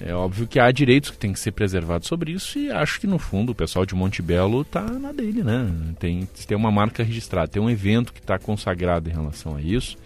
é 0.00 0.12
óbvio 0.12 0.46
que 0.46 0.58
há 0.58 0.70
direitos 0.72 1.10
que 1.10 1.18
têm 1.18 1.32
que 1.32 1.38
ser 1.38 1.52
preservados 1.52 2.08
sobre 2.08 2.32
isso 2.32 2.58
e 2.58 2.70
acho 2.70 3.00
que 3.00 3.06
no 3.06 3.18
fundo 3.18 3.52
o 3.52 3.54
pessoal 3.54 3.86
de 3.86 3.94
Monte 3.94 4.20
Belo 4.20 4.62
está 4.62 4.82
na 4.82 5.12
dele, 5.12 5.44
né? 5.44 5.70
Tem, 5.98 6.28
tem 6.46 6.56
uma 6.56 6.70
marca 6.70 7.02
registrada, 7.02 7.48
tem 7.48 7.62
um 7.62 7.70
evento 7.70 8.12
que 8.12 8.18
está 8.18 8.38
consagrado 8.38 9.08
em 9.08 9.12
relação 9.12 9.56
a 9.56 9.62
isso. 9.62 9.96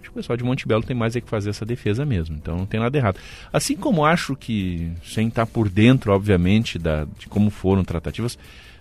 Acho 0.00 0.04
que 0.04 0.10
o 0.10 0.14
pessoal 0.14 0.36
de 0.36 0.44
Monte 0.44 0.66
Belo 0.66 0.82
tem 0.82 0.96
mais 0.96 1.16
é 1.16 1.20
que 1.20 1.28
fazer 1.28 1.50
essa 1.50 1.66
defesa 1.66 2.06
mesmo, 2.06 2.36
então 2.36 2.56
não 2.56 2.66
tem 2.66 2.80
nada 2.80 2.96
errado. 2.96 3.18
Assim 3.52 3.76
como 3.76 4.06
acho 4.06 4.34
que, 4.34 4.90
sem 5.04 5.28
estar 5.28 5.44
por 5.44 5.68
dentro, 5.68 6.12
obviamente, 6.12 6.78
da, 6.78 7.04
de 7.18 7.26
como 7.28 7.50
foram 7.50 7.84
tratativas, 7.84 8.38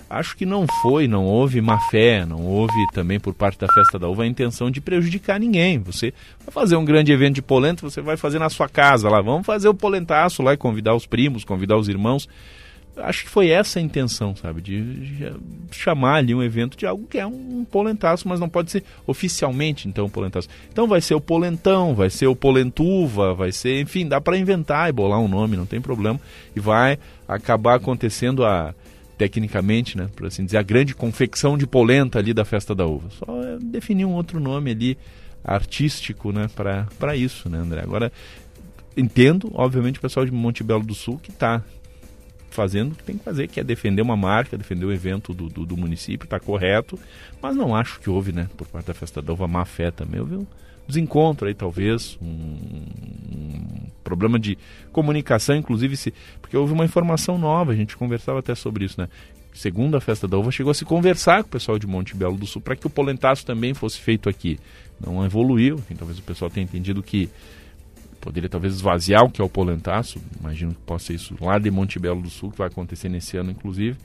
acho 0.10 0.36
que 0.36 0.46
não 0.46 0.66
foi, 0.82 1.08
não 1.08 1.26
houve 1.26 1.62
má 1.62 1.80
fé, 1.90 2.26
não 2.26 2.42
houve 2.42 2.74
também 2.94 3.20
por 3.20 3.34
parte 3.34 3.60
da 3.60 3.68
Festa 3.68 3.98
da 3.98 4.08
Uva 4.08 4.24
a 4.24 4.28
intenção 4.28 4.70
de 4.70 4.80
prejudicar 4.82 5.40
ninguém. 5.40 5.80
Você 5.80 6.14
vai 6.46 6.54
fazer 6.54 6.76
um 6.76 6.86
grande 6.86 7.12
evento 7.12 7.36
de 7.36 7.42
polenta, 7.42 7.88
você 7.88 8.02
vai 8.02 8.18
fazer 8.18 8.40
na 8.40 8.50
sua 8.50 8.70
casa 8.70 9.10
lá, 9.10 9.22
vamos 9.22 9.46
fazer 9.46 9.68
o 9.68 9.74
polentaço 9.74 10.44
lá 10.44 10.54
e 10.54 10.58
convidar 10.58 10.96
os 10.96 11.06
primos, 11.06 11.44
convidar 11.44 11.78
os 11.78 11.90
irmãos. 11.90 12.28
Acho 12.98 13.26
que 13.26 13.30
foi 13.30 13.50
essa 13.50 13.78
a 13.78 13.82
intenção, 13.82 14.34
sabe, 14.38 14.62
de 14.62 15.34
chamar 15.70 16.16
ali 16.16 16.34
um 16.34 16.42
evento 16.42 16.78
de 16.78 16.86
algo 16.86 17.06
que 17.08 17.18
é 17.18 17.26
um 17.26 17.66
polentaço, 17.70 18.26
mas 18.26 18.40
não 18.40 18.48
pode 18.48 18.72
ser 18.72 18.86
oficialmente 19.06 19.86
então 19.86 20.06
um 20.06 20.10
polentaço. 20.10 20.48
Então 20.72 20.88
vai 20.88 21.02
ser 21.02 21.14
o 21.14 21.20
polentão, 21.20 21.94
vai 21.94 22.10
ser 22.10 22.28
o 22.28 22.36
polentuva, 22.36 23.34
vai 23.34 23.52
ser, 23.52 23.82
enfim, 23.82 24.08
dá 24.08 24.22
para 24.22 24.38
inventar 24.38 24.88
e 24.88 24.94
bolar 24.94 25.20
um 25.20 25.28
nome, 25.28 25.58
não 25.58 25.66
tem 25.66 25.82
problema, 25.82 26.22
e 26.56 26.60
vai 26.62 26.98
acabar 27.28 27.76
acontecendo 27.76 28.46
a 28.46 28.74
tecnicamente, 29.18 29.98
né, 29.98 30.10
por 30.16 30.28
assim 30.28 30.46
dizer, 30.46 30.58
a 30.58 30.64
grande 30.64 30.94
confecção 30.94 31.58
de 31.58 31.66
polenta 31.66 32.20
ali 32.20 32.34
da 32.34 32.46
festa 32.46 32.76
da 32.76 32.86
uva. 32.86 33.10
Só 33.12 33.42
é 33.44 33.58
definir 33.60 34.06
um 34.06 34.14
outro 34.14 34.40
nome 34.40 34.72
ali 34.72 34.98
artístico, 35.44 36.32
né, 36.32 36.48
para 36.56 37.16
isso, 37.16 37.50
né, 37.50 37.60
André? 37.60 37.82
Agora 37.82 38.12
entendo, 38.98 39.52
obviamente, 39.54 40.00
o 40.00 40.02
pessoal 40.02 40.26
de 40.26 40.32
Monte 40.32 40.64
Belo 40.64 40.84
do 40.84 40.94
Sul 40.94 41.20
que 41.20 41.32
está 41.32 41.64
fazendo 42.50 42.94
o 42.94 42.96
que 42.96 43.04
tem 43.04 43.18
que 43.18 43.24
fazer, 43.24 43.48
que 43.48 43.60
é 43.60 43.64
defender 43.64 44.02
uma 44.02 44.16
marca, 44.16 44.58
defender 44.58 44.86
o 44.86 44.94
evento 44.94 45.34
do, 45.34 45.50
do, 45.50 45.66
do 45.66 45.76
município, 45.76 46.24
está 46.24 46.40
correto, 46.40 46.98
mas 47.42 47.56
não 47.56 47.76
acho 47.76 48.00
que 48.00 48.10
houve, 48.10 48.32
né, 48.32 48.50
por 48.56 48.66
parte 48.68 48.88
da 48.88 48.94
festa 48.94 49.22
da 49.22 49.34
uva, 49.34 49.48
má 49.48 49.66
fé 49.66 49.92
também. 49.92 50.22
Houve 50.22 50.48
desencontro 50.88 51.48
aí, 51.48 51.54
talvez, 51.54 52.18
um, 52.22 52.28
um 52.28 53.88
problema 54.04 54.40
de 54.40 54.58
comunicação, 54.92 55.56
inclusive, 55.56 55.98
se, 55.98 56.14
porque 56.42 56.56
houve 56.56 56.74
uma 56.74 56.86
informação 56.86 57.38
nova, 57.38 57.72
a 57.72 57.76
gente 57.76 57.98
conversava 57.98 58.40
até 58.40 58.56
sobre 58.56 58.86
isso, 58.86 59.00
né? 59.00 59.10
Segundo 59.54 59.96
a 59.96 60.02
Festa 60.02 60.28
da 60.28 60.38
Uva, 60.38 60.52
chegou 60.52 60.72
a 60.72 60.74
se 60.74 60.84
conversar 60.84 61.42
com 61.42 61.48
o 61.48 61.52
pessoal 61.52 61.80
de 61.80 61.88
Monte 61.88 62.16
Belo 62.16 62.38
do 62.38 62.46
Sul 62.46 62.62
para 62.62 62.76
que 62.76 62.86
o 62.86 62.90
polentaço 62.90 63.46
também 63.46 63.74
fosse 63.74 63.98
feito 64.00 64.28
aqui. 64.28 64.60
Não 65.00 65.26
evoluiu, 65.26 65.76
enfim, 65.76 65.96
talvez 65.96 66.20
o 66.20 66.22
pessoal 66.22 66.52
tenha 66.52 66.66
entendido 66.66 67.02
que 67.02 67.30
poderia 68.20 68.50
talvez 68.50 68.74
esvaziar 68.74 69.24
o 69.24 69.30
que 69.30 69.42
é 69.42 69.46
o 69.46 69.50
polentaço, 69.50 70.20
imagino 70.40 70.74
que 70.74 70.82
possa 70.82 71.06
ser 71.06 71.14
isso 71.14 71.36
lá 71.40 71.58
de 71.58 71.72
Monte 71.72 72.00
Belo 72.00 72.22
do 72.22 72.30
Sul, 72.30 72.52
que 72.52 72.58
vai 72.58 72.68
acontecer 72.68 73.08
nesse 73.08 73.38
ano, 73.38 73.52
inclusive. 73.52 73.98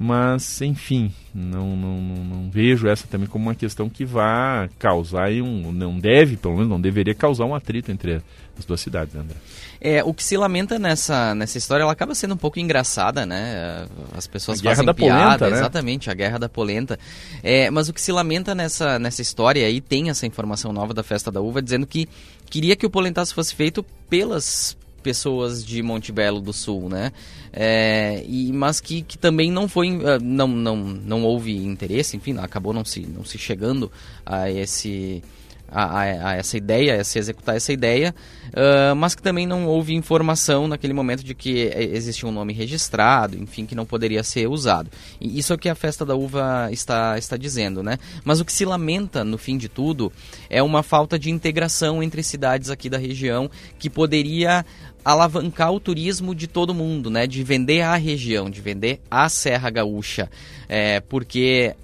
Mas, 0.00 0.62
enfim, 0.62 1.12
não, 1.34 1.76
não, 1.76 2.00
não, 2.00 2.50
vejo 2.50 2.86
essa 2.86 3.08
também 3.08 3.26
como 3.26 3.46
uma 3.46 3.54
questão 3.54 3.88
que 3.88 4.04
vá 4.04 4.68
causar 4.78 5.28
um. 5.30 5.72
Não 5.72 5.98
deve, 5.98 6.36
pelo 6.36 6.54
menos 6.54 6.68
não 6.68 6.80
deveria 6.80 7.16
causar 7.16 7.46
um 7.46 7.54
atrito 7.54 7.90
entre 7.90 8.22
as 8.56 8.64
duas 8.64 8.80
cidades, 8.80 9.16
André. 9.16 9.34
É, 9.80 10.04
o 10.04 10.14
que 10.14 10.22
se 10.22 10.36
lamenta 10.36 10.78
nessa, 10.78 11.34
nessa 11.34 11.58
história, 11.58 11.82
ela 11.82 11.90
acaba 11.90 12.14
sendo 12.14 12.34
um 12.34 12.36
pouco 12.36 12.60
engraçada, 12.60 13.26
né? 13.26 13.86
As 14.16 14.28
pessoas 14.28 14.60
a 14.60 14.62
guerra 14.62 14.74
fazem 14.76 14.86
da 14.86 14.94
piada, 14.94 15.20
polenta, 15.20 15.50
né? 15.50 15.56
exatamente, 15.56 16.10
a 16.10 16.14
guerra 16.14 16.38
da 16.38 16.48
polenta. 16.48 16.96
É, 17.42 17.68
mas 17.68 17.88
o 17.88 17.92
que 17.92 18.00
se 18.00 18.12
lamenta 18.12 18.54
nessa, 18.54 19.00
nessa 19.00 19.20
história, 19.20 19.66
aí 19.66 19.80
tem 19.80 20.10
essa 20.10 20.26
informação 20.26 20.72
nova 20.72 20.94
da 20.94 21.02
Festa 21.02 21.28
da 21.28 21.40
Uva, 21.40 21.60
dizendo 21.60 21.86
que 21.88 22.08
queria 22.48 22.76
que 22.76 22.86
o 22.86 22.90
polentaço 22.90 23.34
fosse 23.34 23.52
feito 23.52 23.84
pelas 24.08 24.76
pessoas 25.08 25.64
de 25.64 25.82
Monte 25.82 26.12
Belo 26.12 26.38
do 26.38 26.52
Sul, 26.52 26.90
né? 26.90 27.12
É, 27.50 28.22
e, 28.28 28.52
mas 28.52 28.78
que, 28.78 29.00
que 29.00 29.16
também 29.16 29.50
não 29.50 29.66
foi, 29.66 29.96
uh, 29.96 30.20
não, 30.22 30.46
não, 30.46 30.76
não 30.76 31.24
houve 31.24 31.56
interesse, 31.56 32.14
enfim, 32.14 32.36
acabou 32.36 32.74
não 32.74 32.84
se, 32.84 33.06
não 33.06 33.24
se 33.24 33.38
chegando 33.38 33.90
a 34.26 34.50
esse 34.50 35.22
a, 35.70 36.00
a, 36.00 36.34
essa 36.34 36.56
ideia, 36.56 37.00
a 37.00 37.04
se 37.04 37.18
executar 37.18 37.56
essa 37.56 37.72
ideia, 37.72 38.14
uh, 38.48 38.96
mas 38.96 39.14
que 39.14 39.22
também 39.22 39.46
não 39.46 39.66
houve 39.66 39.94
informação 39.94 40.66
naquele 40.66 40.94
momento 40.94 41.22
de 41.22 41.34
que 41.34 41.70
existia 41.76 42.28
um 42.28 42.32
nome 42.32 42.52
registrado, 42.52 43.38
enfim, 43.38 43.66
que 43.66 43.74
não 43.74 43.84
poderia 43.84 44.22
ser 44.24 44.48
usado. 44.48 44.90
E 45.20 45.38
isso 45.38 45.52
é 45.52 45.56
o 45.56 45.58
que 45.58 45.68
a 45.68 45.74
festa 45.74 46.04
da 46.04 46.14
uva 46.14 46.68
está, 46.72 47.18
está 47.18 47.36
dizendo, 47.36 47.82
né? 47.82 47.98
Mas 48.24 48.40
o 48.40 48.44
que 48.44 48.52
se 48.52 48.64
lamenta, 48.64 49.22
no 49.24 49.36
fim 49.36 49.58
de 49.58 49.68
tudo, 49.68 50.10
é 50.48 50.62
uma 50.62 50.82
falta 50.82 51.18
de 51.18 51.30
integração 51.30 52.02
entre 52.02 52.22
cidades 52.22 52.70
aqui 52.70 52.88
da 52.88 52.98
região 52.98 53.50
que 53.78 53.90
poderia 53.90 54.64
alavancar 55.04 55.72
o 55.72 55.80
turismo 55.80 56.34
de 56.34 56.46
todo 56.46 56.74
mundo, 56.74 57.10
né? 57.10 57.26
De 57.26 57.42
vender 57.42 57.82
a 57.82 57.96
região, 57.96 58.50
de 58.50 58.60
vender 58.60 59.00
a 59.10 59.28
Serra 59.28 59.70
Gaúcha, 59.70 60.30
é, 60.68 61.00
porque 61.00 61.74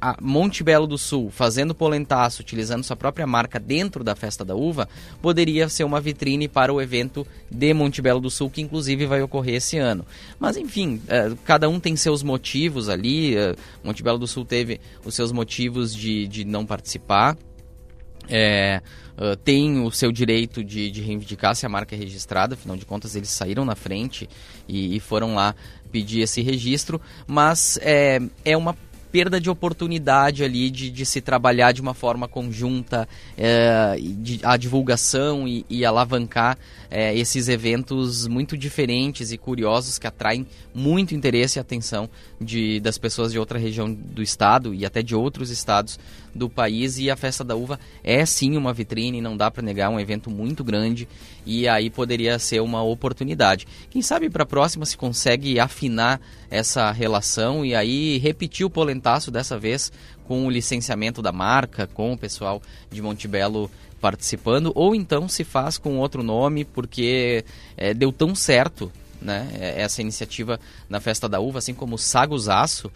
a 0.00 0.16
Monte 0.20 0.62
Belo 0.62 0.86
do 0.86 0.98
Sul 0.98 1.30
fazendo 1.30 1.74
polentaço, 1.74 2.42
utilizando 2.42 2.84
sua 2.84 2.96
própria 2.96 3.26
marca 3.26 3.58
dentro 3.58 4.04
da 4.04 4.14
festa 4.14 4.44
da 4.44 4.54
uva, 4.54 4.88
poderia 5.20 5.68
ser 5.68 5.84
uma 5.84 6.00
vitrine 6.00 6.48
para 6.48 6.72
o 6.72 6.80
evento 6.80 7.26
de 7.50 7.72
Monte 7.72 8.02
Belo 8.02 8.20
do 8.20 8.30
Sul, 8.30 8.50
que 8.50 8.60
inclusive 8.60 9.06
vai 9.06 9.22
ocorrer 9.22 9.56
esse 9.56 9.78
ano. 9.78 10.04
Mas 10.38 10.56
enfim, 10.56 11.00
é, 11.08 11.32
cada 11.44 11.68
um 11.68 11.80
tem 11.80 11.96
seus 11.96 12.22
motivos 12.22 12.88
ali. 12.88 13.36
É, 13.36 13.54
Monte 13.82 14.02
Belo 14.02 14.18
do 14.18 14.26
Sul 14.26 14.44
teve 14.44 14.80
os 15.04 15.14
seus 15.14 15.32
motivos 15.32 15.94
de, 15.94 16.28
de 16.28 16.44
não 16.44 16.64
participar. 16.64 17.36
É, 18.28 18.80
uh, 19.16 19.36
tem 19.36 19.80
o 19.84 19.90
seu 19.90 20.10
direito 20.10 20.64
de, 20.64 20.90
de, 20.90 21.00
reivindicar 21.00 21.54
se 21.54 21.64
a 21.64 21.68
marca 21.68 21.94
é 21.94 21.98
registrada, 21.98 22.54
afinal 22.54 22.76
de 22.76 22.84
contas 22.84 23.14
eles 23.14 23.30
saíram 23.30 23.64
na 23.64 23.74
frente 23.74 24.28
e, 24.68 24.96
e 24.96 25.00
foram 25.00 25.34
lá 25.34 25.54
pedir 25.92 26.20
esse 26.20 26.42
registro, 26.42 27.00
mas 27.26 27.78
é, 27.82 28.20
é 28.44 28.56
uma 28.56 28.76
perda 29.16 29.40
de 29.40 29.48
oportunidade 29.48 30.44
ali 30.44 30.68
de, 30.68 30.90
de 30.90 31.06
se 31.06 31.22
trabalhar 31.22 31.72
de 31.72 31.80
uma 31.80 31.94
forma 31.94 32.28
conjunta 32.28 33.08
é, 33.34 33.96
de, 33.98 34.40
a 34.42 34.58
divulgação 34.58 35.48
e, 35.48 35.64
e 35.70 35.86
alavancar 35.86 36.58
é, 36.90 37.16
esses 37.16 37.48
eventos 37.48 38.26
muito 38.26 38.58
diferentes 38.58 39.32
e 39.32 39.38
curiosos 39.38 39.98
que 39.98 40.06
atraem 40.06 40.46
muito 40.74 41.14
interesse 41.14 41.58
e 41.58 41.60
atenção 41.60 42.10
de, 42.38 42.78
das 42.80 42.98
pessoas 42.98 43.32
de 43.32 43.38
outra 43.38 43.58
região 43.58 43.90
do 43.90 44.22
estado 44.22 44.74
e 44.74 44.84
até 44.84 45.02
de 45.02 45.14
outros 45.14 45.48
estados 45.48 45.98
do 46.36 46.48
país. 46.48 46.98
E 46.98 47.10
a 47.10 47.16
Festa 47.16 47.42
da 47.42 47.56
Uva 47.56 47.80
é 48.04 48.24
sim 48.24 48.56
uma 48.56 48.72
vitrine, 48.72 49.20
não 49.20 49.36
dá 49.36 49.50
para 49.50 49.62
negar, 49.62 49.90
um 49.90 49.98
evento 49.98 50.30
muito 50.30 50.62
grande 50.62 51.08
e 51.44 51.66
aí 51.68 51.88
poderia 51.90 52.38
ser 52.38 52.60
uma 52.60 52.82
oportunidade. 52.82 53.66
Quem 53.90 54.02
sabe 54.02 54.28
para 54.28 54.42
a 54.42 54.46
próxima 54.46 54.84
se 54.84 54.96
consegue 54.96 55.58
afinar 55.58 56.20
essa 56.50 56.90
relação 56.90 57.64
e 57.64 57.74
aí 57.74 58.18
repetir 58.18 58.66
o 58.66 58.70
polentaço 58.70 59.30
dessa 59.30 59.58
vez 59.58 59.92
com 60.26 60.46
o 60.46 60.50
licenciamento 60.50 61.22
da 61.22 61.32
marca, 61.32 61.86
com 61.86 62.12
o 62.12 62.18
pessoal 62.18 62.60
de 62.90 63.00
Montebello 63.00 63.70
participando, 64.00 64.72
ou 64.74 64.94
então 64.94 65.28
se 65.28 65.44
faz 65.44 65.78
com 65.78 65.98
outro 65.98 66.22
nome 66.22 66.64
porque 66.64 67.44
é, 67.76 67.94
deu 67.94 68.12
tão 68.12 68.34
certo 68.34 68.92
né, 69.20 69.48
é, 69.58 69.82
essa 69.82 70.00
iniciativa 70.00 70.60
na 70.88 71.00
Festa 71.00 71.28
da 71.28 71.40
Uva, 71.40 71.58
assim 71.58 71.74
como 71.74 71.94
o 71.94 71.98
Sagusaço. 71.98 72.90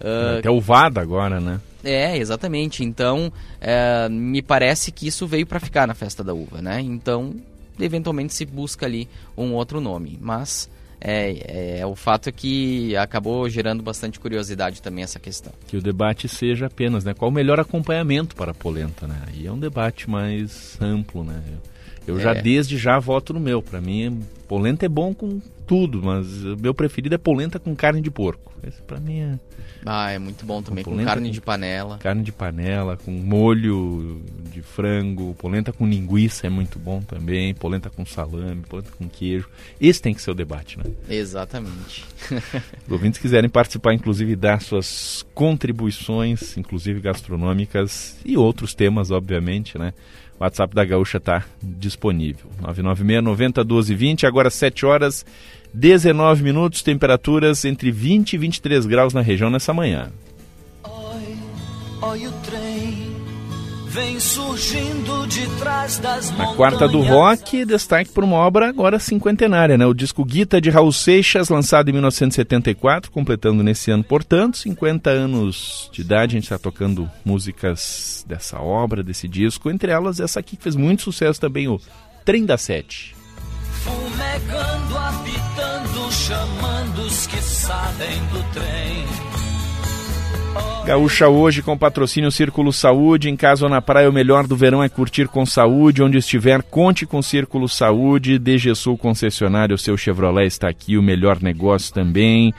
Uh, 0.00 0.38
Até 0.38 0.50
o 0.50 0.60
VADA 0.60 1.00
agora, 1.00 1.40
né? 1.40 1.60
É, 1.84 2.16
exatamente. 2.16 2.82
Então, 2.82 3.32
é, 3.60 4.08
me 4.08 4.40
parece 4.40 4.90
que 4.90 5.06
isso 5.06 5.26
veio 5.26 5.46
para 5.46 5.60
ficar 5.60 5.86
na 5.86 5.94
Festa 5.94 6.24
da 6.24 6.32
Uva, 6.32 6.62
né? 6.62 6.80
Então, 6.80 7.34
eventualmente 7.78 8.32
se 8.32 8.44
busca 8.44 8.86
ali 8.86 9.08
um 9.36 9.52
outro 9.52 9.80
nome. 9.80 10.18
Mas 10.20 10.70
é, 11.00 11.80
é, 11.80 11.86
o 11.86 11.94
fato 11.94 12.28
é 12.30 12.32
que 12.32 12.96
acabou 12.96 13.48
gerando 13.48 13.82
bastante 13.82 14.18
curiosidade 14.18 14.80
também 14.80 15.04
essa 15.04 15.18
questão. 15.18 15.52
Que 15.66 15.76
o 15.76 15.82
debate 15.82 16.26
seja 16.28 16.66
apenas, 16.66 17.04
né? 17.04 17.12
Qual 17.12 17.30
o 17.30 17.34
melhor 17.34 17.60
acompanhamento 17.60 18.34
para 18.34 18.52
a 18.52 18.54
polenta, 18.54 19.06
né? 19.06 19.20
E 19.34 19.46
é 19.46 19.52
um 19.52 19.58
debate 19.58 20.08
mais 20.08 20.78
amplo, 20.80 21.22
né? 21.22 21.42
Eu, 22.06 22.14
eu 22.14 22.20
é. 22.20 22.22
já 22.22 22.32
desde 22.32 22.78
já 22.78 22.98
voto 22.98 23.34
no 23.34 23.40
meu. 23.40 23.60
Para 23.60 23.82
mim, 23.82 24.22
polenta 24.48 24.86
é 24.86 24.88
bom 24.88 25.12
com 25.12 25.42
tudo, 25.66 26.02
mas 26.02 26.44
o 26.44 26.56
meu 26.56 26.74
preferido 26.74 27.14
é 27.14 27.18
polenta 27.18 27.58
com 27.58 27.74
carne 27.74 28.00
de 28.00 28.10
porco. 28.10 28.52
Esse 28.62 28.80
para 28.82 28.98
mim 28.98 29.20
é 29.20 29.38
ah, 29.86 30.10
é 30.10 30.18
muito 30.18 30.46
bom 30.46 30.62
também, 30.62 30.82
com, 30.82 30.96
com 30.96 31.04
carne 31.04 31.30
de 31.30 31.40
panela. 31.40 31.98
Carne 31.98 32.22
de 32.22 32.32
panela, 32.32 32.96
com 32.96 33.10
molho 33.10 34.22
de 34.50 34.62
frango, 34.62 35.34
polenta 35.34 35.72
com 35.72 35.86
linguiça 35.86 36.46
é 36.46 36.50
muito 36.50 36.78
bom 36.78 37.02
também, 37.02 37.52
polenta 37.52 37.90
com 37.90 38.06
salame, 38.06 38.62
polenta 38.62 38.90
com 38.96 39.06
queijo. 39.06 39.46
Esse 39.78 40.00
tem 40.00 40.14
que 40.14 40.22
ser 40.22 40.30
o 40.30 40.34
debate, 40.34 40.78
né? 40.78 40.84
Exatamente. 41.08 42.04
Os 42.86 42.90
ouvintes 42.90 43.20
quiserem 43.20 43.50
participar, 43.50 43.92
inclusive 43.92 44.34
dar 44.34 44.62
suas 44.62 45.26
contribuições, 45.34 46.56
inclusive 46.56 47.00
gastronômicas 47.00 48.16
e 48.24 48.38
outros 48.38 48.74
temas, 48.74 49.10
obviamente, 49.10 49.76
né? 49.76 49.92
O 50.38 50.44
WhatsApp 50.44 50.74
da 50.74 50.84
Gaúcha 50.84 51.18
está 51.18 51.44
disponível. 51.62 52.50
996 52.60 53.22
90 53.22 53.64
12 53.64 53.94
20, 53.94 54.26
agora 54.26 54.50
7 54.50 54.84
horas 54.86 55.24
19 55.72 56.42
minutos, 56.42 56.82
temperaturas 56.82 57.64
entre 57.64 57.90
20 57.90 58.34
e 58.34 58.38
23 58.38 58.86
graus 58.86 59.12
na 59.12 59.20
região 59.20 59.50
nessa 59.50 59.72
manhã. 59.72 60.10
Oi, 60.84 61.36
oi, 62.02 62.26
o 62.26 62.32
trem 62.42 63.03
vem 63.94 64.18
surgindo 64.18 65.24
de 65.28 65.46
trás 65.56 65.98
das 65.98 66.36
Na 66.36 66.52
quarta 66.54 66.88
do 66.88 67.00
rock, 67.00 67.64
destaque 67.64 68.10
para 68.10 68.24
uma 68.24 68.38
obra 68.38 68.68
agora 68.68 68.98
cinquentenária, 68.98 69.78
né? 69.78 69.86
O 69.86 69.94
disco 69.94 70.24
Guita 70.24 70.60
de 70.60 70.68
Raul 70.68 70.90
Seixas, 70.90 71.48
lançado 71.48 71.88
em 71.88 71.92
1974, 71.92 73.08
completando 73.12 73.62
nesse 73.62 73.92
ano, 73.92 74.02
portanto, 74.02 74.58
50 74.58 75.10
anos 75.10 75.88
de 75.92 76.00
idade. 76.00 76.34
A 76.34 76.38
gente 76.38 76.42
está 76.42 76.58
tocando 76.58 77.08
músicas 77.24 78.24
dessa 78.26 78.58
obra, 78.58 79.00
desse 79.00 79.28
disco, 79.28 79.70
entre 79.70 79.92
elas 79.92 80.18
essa 80.18 80.40
aqui 80.40 80.56
que 80.56 80.64
fez 80.64 80.74
muito 80.74 81.02
sucesso 81.02 81.40
também, 81.40 81.68
o 81.68 81.80
Trem 82.24 82.44
da 82.44 82.58
Sete. 82.58 83.14
Fumegando, 83.84 84.98
apitando, 84.98 86.12
chamando 86.12 86.98
os 87.06 87.28
que 87.28 87.40
sabem 87.40 88.18
do 88.32 88.42
trem. 88.52 89.33
Gaúcha 90.84 91.28
hoje 91.28 91.62
com 91.62 91.78
patrocínio 91.78 92.30
Círculo 92.30 92.70
Saúde. 92.70 93.30
Em 93.30 93.36
casa 93.36 93.64
ou 93.64 93.70
na 93.70 93.80
praia, 93.80 94.08
o 94.08 94.12
melhor 94.12 94.46
do 94.46 94.54
verão 94.54 94.82
é 94.82 94.88
curtir 94.88 95.28
com 95.28 95.46
saúde. 95.46 96.02
Onde 96.02 96.18
estiver, 96.18 96.62
conte 96.62 97.06
com 97.06 97.22
Círculo 97.22 97.66
Saúde. 97.68 98.38
DG 98.38 98.74
Sul 98.74 98.98
concessionário, 98.98 99.74
o 99.74 99.78
seu 99.78 99.96
Chevrolet 99.96 100.46
está 100.46 100.68
aqui. 100.68 100.98
O 100.98 101.02
melhor 101.02 101.40
negócio 101.40 101.92
também. 101.94 102.52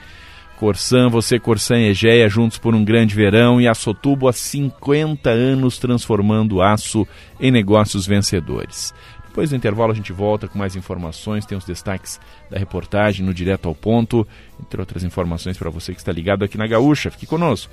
Corsan, 0.58 1.08
você, 1.08 1.38
Corsan 1.38 1.78
e 1.78 1.90
Egeia, 1.90 2.28
juntos 2.28 2.58
por 2.58 2.74
um 2.74 2.84
grande 2.84 3.14
verão. 3.14 3.60
E 3.60 3.68
a 3.68 3.74
Sotubo 3.74 4.26
há 4.26 4.32
50 4.32 5.30
anos 5.30 5.78
transformando 5.78 6.60
aço 6.60 7.06
em 7.38 7.52
negócios 7.52 8.06
vencedores. 8.06 8.92
Depois 9.36 9.50
do 9.50 9.56
intervalo 9.56 9.92
a 9.92 9.94
gente 9.94 10.14
volta 10.14 10.48
com 10.48 10.56
mais 10.56 10.76
informações, 10.76 11.44
tem 11.44 11.58
os 11.58 11.66
destaques 11.66 12.18
da 12.50 12.58
reportagem 12.58 13.22
no 13.22 13.34
Direto 13.34 13.68
ao 13.68 13.74
Ponto, 13.74 14.26
entre 14.58 14.80
outras 14.80 15.04
informações 15.04 15.58
para 15.58 15.68
você 15.68 15.92
que 15.92 16.00
está 16.00 16.10
ligado 16.10 16.42
aqui 16.42 16.56
na 16.56 16.66
Gaúcha. 16.66 17.10
Fique 17.10 17.26
conosco. 17.26 17.70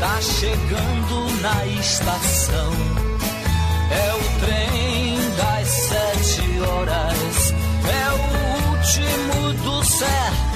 Tá 0.00 0.20
chegando 0.20 1.40
na 1.40 1.66
estação, 1.78 2.72
é 3.92 4.14
o 4.14 4.40
trem 4.40 5.16
das 5.36 5.68
sete 5.68 6.58
horas, 6.58 7.54
é 7.86 8.10
o 8.10 8.18
último 8.72 9.52
do 9.62 9.84
sertão. 9.84 10.55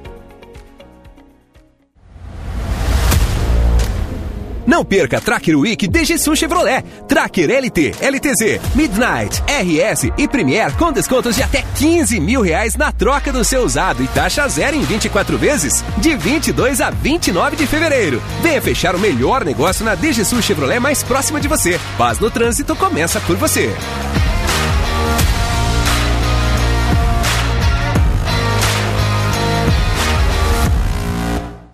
Não 4.71 4.85
perca 4.85 5.19
Tracker 5.19 5.59
Week 5.59 5.85
DG 5.85 6.17
Sul 6.17 6.33
Chevrolet, 6.33 6.81
Tracker 7.05 7.49
LT, 7.51 7.93
LTZ, 7.99 8.73
Midnight, 8.73 9.43
RS 9.43 10.13
e 10.17 10.29
Premier 10.29 10.71
com 10.77 10.93
descontos 10.93 11.35
de 11.35 11.43
até 11.43 11.61
15 11.75 12.21
mil 12.21 12.39
reais 12.39 12.77
na 12.77 12.89
troca 12.89 13.33
do 13.33 13.43
seu 13.43 13.63
usado 13.63 14.01
e 14.01 14.07
taxa 14.07 14.47
zero 14.47 14.77
em 14.77 14.81
24 14.83 15.37
vezes, 15.37 15.83
de 15.97 16.15
22 16.15 16.79
a 16.79 16.89
29 16.89 17.57
de 17.57 17.67
fevereiro. 17.67 18.23
Venha 18.41 18.61
fechar 18.61 18.95
o 18.95 18.99
melhor 18.99 19.43
negócio 19.43 19.83
na 19.83 19.93
DG 19.93 20.23
Sul 20.23 20.41
Chevrolet 20.41 20.79
mais 20.79 21.03
próxima 21.03 21.41
de 21.41 21.49
você. 21.49 21.77
Paz 21.97 22.17
no 22.19 22.31
trânsito 22.31 22.73
começa 22.73 23.19
por 23.19 23.35
você. 23.35 23.69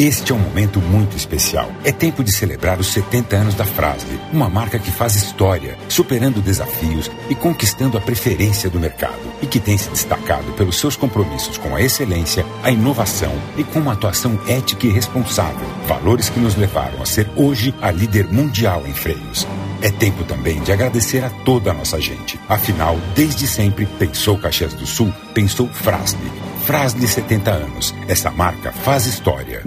Este 0.00 0.32
é 0.32 0.34
um 0.34 0.38
momento 0.38 0.80
muito 0.80 1.14
especial. 1.14 1.70
É 1.84 1.92
tempo 1.92 2.24
de 2.24 2.32
celebrar 2.32 2.80
os 2.80 2.86
70 2.86 3.36
anos 3.36 3.54
da 3.54 3.66
Frasle, 3.66 4.18
uma 4.32 4.48
marca 4.48 4.78
que 4.78 4.90
faz 4.90 5.14
história, 5.14 5.76
superando 5.90 6.40
desafios 6.40 7.10
e 7.28 7.34
conquistando 7.34 7.98
a 7.98 8.00
preferência 8.00 8.70
do 8.70 8.80
mercado 8.80 9.20
e 9.42 9.46
que 9.46 9.60
tem 9.60 9.76
se 9.76 9.90
destacado 9.90 10.52
pelos 10.52 10.80
seus 10.80 10.96
compromissos 10.96 11.58
com 11.58 11.76
a 11.76 11.82
excelência, 11.82 12.46
a 12.62 12.70
inovação 12.70 13.30
e 13.58 13.62
com 13.62 13.80
uma 13.80 13.92
atuação 13.92 14.40
ética 14.48 14.86
e 14.86 14.90
responsável, 14.90 15.68
valores 15.86 16.30
que 16.30 16.40
nos 16.40 16.56
levaram 16.56 17.02
a 17.02 17.04
ser 17.04 17.30
hoje 17.36 17.74
a 17.82 17.90
líder 17.90 18.26
mundial 18.32 18.82
em 18.86 18.94
freios. 18.94 19.46
É 19.82 19.90
tempo 19.90 20.24
também 20.24 20.62
de 20.62 20.72
agradecer 20.72 21.22
a 21.22 21.28
toda 21.28 21.72
a 21.72 21.74
nossa 21.74 22.00
gente. 22.00 22.40
Afinal, 22.48 22.96
desde 23.14 23.46
sempre, 23.46 23.84
pensou 23.98 24.38
Caxias 24.38 24.72
do 24.72 24.86
Sul, 24.86 25.12
pensou 25.34 25.68
Frasle. 25.68 26.32
Frasle 26.64 27.06
70 27.06 27.50
anos. 27.50 27.94
Essa 28.08 28.30
marca 28.30 28.72
faz 28.72 29.04
história. 29.04 29.62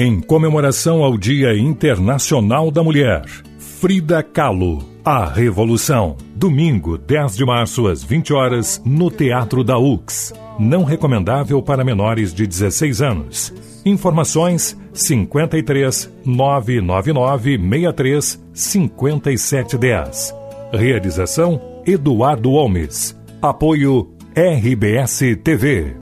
Em 0.00 0.20
comemoração 0.20 1.02
ao 1.02 1.18
Dia 1.18 1.58
Internacional 1.58 2.70
da 2.70 2.84
Mulher, 2.84 3.24
Frida 3.58 4.22
Kahlo, 4.22 4.78
A 5.04 5.24
Revolução. 5.24 6.16
Domingo, 6.36 6.96
10 6.96 7.34
de 7.36 7.44
março, 7.44 7.88
às 7.88 8.04
20 8.04 8.32
horas, 8.32 8.80
no 8.84 9.10
Teatro 9.10 9.64
da 9.64 9.76
UX. 9.76 10.32
Não 10.56 10.84
recomendável 10.84 11.60
para 11.60 11.82
menores 11.82 12.32
de 12.32 12.46
16 12.46 13.02
anos. 13.02 13.52
Informações 13.84 14.78
53 14.92 16.08
999 16.24 17.58
63 17.58 18.40
5710. 18.54 20.32
Realização 20.72 21.60
Eduardo 21.84 22.50
Holmes. 22.50 23.18
Apoio 23.42 24.08
RBS 24.32 25.22
TV. 25.42 25.96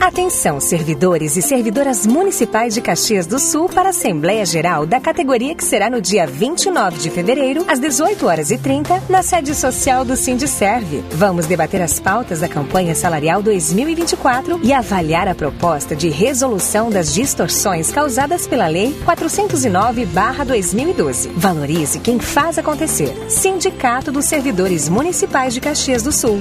Atenção, 0.00 0.60
servidores 0.60 1.36
e 1.36 1.42
servidoras 1.42 2.06
municipais 2.06 2.72
de 2.72 2.80
Caxias 2.80 3.26
do 3.26 3.38
Sul 3.38 3.68
para 3.68 3.88
a 3.88 3.90
Assembleia 3.90 4.46
Geral 4.46 4.86
da 4.86 4.98
categoria 4.98 5.54
que 5.54 5.62
será 5.62 5.90
no 5.90 6.00
dia 6.00 6.26
29 6.26 6.98
de 6.98 7.10
fevereiro, 7.10 7.66
às 7.68 7.78
18 7.78 8.26
horas 8.26 8.50
e 8.50 8.56
30, 8.56 9.02
na 9.10 9.22
sede 9.22 9.54
social 9.54 10.02
do 10.02 10.16
Sindicerve. 10.16 11.04
Vamos 11.10 11.44
debater 11.44 11.82
as 11.82 12.00
pautas 12.00 12.40
da 12.40 12.48
campanha 12.48 12.94
salarial 12.94 13.42
2024 13.42 14.60
e 14.62 14.72
avaliar 14.72 15.28
a 15.28 15.34
proposta 15.34 15.94
de 15.94 16.08
resolução 16.08 16.88
das 16.88 17.12
distorções 17.12 17.92
causadas 17.92 18.46
pela 18.46 18.68
Lei 18.68 18.98
409/2012. 19.04 21.28
Valorize 21.36 22.00
quem 22.00 22.18
faz 22.18 22.56
acontecer. 22.56 23.14
Sindicato 23.28 24.10
dos 24.10 24.24
Servidores 24.24 24.88
Municipais 24.88 25.52
de 25.52 25.60
Caxias 25.60 26.02
do 26.02 26.10
Sul. 26.10 26.40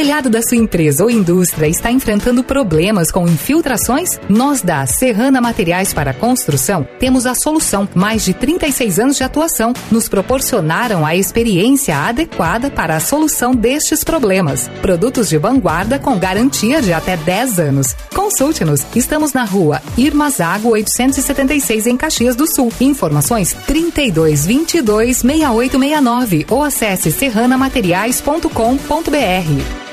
Telhado 0.00 0.30
da 0.30 0.40
sua 0.40 0.56
empresa 0.56 1.04
ou 1.04 1.10
indústria 1.10 1.68
está 1.68 1.90
enfrentando 1.90 2.42
problemas 2.42 3.12
com 3.12 3.28
infiltrações? 3.28 4.18
Nós 4.30 4.62
da 4.62 4.86
Serrana 4.86 5.42
Materiais 5.42 5.92
para 5.92 6.14
Construção 6.14 6.88
temos 6.98 7.26
a 7.26 7.34
solução. 7.34 7.86
Mais 7.94 8.24
de 8.24 8.32
36 8.32 8.98
anos 8.98 9.18
de 9.18 9.24
atuação 9.24 9.74
nos 9.90 10.08
proporcionaram 10.08 11.04
a 11.04 11.14
experiência 11.14 11.98
adequada 11.98 12.70
para 12.70 12.96
a 12.96 13.00
solução 13.00 13.54
destes 13.54 14.02
problemas. 14.02 14.70
Produtos 14.80 15.28
de 15.28 15.36
vanguarda 15.36 15.98
com 15.98 16.18
garantia 16.18 16.80
de 16.80 16.94
até 16.94 17.18
10 17.18 17.60
anos. 17.60 17.94
Consulte-nos. 18.14 18.86
Estamos 18.96 19.34
na 19.34 19.44
rua 19.44 19.82
Irmazago 19.98 20.70
876 20.70 21.86
em 21.86 21.98
Caxias 21.98 22.34
do 22.34 22.46
Sul. 22.46 22.72
Informações 22.80 23.54
32 23.66 24.46
22 24.46 25.18
6869 25.18 26.46
ou 26.48 26.62
acesse 26.62 27.12
serranamateriais.com.br. 27.12 29.89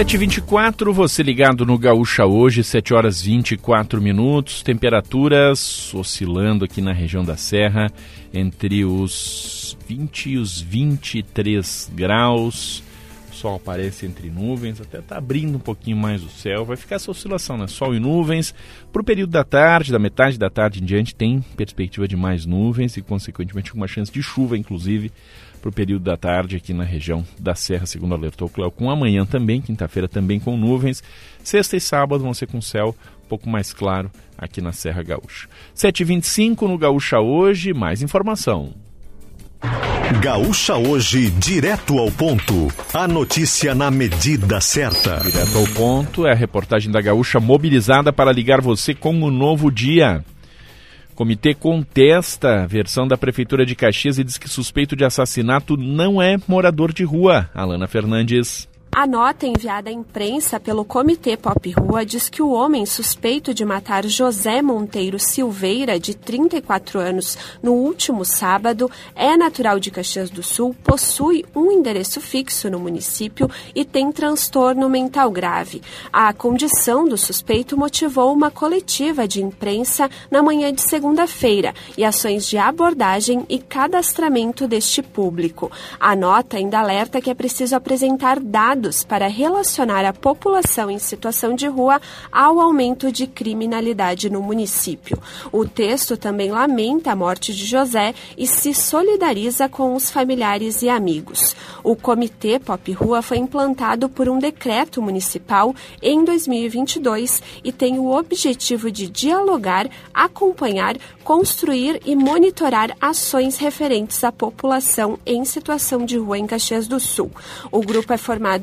724, 0.00 0.94
você 0.94 1.22
ligado 1.22 1.66
no 1.66 1.76
Gaúcha 1.76 2.24
hoje, 2.24 2.64
7 2.64 2.94
horas 2.94 3.20
24 3.20 4.00
minutos, 4.00 4.62
temperaturas 4.62 5.92
oscilando 5.92 6.64
aqui 6.64 6.80
na 6.80 6.90
região 6.90 7.22
da 7.22 7.36
Serra 7.36 7.92
entre 8.32 8.82
os 8.82 9.76
20 9.86 10.30
e 10.30 10.38
os 10.38 10.58
23 10.58 11.92
graus. 11.94 12.82
O 13.30 13.34
sol 13.34 13.56
aparece 13.56 14.06
entre 14.06 14.30
nuvens, 14.30 14.80
até 14.80 15.00
está 15.00 15.18
abrindo 15.18 15.56
um 15.56 15.60
pouquinho 15.60 15.98
mais 15.98 16.24
o 16.24 16.30
céu. 16.30 16.64
Vai 16.64 16.78
ficar 16.78 16.96
essa 16.96 17.10
oscilação, 17.10 17.58
né? 17.58 17.66
Sol 17.66 17.94
e 17.94 18.00
nuvens. 18.00 18.54
Para 18.90 19.02
o 19.02 19.04
período 19.04 19.32
da 19.32 19.44
tarde, 19.44 19.92
da 19.92 19.98
metade 19.98 20.38
da 20.38 20.48
tarde 20.48 20.82
em 20.82 20.86
diante, 20.86 21.14
tem 21.14 21.42
perspectiva 21.58 22.08
de 22.08 22.16
mais 22.16 22.46
nuvens 22.46 22.96
e, 22.96 23.02
consequentemente, 23.02 23.74
uma 23.74 23.86
chance 23.86 24.10
de 24.10 24.22
chuva, 24.22 24.56
inclusive 24.56 25.12
para 25.60 25.68
o 25.68 25.72
período 25.72 26.04
da 26.04 26.16
tarde 26.16 26.56
aqui 26.56 26.72
na 26.72 26.84
região 26.84 27.24
da 27.38 27.54
Serra, 27.54 27.86
segundo 27.86 28.14
alertou 28.14 28.48
o 28.48 28.50
Cleocum. 28.50 28.90
Amanhã 28.90 29.26
também, 29.26 29.60
quinta-feira 29.60 30.08
também 30.08 30.40
com 30.40 30.56
nuvens. 30.56 31.02
Sexta 31.44 31.76
e 31.76 31.80
sábado 31.80 32.22
vão 32.22 32.34
ser 32.34 32.46
com 32.46 32.60
céu 32.60 32.94
um 33.24 33.28
pouco 33.28 33.48
mais 33.48 33.72
claro 33.72 34.10
aqui 34.36 34.60
na 34.60 34.72
Serra 34.72 35.02
Gaúcha. 35.02 35.48
7h25 35.76 36.62
no 36.62 36.78
Gaúcha 36.78 37.20
hoje, 37.20 37.72
mais 37.72 38.02
informação. 38.02 38.72
Gaúcha 40.20 40.76
hoje, 40.76 41.30
direto 41.30 41.98
ao 41.98 42.10
ponto. 42.10 42.68
A 42.92 43.06
notícia 43.06 43.74
na 43.74 43.90
medida 43.90 44.60
certa. 44.60 45.20
Direto 45.20 45.56
ao 45.56 45.66
ponto 45.68 46.26
é 46.26 46.32
a 46.32 46.34
reportagem 46.34 46.90
da 46.90 47.00
Gaúcha 47.00 47.38
mobilizada 47.38 48.12
para 48.12 48.32
ligar 48.32 48.60
você 48.60 48.94
com 48.94 49.22
o 49.22 49.30
novo 49.30 49.70
dia. 49.70 50.24
Comitê 51.14 51.54
contesta 51.54 52.62
a 52.62 52.66
versão 52.66 53.06
da 53.06 53.18
Prefeitura 53.18 53.66
de 53.66 53.74
Caxias 53.74 54.18
e 54.18 54.24
diz 54.24 54.38
que 54.38 54.48
suspeito 54.48 54.96
de 54.96 55.04
assassinato 55.04 55.76
não 55.76 56.20
é 56.20 56.36
morador 56.48 56.92
de 56.92 57.04
rua. 57.04 57.50
Alana 57.54 57.86
Fernandes. 57.86 58.69
A 59.00 59.06
nota 59.06 59.46
enviada 59.46 59.88
à 59.88 59.92
imprensa 59.94 60.60
pelo 60.60 60.84
Comitê 60.84 61.34
Pop 61.34 61.70
Rua 61.70 62.04
diz 62.04 62.28
que 62.28 62.42
o 62.42 62.50
homem 62.50 62.84
suspeito 62.84 63.54
de 63.54 63.64
matar 63.64 64.04
José 64.04 64.60
Monteiro 64.60 65.18
Silveira, 65.18 65.98
de 65.98 66.14
34 66.14 67.00
anos, 67.00 67.38
no 67.62 67.72
último 67.72 68.26
sábado, 68.26 68.90
é 69.16 69.38
natural 69.38 69.80
de 69.80 69.90
Caxias 69.90 70.28
do 70.28 70.42
Sul, 70.42 70.76
possui 70.84 71.46
um 71.56 71.72
endereço 71.72 72.20
fixo 72.20 72.68
no 72.68 72.78
município 72.78 73.48
e 73.74 73.86
tem 73.86 74.12
transtorno 74.12 74.86
mental 74.86 75.30
grave. 75.30 75.80
A 76.12 76.30
condição 76.34 77.08
do 77.08 77.16
suspeito 77.16 77.78
motivou 77.78 78.30
uma 78.34 78.50
coletiva 78.50 79.26
de 79.26 79.42
imprensa 79.42 80.10
na 80.30 80.42
manhã 80.42 80.70
de 80.74 80.82
segunda-feira 80.82 81.72
e 81.96 82.04
ações 82.04 82.46
de 82.46 82.58
abordagem 82.58 83.46
e 83.48 83.58
cadastramento 83.60 84.68
deste 84.68 85.00
público. 85.00 85.72
A 85.98 86.14
nota 86.14 86.58
ainda 86.58 86.80
alerta 86.80 87.18
que 87.18 87.30
é 87.30 87.34
preciso 87.34 87.74
apresentar 87.74 88.38
dados 88.38 88.89
estudos 88.90 89.04
para 89.04 89.28
relacionar 89.28 90.04
a 90.04 90.12
população 90.12 90.90
em 90.90 90.98
situação 90.98 91.54
de 91.54 91.66
rua 91.66 92.00
ao 92.30 92.60
aumento 92.60 93.10
de 93.10 93.26
criminalidade 93.26 94.28
no 94.28 94.42
município. 94.42 95.18
O 95.52 95.64
texto 95.66 96.16
também 96.16 96.50
lamenta 96.50 97.12
a 97.12 97.16
morte 97.16 97.54
de 97.54 97.64
José 97.64 98.14
e 98.36 98.46
se 98.46 98.74
solidariza 98.74 99.68
com 99.68 99.94
os 99.94 100.10
familiares 100.10 100.82
e 100.82 100.88
amigos. 100.88 101.54
O 101.82 101.96
Comitê 101.96 102.58
Pop 102.58 102.92
Rua 102.92 103.22
foi 103.22 103.38
implantado 103.38 104.08
por 104.08 104.28
um 104.28 104.38
decreto 104.38 105.00
municipal 105.00 105.74
em 106.02 106.24
2022 106.24 107.42
e 107.64 107.72
tem 107.72 107.98
o 107.98 108.10
objetivo 108.10 108.90
de 108.90 109.08
dialogar, 109.08 109.88
acompanhar, 110.12 110.96
construir 111.24 112.00
e 112.04 112.16
monitorar 112.16 112.96
ações 113.00 113.58
referentes 113.58 114.22
à 114.24 114.32
população 114.32 115.18
em 115.24 115.44
situação 115.44 116.04
de 116.04 116.18
rua 116.18 116.38
em 116.38 116.46
Caxias 116.46 116.88
do 116.88 116.98
Sul. 116.98 117.30
O 117.70 117.80
grupo 117.80 118.12
é 118.12 118.16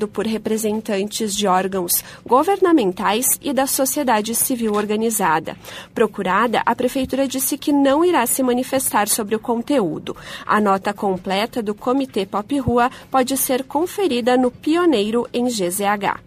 formado 0.08 0.10
por 0.10 0.26
representantes 0.26 1.36
de 1.36 1.48
órgãos 1.48 2.04
governamentais 2.26 3.38
e 3.42 3.54
da 3.54 3.68
sociedade 3.68 4.34
civil 4.34 4.74
organizada. 4.74 5.56
Procurada, 5.94 6.62
a 6.66 6.76
prefeitura 6.76 7.28
disse 7.28 7.58
que 7.58 7.72
não 7.72 8.04
irá 8.04 8.26
se 8.26 8.42
manifestar 8.42 9.08
sobre 9.08 9.36
o 9.36 9.40
conteúdo. 9.40 10.16
A 10.46 10.60
nota 10.60 10.94
completa 10.94 11.62
do 11.62 11.76
Comitê 11.76 12.26
Pop 12.26 12.58
Rua 12.60 12.90
pode 13.12 13.38
ser 13.38 13.64
conferida 13.64 14.38
no 14.38 14.50
Pioneiro 14.50 15.28
em 15.34 15.46
GZH. 15.46 16.20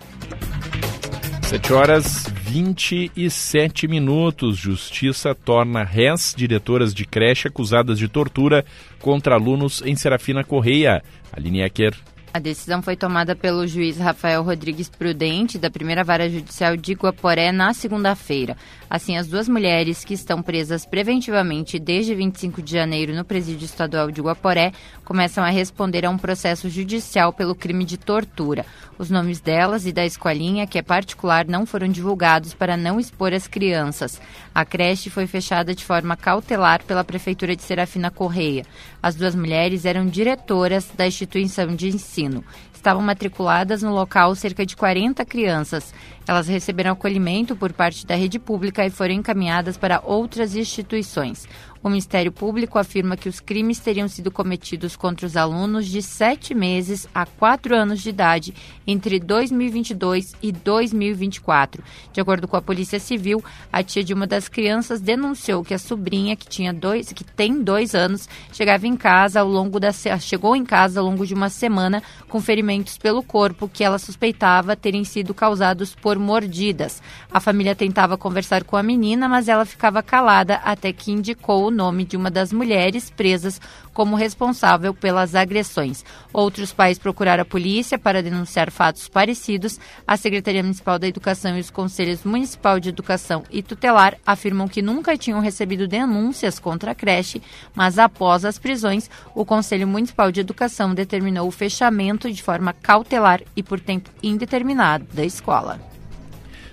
7 1.49 1.73
horas 1.73 2.25
27 2.51 3.89
minutos. 3.89 4.57
Justiça 4.57 5.35
torna 5.35 5.83
réis 5.83 6.35
diretoras 6.37 6.95
de 6.95 7.05
creche 7.05 7.49
acusadas 7.49 7.99
de 7.99 8.09
tortura 8.09 8.65
contra 9.01 9.35
alunos 9.35 9.83
em 9.85 9.97
Serafina 9.97 10.45
Correia. 10.45 11.03
Aline 11.33 11.63
Ecker 11.63 11.95
a 12.33 12.39
decisão 12.39 12.81
foi 12.81 12.97
tomada 12.97 13.35
pelo 13.35 13.67
juiz 13.67 13.99
Rafael 13.99 14.43
Rodrigues 14.43 14.89
Prudente, 14.89 15.59
da 15.59 15.71
primeira 15.71 16.05
vara 16.05 16.31
judicial 16.31 16.77
de 16.77 16.93
Guaporé, 16.93 17.51
na 17.51 17.75
segunda-feira. 17.75 18.57
Assim, 18.91 19.17
as 19.17 19.29
duas 19.29 19.49
mulheres 19.49 20.05
que 20.05 20.15
estão 20.15 20.43
presas 20.43 20.85
preventivamente 20.85 21.79
desde 21.79 22.13
25 22.13 22.61
de 22.61 22.73
janeiro 22.73 23.15
no 23.15 23.25
presídio 23.25 23.65
estadual 23.65 24.11
de 24.11 24.21
Guaporé 24.21 24.73
começam 25.05 25.45
a 25.45 25.49
responder 25.49 26.05
a 26.05 26.11
um 26.11 26.19
processo 26.19 26.69
judicial 26.69 27.33
pelo 27.33 27.55
crime 27.55 27.85
de 27.85 27.97
tortura. 27.97 28.67
Os 28.99 29.09
nomes 29.09 29.39
delas 29.39 29.87
e 29.87 29.93
da 29.93 30.05
escolinha, 30.05 30.67
que 30.67 30.77
é 30.77 30.83
particular, 30.83 31.47
não 31.47 31.65
foram 31.65 31.87
divulgados 31.87 32.53
para 32.53 32.77
não 32.77 32.99
expor 32.99 33.33
as 33.33 33.47
crianças. 33.47 34.21
A 34.53 34.65
creche 34.65 35.09
foi 35.09 35.29
fechada 35.29 35.73
de 35.73 35.85
forma 35.85 36.17
cautelar 36.17 36.83
pela 36.83 37.05
Prefeitura 37.05 37.55
de 37.55 37.63
Serafina 37.63 38.11
Correia. 38.11 38.67
As 39.01 39.15
duas 39.15 39.37
mulheres 39.37 39.85
eram 39.85 40.05
diretoras 40.05 40.91
da 40.97 41.07
instituição 41.07 41.77
de 41.77 41.87
ensino. 41.89 42.45
Estavam 42.81 43.03
matriculadas 43.03 43.83
no 43.83 43.93
local 43.93 44.35
cerca 44.35 44.65
de 44.65 44.75
40 44.75 45.23
crianças. 45.27 45.93
Elas 46.31 46.47
receberam 46.47 46.93
acolhimento 46.93 47.57
por 47.57 47.73
parte 47.73 48.07
da 48.07 48.15
rede 48.15 48.39
pública 48.39 48.87
e 48.87 48.91
foram 48.91 49.15
encaminhadas 49.15 49.77
para 49.77 50.01
outras 50.05 50.55
instituições. 50.55 51.49
O 51.83 51.89
Ministério 51.89 52.31
Público 52.31 52.79
afirma 52.79 53.17
que 53.17 53.29
os 53.29 53.41
crimes 53.41 53.79
teriam 53.79 54.07
sido 54.07 54.31
cometidos 54.31 54.97
contra 54.97 55.27
os 55.27 55.35
alunos 55.35 55.87
de 55.87 56.03
7 56.03 56.55
meses 56.55 57.09
a 57.15 57.25
4 57.25 57.75
anos 57.75 58.03
de 58.03 58.11
idade 58.11 58.55
entre 58.87 59.19
2022 59.19 60.35
e 60.43 60.53
2024. 60.53 61.83
De 62.13 62.21
acordo 62.21 62.47
com 62.47 62.55
a 62.55 62.61
Polícia 62.61 63.01
Civil, 63.01 63.43
a 63.73 63.83
tia 63.83 64.05
de 64.05 64.13
uma 64.13 64.27
das 64.27 64.47
crianças 64.47 65.01
denunciou 65.01 65.65
que 65.65 65.73
a 65.73 65.79
sobrinha, 65.79 66.37
que 66.37 66.47
tinha 66.47 66.71
dois, 66.71 67.15
que 67.15 67.25
tem 67.25 67.63
dois 67.63 67.95
anos, 67.95 68.29
chegava 68.53 68.87
em 68.87 68.95
casa 68.95 69.41
ao 69.41 69.49
longo 69.49 69.81
da 69.81 69.91
chegou 70.19 70.55
em 70.55 70.67
casa 70.67 71.01
ao 71.01 71.07
longo 71.07 71.27
de 71.27 71.33
uma 71.33 71.49
semana 71.49 72.03
com 72.29 72.43
ferimentos 72.43 72.99
pelo 72.99 73.23
corpo 73.23 73.71
que 73.73 73.83
ela 73.83 73.99
suspeitava 73.99 74.77
terem 74.77 75.03
sido 75.03 75.33
causados 75.33 75.95
por 75.95 76.19
mordidas. 76.19 77.03
A 77.33 77.41
família 77.41 77.75
tentava 77.75 78.19
conversar 78.19 78.65
com 78.65 78.77
a 78.77 78.83
menina, 78.83 79.31
mas 79.31 79.49
ela 79.49 79.65
ficava 79.65 80.03
calada 80.03 80.57
até 80.57 80.93
que 80.93 81.11
indicou 81.11 81.70
o 81.71 81.75
nome 81.75 82.05
de 82.05 82.17
uma 82.17 82.31
das 82.31 82.53
mulheres 82.53 83.09
presas 83.09 83.61
como 83.95 84.17
responsável 84.17 84.93
pelas 84.93 85.35
agressões. 85.35 86.05
Outros 86.33 86.73
pais 86.73 86.99
procuraram 86.99 87.43
a 87.43 87.47
polícia 87.47 87.99
para 87.99 88.23
denunciar 88.23 88.71
fatos 88.71 89.09
parecidos. 89.09 89.79
A 90.07 90.17
Secretaria 90.17 90.63
Municipal 90.63 90.99
da 90.99 91.09
Educação 91.09 91.57
e 91.57 91.61
os 91.61 91.71
Conselhos 91.71 92.25
Municipal 92.25 92.79
de 92.79 92.89
Educação 92.89 93.45
e 93.51 93.63
Tutelar 93.63 94.17
afirmam 94.27 94.69
que 94.69 94.83
nunca 94.83 95.17
tinham 95.17 95.41
recebido 95.41 95.89
denúncias 95.89 96.59
contra 96.59 96.91
a 96.91 96.95
creche, 96.95 97.41
mas 97.75 97.99
após 97.99 98.45
as 98.45 98.59
prisões, 98.59 99.09
o 99.35 99.45
Conselho 99.45 99.89
Municipal 99.89 100.31
de 100.31 100.41
Educação 100.41 100.95
determinou 100.95 101.47
o 101.47 101.53
fechamento 101.53 102.31
de 102.31 102.43
forma 102.43 102.73
cautelar 102.73 103.41
e 103.57 103.63
por 103.63 103.81
tempo 103.81 104.11
indeterminado 104.23 105.07
da 105.13 105.25
escola. 105.25 105.90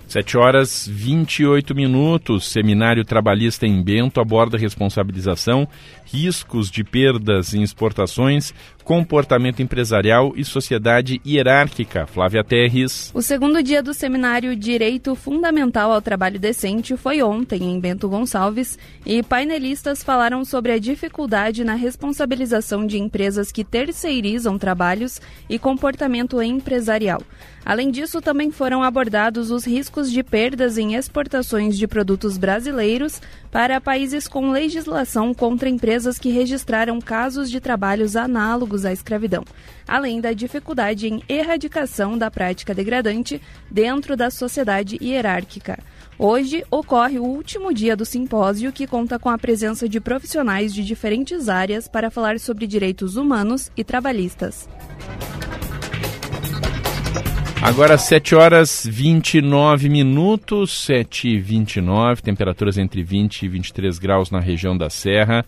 7 0.08 0.38
horas 0.38 0.88
28 0.90 1.76
minutos. 1.76 2.50
Seminário 2.50 3.04
Trabalhista 3.04 3.68
em 3.68 3.84
Bento 3.84 4.22
aborda 4.22 4.58
responsabilização, 4.58 5.68
riscos 6.06 6.72
de 6.72 6.84
perdas 6.84 7.54
em 7.54 7.62
exportações, 7.62 8.54
comportamento 8.88 9.62
empresarial 9.62 10.32
e 10.34 10.46
sociedade 10.46 11.20
hierárquica. 11.26 12.08
Flávia 12.08 12.42
Terres. 12.42 13.12
O 13.14 13.22
segundo 13.22 13.62
dia 13.62 13.84
do 13.84 13.94
seminário 13.94 14.56
Direito 14.56 15.14
Fundamental 15.14 15.92
ao 15.92 16.02
Trabalho 16.02 16.40
Decente 16.40 16.96
foi 16.96 17.22
ontem 17.22 17.64
em 17.64 17.78
Bento 17.82 18.08
Gonçalves 18.08 18.80
e 19.06 19.22
painelistas 19.22 20.02
falaram 20.02 20.46
sobre 20.46 20.72
a 20.72 20.80
dificuldade 20.80 21.66
na 21.66 21.74
responsabilização 21.74 22.88
de 22.88 22.98
empresas 22.98 23.52
que 23.52 23.66
terceirizam 23.66 24.58
trabalhos 24.58 25.20
e 25.50 25.60
comportamento 25.60 26.42
empresarial. 26.42 27.22
Além 27.66 27.92
disso, 27.92 28.22
também 28.22 28.50
foram 28.50 28.82
abordados 28.82 29.52
os 29.52 29.68
riscos 29.68 30.10
de 30.10 30.24
perdas 30.24 30.78
em 30.78 30.96
exportações 30.96 31.78
de 31.78 31.86
produtos 31.86 32.38
brasileiros 32.38 33.22
para 33.52 33.82
países 33.82 34.28
com 34.28 34.52
legislação 34.52 35.34
contra 35.34 35.70
empresas 35.70 36.20
que 36.20 36.30
registraram 36.30 37.00
casos 37.00 37.50
de 37.50 37.60
trabalhos 37.60 38.16
análogos 38.16 38.86
à 38.86 38.92
escravidão, 38.92 39.44
além 39.88 40.20
da 40.22 40.34
dificuldade 40.34 41.08
em 41.08 41.22
erradicação 41.28 42.18
da 42.18 42.30
prática 42.30 42.74
degradante 42.74 43.42
dentro 43.70 44.16
da 44.16 44.30
sociedade 44.30 44.98
hierárquica. 45.02 45.80
Hoje 46.20 46.66
ocorre 46.72 47.20
o 47.20 47.24
último 47.24 47.72
dia 47.72 47.96
do 47.96 48.04
simpósio, 48.04 48.72
que 48.72 48.88
conta 48.88 49.20
com 49.20 49.30
a 49.30 49.38
presença 49.38 49.88
de 49.88 50.00
profissionais 50.00 50.74
de 50.74 50.84
diferentes 50.84 51.48
áreas 51.48 51.88
para 51.88 52.10
falar 52.10 52.40
sobre 52.40 52.66
direitos 52.66 53.18
humanos 53.18 53.72
e 53.78 53.84
trabalhistas. 53.84 54.68
Agora 57.62 57.98
7 57.98 58.36
horas 58.36 58.88
29 58.90 59.90
minutos, 59.90 60.86
7 60.86 61.28
e 61.28 61.40
29, 61.40 62.22
temperaturas 62.22 62.78
entre 62.78 63.04
20 63.04 63.44
e 63.44 63.48
23 63.50 63.98
graus 63.98 64.30
na 64.30 64.40
região 64.40 64.78
da 64.78 64.90
Serra. 64.90 65.44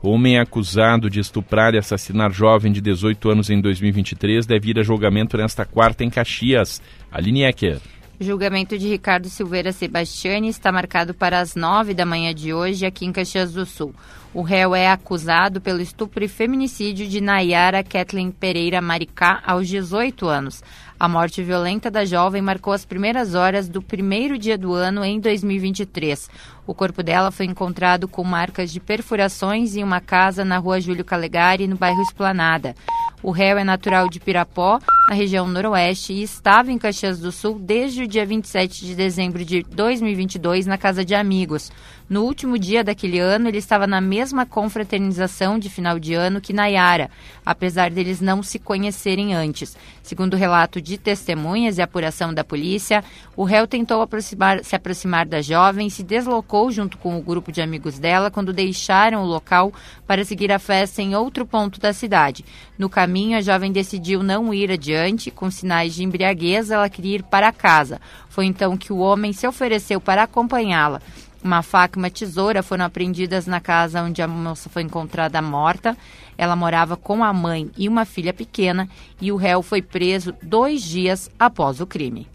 Homem 0.00 0.38
acusado 0.38 1.10
de 1.10 1.18
estuprar 1.18 1.74
e 1.74 1.78
assassinar 1.78 2.30
jovem 2.32 2.70
de 2.70 2.80
18 2.80 3.30
anos 3.30 3.50
em 3.50 3.60
2023 3.60 4.46
deve 4.46 4.70
ir 4.70 4.78
a 4.78 4.82
julgamento 4.84 5.36
nesta 5.36 5.64
quarta 5.64 6.04
em 6.04 6.10
Caxias. 6.10 6.80
Aline 7.10 7.42
Ecker. 7.42 7.80
O 8.20 8.24
julgamento 8.24 8.76
de 8.76 8.88
Ricardo 8.88 9.28
Silveira 9.28 9.72
Sebastiani 9.72 10.48
está 10.48 10.72
marcado 10.72 11.14
para 11.14 11.38
as 11.38 11.54
9 11.54 11.94
da 11.94 12.04
manhã 12.04 12.34
de 12.34 12.52
hoje 12.52 12.84
aqui 12.84 13.06
em 13.06 13.12
Caxias 13.12 13.52
do 13.52 13.64
Sul. 13.64 13.94
O 14.34 14.42
réu 14.42 14.74
é 14.74 14.90
acusado 14.90 15.60
pelo 15.60 15.80
estupro 15.80 16.24
e 16.24 16.28
feminicídio 16.28 17.06
de 17.06 17.20
Nayara 17.20 17.84
Kathleen 17.84 18.32
Pereira 18.32 18.80
Maricá 18.82 19.40
aos 19.46 19.68
18 19.68 20.26
anos. 20.26 20.64
A 21.00 21.08
morte 21.08 21.44
violenta 21.44 21.92
da 21.92 22.04
jovem 22.04 22.42
marcou 22.42 22.72
as 22.72 22.84
primeiras 22.84 23.36
horas 23.36 23.68
do 23.68 23.80
primeiro 23.80 24.36
dia 24.36 24.58
do 24.58 24.74
ano 24.74 25.04
em 25.04 25.20
2023. 25.20 26.28
O 26.66 26.74
corpo 26.74 27.04
dela 27.04 27.30
foi 27.30 27.46
encontrado 27.46 28.08
com 28.08 28.24
marcas 28.24 28.72
de 28.72 28.80
perfurações 28.80 29.76
em 29.76 29.84
uma 29.84 30.00
casa 30.00 30.44
na 30.44 30.58
rua 30.58 30.80
Júlio 30.80 31.04
Calegari, 31.04 31.68
no 31.68 31.76
bairro 31.76 32.02
Esplanada. 32.02 32.74
O 33.22 33.30
réu 33.30 33.58
é 33.58 33.64
natural 33.64 34.08
de 34.08 34.18
Pirapó, 34.18 34.80
na 35.08 35.14
região 35.14 35.46
noroeste, 35.46 36.12
e 36.12 36.22
estava 36.22 36.72
em 36.72 36.78
Caxias 36.78 37.20
do 37.20 37.30
Sul 37.30 37.60
desde 37.60 38.02
o 38.02 38.08
dia 38.08 38.26
27 38.26 38.84
de 38.84 38.94
dezembro 38.96 39.44
de 39.44 39.62
2022 39.62 40.66
na 40.66 40.76
casa 40.76 41.04
de 41.04 41.14
amigos. 41.14 41.70
No 42.08 42.22
último 42.22 42.58
dia 42.58 42.82
daquele 42.82 43.18
ano, 43.18 43.48
ele 43.48 43.58
estava 43.58 43.86
na 43.86 44.00
mesma 44.00 44.46
confraternização 44.46 45.58
de 45.58 45.68
final 45.68 45.98
de 45.98 46.14
ano 46.14 46.40
que 46.40 46.54
Nayara, 46.54 47.10
apesar 47.44 47.90
deles 47.90 48.18
não 48.18 48.42
se 48.42 48.58
conhecerem 48.58 49.34
antes. 49.34 49.76
Segundo 50.02 50.32
o 50.32 50.36
relato 50.38 50.80
de 50.80 50.96
testemunhas 50.96 51.76
e 51.76 51.82
apuração 51.82 52.32
da 52.32 52.42
polícia, 52.42 53.04
o 53.36 53.44
réu 53.44 53.66
tentou 53.66 54.00
aproximar, 54.00 54.64
se 54.64 54.74
aproximar 54.74 55.26
da 55.26 55.42
jovem 55.42 55.88
e 55.88 55.90
se 55.90 56.02
deslocou 56.02 56.70
junto 56.70 56.96
com 56.96 57.18
o 57.18 57.22
grupo 57.22 57.52
de 57.52 57.60
amigos 57.60 57.98
dela 57.98 58.30
quando 58.30 58.54
deixaram 58.54 59.22
o 59.22 59.26
local 59.26 59.70
para 60.06 60.24
seguir 60.24 60.50
a 60.50 60.58
festa 60.58 61.02
em 61.02 61.14
outro 61.14 61.44
ponto 61.44 61.78
da 61.78 61.92
cidade. 61.92 62.42
No 62.78 62.88
caminho, 62.88 63.36
a 63.36 63.42
jovem 63.42 63.70
decidiu 63.70 64.22
não 64.22 64.54
ir 64.54 64.70
adiante, 64.70 65.30
com 65.30 65.50
sinais 65.50 65.94
de 65.94 66.04
embriaguez, 66.04 66.70
ela 66.70 66.88
queria 66.88 67.16
ir 67.16 67.22
para 67.22 67.52
casa. 67.52 68.00
Foi 68.30 68.46
então 68.46 68.78
que 68.78 68.94
o 68.94 68.98
homem 68.98 69.34
se 69.34 69.46
ofereceu 69.46 70.00
para 70.00 70.22
acompanhá-la. 70.22 71.02
Uma 71.42 71.62
faca 71.62 71.98
e 71.98 72.02
uma 72.02 72.10
tesoura 72.10 72.62
foram 72.62 72.84
apreendidas 72.84 73.46
na 73.46 73.60
casa 73.60 74.02
onde 74.02 74.20
a 74.20 74.26
moça 74.26 74.68
foi 74.68 74.82
encontrada 74.82 75.40
morta. 75.40 75.96
Ela 76.36 76.56
morava 76.56 76.96
com 76.96 77.22
a 77.22 77.32
mãe 77.32 77.70
e 77.76 77.88
uma 77.88 78.04
filha 78.04 78.32
pequena 78.32 78.88
e 79.20 79.30
o 79.30 79.36
réu 79.36 79.62
foi 79.62 79.80
preso 79.80 80.34
dois 80.42 80.82
dias 80.82 81.30
após 81.38 81.80
o 81.80 81.86
crime. 81.86 82.26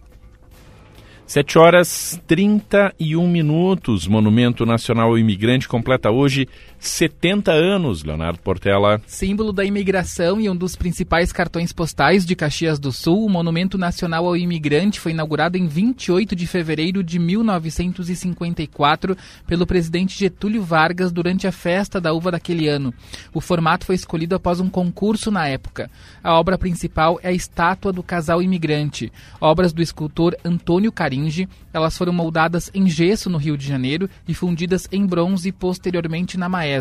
7 1.26 1.58
horas 1.58 2.22
31 2.28 3.28
minutos. 3.28 4.08
Monumento 4.08 4.66
Nacional 4.66 5.10
ao 5.10 5.18
Imigrante 5.18 5.68
completa 5.68 6.12
hoje 6.12 6.48
70 6.84 7.50
anos, 7.50 8.04
Leonardo 8.04 8.40
Portela. 8.40 9.02
Símbolo 9.08 9.54
da 9.54 9.64
imigração 9.64 10.40
e 10.40 10.50
um 10.50 10.56
dos 10.56 10.76
principais 10.76 11.32
cartões 11.32 11.72
postais 11.72 12.26
de 12.26 12.36
Caxias 12.36 12.78
do 12.78 12.92
Sul, 12.92 13.26
o 13.26 13.30
Monumento 13.30 13.78
Nacional 13.78 14.28
ao 14.28 14.36
Imigrante 14.36 15.00
foi 15.00 15.14
inaugurado 15.14 15.58
em 15.58 15.66
28 15.66 16.36
de 16.36 16.46
fevereiro 16.46 17.02
de 17.02 17.18
1954 17.18 19.16
pelo 19.48 19.66
presidente 19.66 20.20
Getúlio 20.20 20.62
Vargas 20.62 21.14
durante 21.14 21.48
a 21.48 21.54
festa 21.54 22.02
da 22.02 22.12
uva 22.12 22.32
daquele 22.32 22.68
ano. 22.68 22.94
O 23.34 23.40
formato 23.40 23.86
foi 23.86 23.96
escolhido 23.96 24.36
após 24.36 24.60
um 24.60 24.70
concurso 24.70 25.32
na 25.32 25.48
época. 25.48 25.90
A 26.22 26.34
obra 26.38 26.58
principal 26.58 27.18
é 27.24 27.30
a 27.30 27.34
estátua 27.34 27.94
do 27.94 28.04
casal 28.04 28.42
imigrante, 28.42 29.10
obras 29.40 29.72
do 29.72 29.82
escultor 29.82 30.36
Antônio 30.44 30.92
Caringe. 30.92 31.48
Elas 31.74 31.98
foram 31.98 32.12
moldadas 32.12 32.70
em 32.74 32.90
gesso 32.90 33.30
no 33.30 33.38
Rio 33.38 33.58
de 33.58 33.66
Janeiro 33.66 34.10
e 34.28 34.34
fundidas 34.34 34.86
em 34.92 35.06
bronze 35.06 35.50
posteriormente 35.50 36.38
na 36.38 36.50
Maé 36.50 36.73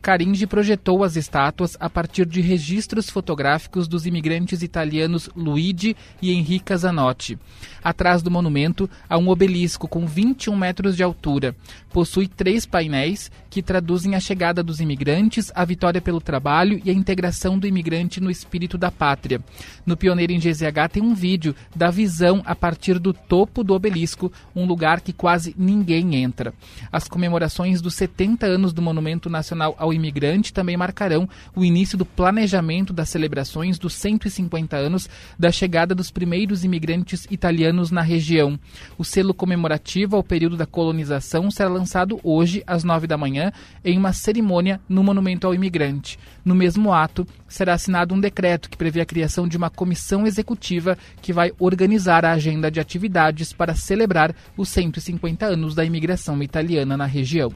Caringi 0.00 0.46
projetou 0.46 1.02
as 1.02 1.16
estátuas 1.16 1.76
a 1.80 1.90
partir 1.90 2.26
de 2.26 2.40
registros 2.40 3.10
fotográficos 3.10 3.88
dos 3.88 4.06
imigrantes 4.06 4.62
italianos 4.62 5.28
Luigi 5.34 5.96
e 6.20 6.32
Enrica 6.32 6.76
Zanotti. 6.76 7.38
Atrás 7.82 8.22
do 8.22 8.30
monumento 8.30 8.88
há 9.08 9.18
um 9.18 9.28
obelisco 9.28 9.88
com 9.88 10.06
21 10.06 10.56
metros 10.56 10.96
de 10.96 11.02
altura. 11.02 11.54
Possui 11.94 12.26
três 12.26 12.66
painéis 12.66 13.30
que 13.48 13.62
traduzem 13.62 14.16
a 14.16 14.20
chegada 14.20 14.64
dos 14.64 14.80
imigrantes, 14.80 15.52
a 15.54 15.64
vitória 15.64 16.00
pelo 16.00 16.20
trabalho 16.20 16.82
e 16.84 16.90
a 16.90 16.92
integração 16.92 17.56
do 17.56 17.68
imigrante 17.68 18.20
no 18.20 18.32
espírito 18.32 18.76
da 18.76 18.90
pátria. 18.90 19.40
No 19.86 19.96
Pioneiro 19.96 20.32
em 20.32 20.40
GZH 20.40 20.88
tem 20.92 21.00
um 21.04 21.14
vídeo 21.14 21.54
da 21.72 21.92
visão 21.92 22.42
a 22.44 22.56
partir 22.56 22.98
do 22.98 23.12
topo 23.12 23.62
do 23.62 23.72
obelisco, 23.72 24.32
um 24.56 24.66
lugar 24.66 25.02
que 25.02 25.12
quase 25.12 25.54
ninguém 25.56 26.16
entra. 26.16 26.52
As 26.90 27.06
comemorações 27.06 27.80
dos 27.80 27.94
70 27.94 28.44
anos 28.44 28.72
do 28.72 28.82
Monumento 28.82 29.30
Nacional 29.30 29.76
ao 29.78 29.94
Imigrante 29.94 30.52
também 30.52 30.76
marcarão 30.76 31.28
o 31.54 31.64
início 31.64 31.96
do 31.96 32.04
planejamento 32.04 32.92
das 32.92 33.08
celebrações 33.08 33.78
dos 33.78 33.94
150 33.94 34.76
anos 34.76 35.08
da 35.38 35.52
chegada 35.52 35.94
dos 35.94 36.10
primeiros 36.10 36.64
imigrantes 36.64 37.24
italianos 37.30 37.92
na 37.92 38.02
região. 38.02 38.58
O 38.98 39.04
selo 39.04 39.32
comemorativo 39.32 40.16
ao 40.16 40.24
período 40.24 40.56
da 40.56 40.66
colonização 40.66 41.52
será 41.52 41.68
lançado 41.68 41.83
hoje 42.22 42.62
às 42.66 42.84
9 42.84 43.06
da 43.06 43.16
manhã 43.16 43.52
em 43.84 43.96
uma 43.98 44.12
cerimônia 44.12 44.80
no 44.88 45.02
Monumento 45.02 45.46
ao 45.46 45.54
Imigrante. 45.54 46.18
No 46.44 46.54
mesmo 46.54 46.92
ato, 46.92 47.26
será 47.48 47.74
assinado 47.74 48.14
um 48.14 48.20
decreto 48.20 48.70
que 48.70 48.76
prevê 48.76 49.00
a 49.00 49.06
criação 49.06 49.48
de 49.48 49.56
uma 49.56 49.70
comissão 49.70 50.26
executiva 50.26 50.96
que 51.22 51.32
vai 51.32 51.52
organizar 51.58 52.24
a 52.24 52.32
agenda 52.32 52.70
de 52.70 52.80
atividades 52.80 53.52
para 53.52 53.74
celebrar 53.74 54.34
os 54.56 54.68
150 54.68 55.46
anos 55.46 55.74
da 55.74 55.84
imigração 55.84 56.42
italiana 56.42 56.96
na 56.96 57.06
região. 57.06 57.52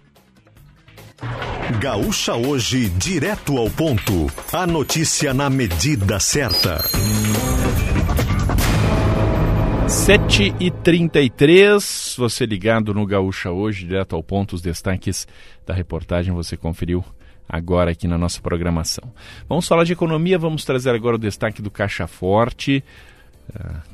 Gaúcha 1.80 2.34
hoje, 2.34 2.88
direto 2.90 3.56
ao 3.58 3.68
ponto. 3.70 4.30
A 4.52 4.66
notícia 4.66 5.34
na 5.34 5.50
medida 5.50 6.18
certa. 6.20 6.78
7 9.88 10.54
e 10.60 10.70
33 10.70 12.14
você 12.18 12.44
ligado 12.44 12.92
no 12.92 13.06
Gaúcha 13.06 13.50
hoje, 13.50 13.86
direto 13.86 14.14
ao 14.14 14.22
ponto, 14.22 14.54
os 14.54 14.60
destaques 14.60 15.26
da 15.66 15.72
reportagem 15.72 16.32
você 16.32 16.58
conferiu 16.58 17.02
agora 17.48 17.92
aqui 17.92 18.06
na 18.06 18.18
nossa 18.18 18.38
programação. 18.42 19.10
Vamos 19.48 19.66
falar 19.66 19.84
de 19.84 19.94
economia, 19.94 20.38
vamos 20.38 20.62
trazer 20.62 20.90
agora 20.90 21.16
o 21.16 21.18
destaque 21.18 21.62
do 21.62 21.70
Caixa 21.70 22.06
Forte, 22.06 22.84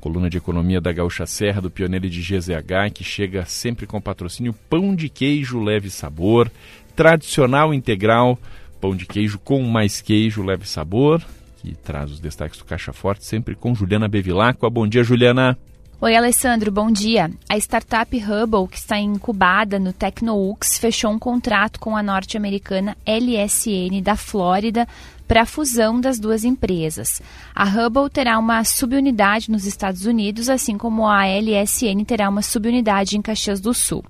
coluna 0.01 0.29
de 0.29 0.37
economia 0.37 0.81
da 0.81 0.93
Gaúcha 0.93 1.27
Serra, 1.27 1.61
do 1.61 1.71
Pioneiro 1.71 2.11
de 2.11 2.21
GZH, 2.21 2.93
que 2.93 3.05
chega 3.05 3.45
sempre 3.45 3.87
com 3.87 4.01
patrocínio 4.01 4.53
Pão 4.69 4.97
de 4.97 5.09
Queijo 5.09 5.61
Leve 5.61 5.91
Sabor, 5.91 6.51
tradicional 6.97 7.73
integral, 7.73 8.37
pão 8.81 8.97
de 8.97 9.07
queijo 9.07 9.39
com 9.39 9.63
mais 9.63 10.01
queijo 10.01 10.43
leve 10.43 10.69
sabor, 10.69 11.23
que 11.63 11.75
traz 11.77 12.11
os 12.11 12.19
destaques 12.21 12.59
do 12.59 12.65
Caixa 12.65 12.93
Forte, 12.93 13.25
sempre 13.25 13.55
com 13.55 13.75
Juliana 13.75 14.09
Bevilacqua. 14.09 14.69
Bom 14.69 14.89
dia, 14.89 15.05
Juliana. 15.05 15.57
Oi, 16.01 16.15
Alessandro, 16.17 16.73
bom 16.73 16.91
dia. 16.91 17.31
A 17.49 17.57
startup 17.57 18.15
Hubble, 18.19 18.69
que 18.69 18.77
está 18.77 18.99
incubada 18.99 19.79
no 19.79 19.93
TecnoUX, 19.93 20.77
fechou 20.77 21.11
um 21.11 21.19
contrato 21.19 21.79
com 21.79 21.97
a 21.97 22.03
norte-americana 22.03 22.97
LSN 23.07 24.03
da 24.03 24.17
Flórida 24.17 24.89
para 25.27 25.43
a 25.43 25.47
fusão 25.47 26.01
das 26.01 26.19
duas 26.19 26.45
empresas. 26.45 27.23
A 27.55 27.65
Hubble 27.65 28.11
terá 28.11 28.39
uma 28.39 28.65
subunidade 28.65 29.51
nos 29.51 29.65
Estados 29.65 30.05
Unidos, 30.05 30.49
assim 30.49 30.77
como 30.77 31.09
a 31.09 31.27
LSN 31.27 32.05
terá 32.05 32.29
uma 32.29 32.43
subunidade 32.43 33.17
em 33.17 33.23
Caxias 33.23 33.61
do 33.61 33.73
Sul. 33.73 34.05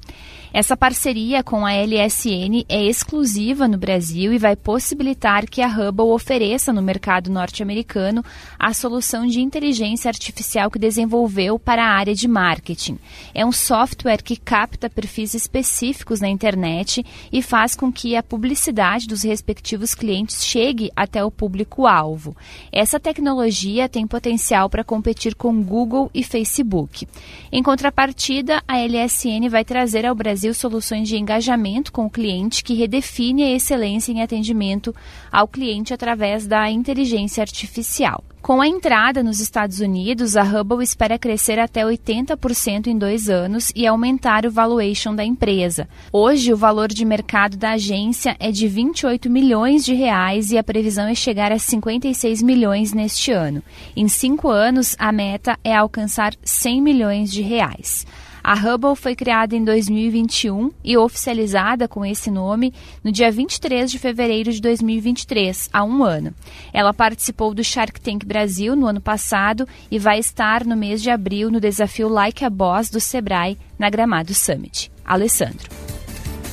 Essa 0.55 0.77
parceria 0.77 1.43
com 1.43 1.67
a 1.67 1.73
LSN 1.73 2.65
é 2.69 2.85
exclusiva 2.85 3.67
no 3.67 3.77
Brasil 3.77 4.33
e 4.33 4.39
vai 4.39 4.55
possibilitar 4.55 5.49
que 5.49 5.61
a 5.61 5.67
Hubble 5.67 6.13
ofereça 6.13 6.73
no 6.73 6.81
mercado 6.81 7.29
norte-americano 7.29 8.25
a 8.57 8.73
solução 8.73 9.27
de 9.27 9.41
inteligência 9.41 10.09
artificial 10.09 10.71
que 10.71 10.79
desenvolveu 10.79 11.59
para 11.59 11.85
a 11.85 11.91
área 11.91 12.15
de 12.15 12.29
marketing. 12.29 13.01
É 13.35 13.45
um 13.45 13.51
software 13.51 14.23
que 14.23 14.37
capta 14.37 14.89
perfis 14.89 15.35
específicos 15.35 16.21
na 16.21 16.29
internet 16.29 17.05
e 17.33 17.43
faz 17.43 17.75
com 17.75 17.93
que 17.93 18.15
a 18.15 18.23
publicidade 18.23 19.09
dos 19.09 19.25
respectivos 19.25 19.93
clientes 19.93 20.45
chegue 20.45 20.89
até 20.95 21.25
o 21.25 21.33
público-alvo. 21.33 22.37
Essa 22.71 23.01
tecnologia 23.01 23.89
tem 23.89 24.07
potencial 24.07 24.71
para 24.71 24.85
competir 24.85 25.35
com 25.35 25.61
Google 25.65 26.09
e 26.15 26.23
Facebook. 26.23 27.09
Em 27.51 27.61
contrapartida, 27.61 28.63
a 28.69 28.79
LSN 28.79 29.49
vai 29.51 29.65
trazer 29.65 30.07
ao 30.07 30.15
Brasil 30.15 30.44
Brasil 30.45 30.53
soluções 30.53 31.09
de 31.09 31.17
engajamento 31.17 31.91
com 31.91 32.05
o 32.05 32.11
cliente 32.11 32.63
que 32.63 32.75
redefine 32.75 33.45
a 33.45 33.53
excelência 33.53 34.13
em 34.13 34.21
atendimento 34.21 34.95
ao 35.33 35.49
cliente 35.49 35.95
através 35.95 36.47
da 36.47 36.71
inteligência 36.71 37.41
artificial. 37.41 38.23
Com 38.43 38.61
a 38.61 38.69
entrada 38.69 39.23
nos 39.23 39.41
Estados 39.41 39.81
Unidos, 39.81 40.37
a 40.37 40.43
Hubble 40.43 40.85
espera 40.85 41.19
crescer 41.19 41.59
até 41.59 41.83
80% 41.83 42.89
em 42.89 42.99
dois 42.99 43.31
anos 43.31 43.73
e 43.75 43.87
aumentar 43.87 44.45
o 44.45 44.51
valuation 44.51 45.15
da 45.15 45.25
empresa. 45.25 45.89
Hoje, 46.13 46.53
o 46.53 46.57
valor 46.59 46.89
de 46.89 47.07
mercado 47.07 47.57
da 47.57 47.71
agência 47.71 48.37
é 48.39 48.53
de 48.53 48.69
28 48.69 49.31
milhões 49.31 49.83
de 49.83 49.95
reais 49.95 50.51
e 50.51 50.59
a 50.59 50.63
previsão 50.63 51.07
é 51.07 51.15
chegar 51.15 51.53
a 51.53 51.59
56 51.59 52.43
milhões 52.43 52.93
neste 52.93 53.33
ano. 53.33 53.63
Em 53.97 54.09
cinco 54.09 54.51
anos, 54.51 54.95
a 54.99 55.11
meta 55.11 55.59
é 55.65 55.75
alcançar 55.75 56.35
100 56.45 56.83
milhões 56.83 57.33
de 57.33 57.41
reais. 57.41 58.05
A 58.45 58.53
Hubble 58.53 58.95
foi 58.95 59.17
criada 59.17 59.57
em 59.57 59.65
2021 59.65 60.71
e 60.85 60.99
oficializada 60.99 61.89
com 61.89 62.05
esse 62.05 62.31
nome 62.31 62.75
no 63.03 63.11
dia 63.11 63.33
23 63.33 63.91
de 63.91 63.99
fevereiro 63.99 64.53
de 64.53 64.61
2023, 64.61 65.71
há 65.73 65.83
um 65.83 66.05
ano. 66.05 66.35
Ela 66.71 66.93
participou 66.93 67.55
do 67.55 67.65
Shark 67.65 67.99
Tank 67.99 68.23
Brasil 68.27 68.77
no 68.77 68.87
ano 68.87 69.01
passado 69.01 69.67
e 69.91 69.99
vai 69.99 70.19
estar 70.19 70.63
no 70.67 70.77
mês 70.77 71.03
de 71.03 71.09
abril 71.09 71.51
no 71.51 71.59
desafio 71.59 72.07
Like 72.07 72.45
a 72.45 72.51
Boss 72.51 72.91
do 72.91 73.01
Sebrae 73.01 73.57
na 73.79 73.89
Gramado 73.89 74.35
Summit. 74.35 74.93
Alessandro. 75.03 75.71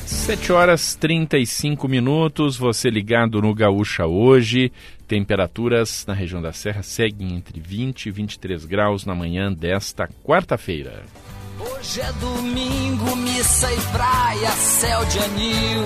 7 0.06 0.50
horas 0.50 0.94
35 0.94 1.86
minutos, 1.88 2.56
você 2.56 2.88
ligado 2.88 3.42
no 3.42 3.54
Gaúcha 3.54 4.06
hoje. 4.06 4.72
Temperaturas 5.06 6.06
na 6.06 6.14
região 6.14 6.40
da 6.40 6.54
Serra 6.54 6.82
seguem 6.82 7.34
entre 7.34 7.60
20 7.60 8.06
e 8.06 8.10
23 8.10 8.64
graus 8.64 9.04
na 9.04 9.14
manhã 9.14 9.52
desta 9.52 10.08
quarta-feira. 10.24 11.02
Hoje 11.64 12.00
é 12.00 12.12
domingo, 12.14 13.14
missa 13.14 13.72
e 13.72 13.80
praia, 13.92 14.50
céu 14.50 15.04
de 15.04 15.18
anil, 15.20 15.84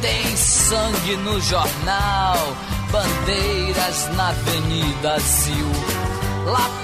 tem 0.00 0.36
sangue 0.36 1.16
no 1.16 1.40
jornal, 1.40 2.56
bandeiras 2.92 4.08
na 4.14 4.28
Avenida 4.28 5.18
Zil. 5.18 6.06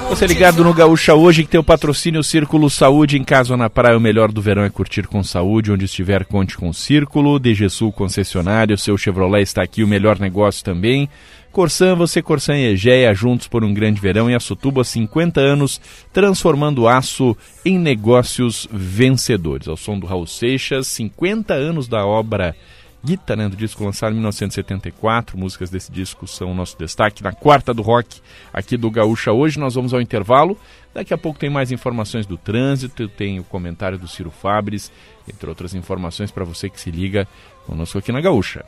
Você 0.09 0.26
ligado 0.26 0.64
no 0.64 0.74
Gaúcha 0.74 1.14
hoje 1.14 1.45
que 1.45 1.51
tem 1.51 1.61
o 1.61 1.64
patrocínio 1.64 2.24
Círculo 2.24 2.68
Saúde 2.68 3.16
em 3.16 3.22
casa 3.22 3.53
ou 3.53 3.57
na 3.57 3.70
praia. 3.70 3.97
O 3.97 4.01
melhor 4.01 4.32
do 4.32 4.43
verão 4.43 4.64
é 4.64 4.70
curtir 4.70 5.07
com 5.07 5.22
saúde. 5.22 5.70
Onde 5.70 5.84
estiver, 5.84 6.24
conte 6.24 6.57
com 6.57 6.68
o 6.68 6.74
Círculo. 6.74 7.38
DG 7.38 7.70
Sul 7.70 7.93
concessionário. 7.93 8.76
Seu 8.76 8.99
Chevrolet 8.99 9.43
está 9.43 9.62
aqui. 9.62 9.84
O 9.84 9.88
melhor 9.88 10.18
negócio 10.18 10.64
também. 10.64 11.09
Corsan, 11.53 11.95
você 11.95 12.23
Corsan 12.23 12.57
e 12.57 12.65
Egeia, 12.73 13.15
juntos 13.15 13.47
por 13.47 13.63
um 13.63 13.75
grande 13.75 14.01
verão 14.01 14.31
e 14.31 14.35
Açutuba 14.35 14.81
há 14.81 14.85
50 14.85 15.39
anos, 15.39 15.81
transformando 16.11 16.89
aço 16.89 17.37
em 17.63 17.79
negócios 17.79 18.67
vencedores. 18.73 19.69
Ao 19.69 19.77
som 19.77 19.99
do 19.99 20.07
Raul 20.07 20.27
Seixas, 20.27 20.87
50 20.87 21.53
anos 21.53 21.87
da 21.87 22.07
obra 22.07 22.57
Guita, 23.05 23.37
né, 23.37 23.49
do 23.49 23.57
disco 23.57 23.85
lançado 23.85 24.13
em 24.13 24.15
1974. 24.15 25.37
Músicas 25.37 25.69
desse 25.69 25.93
disco 25.93 26.27
são 26.27 26.53
o 26.53 26.55
nosso 26.55 26.79
destaque 26.79 27.23
na 27.23 27.33
quarta 27.33 27.75
do 27.75 27.83
rock 27.83 28.21
aqui 28.51 28.77
do 28.79 28.91
Gaúcha. 28.91 29.31
Hoje 29.33 29.59
nós 29.59 29.75
vamos 29.75 29.93
ao 29.93 30.01
intervalo. 30.01 30.57
Daqui 30.95 31.13
a 31.13 31.19
pouco 31.19 31.39
tem 31.39 31.51
mais 31.51 31.71
informações 31.71 32.25
do 32.25 32.39
trânsito, 32.39 33.09
tem 33.09 33.39
o 33.39 33.45
comentário 33.45 33.99
do 33.99 34.09
Ciro 34.09 34.31
Fabres, 34.31 34.91
entre 35.29 35.49
outras 35.49 35.75
informações 35.75 36.31
para 36.31 36.45
você 36.45 36.71
que 36.71 36.81
se 36.81 36.91
liga 36.91 37.29
conosco 37.67 37.99
aqui 37.99 38.11
na 38.11 38.21
Gaúcha. 38.21 38.65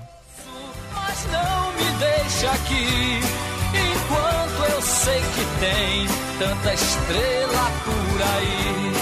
Mas 0.93 1.26
não 1.30 1.72
me 1.72 2.13
deixa 2.24 2.50
aqui, 2.50 3.20
enquanto 3.74 4.72
eu 4.72 4.82
sei 4.82 5.20
que 5.20 5.60
tem 5.60 6.06
tanta 6.38 6.74
estrela 6.74 7.70
por 7.84 8.22
aí. 8.22 8.92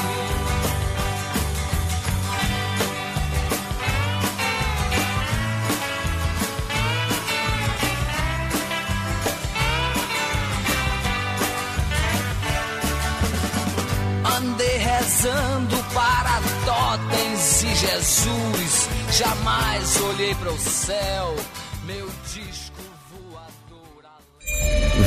Andei 14.36 14.78
rezando 14.78 15.76
para 15.94 16.40
totens 16.64 17.62
e 17.62 17.74
Jesus. 17.74 18.88
Jamais 19.12 20.00
olhei 20.00 20.34
para 20.34 20.50
o 20.50 20.58
céu, 20.58 21.36
meu 21.84 22.08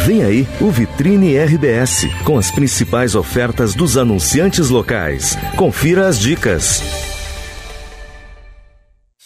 Vem 0.05 0.23
aí 0.23 0.47
o 0.59 0.69
Vitrine 0.69 1.37
RBS, 1.37 2.07
com 2.23 2.37
as 2.37 2.51
principais 2.51 3.15
ofertas 3.15 3.73
dos 3.73 3.97
anunciantes 3.97 4.69
locais. 4.69 5.37
Confira 5.55 6.07
as 6.07 6.19
dicas. 6.19 6.81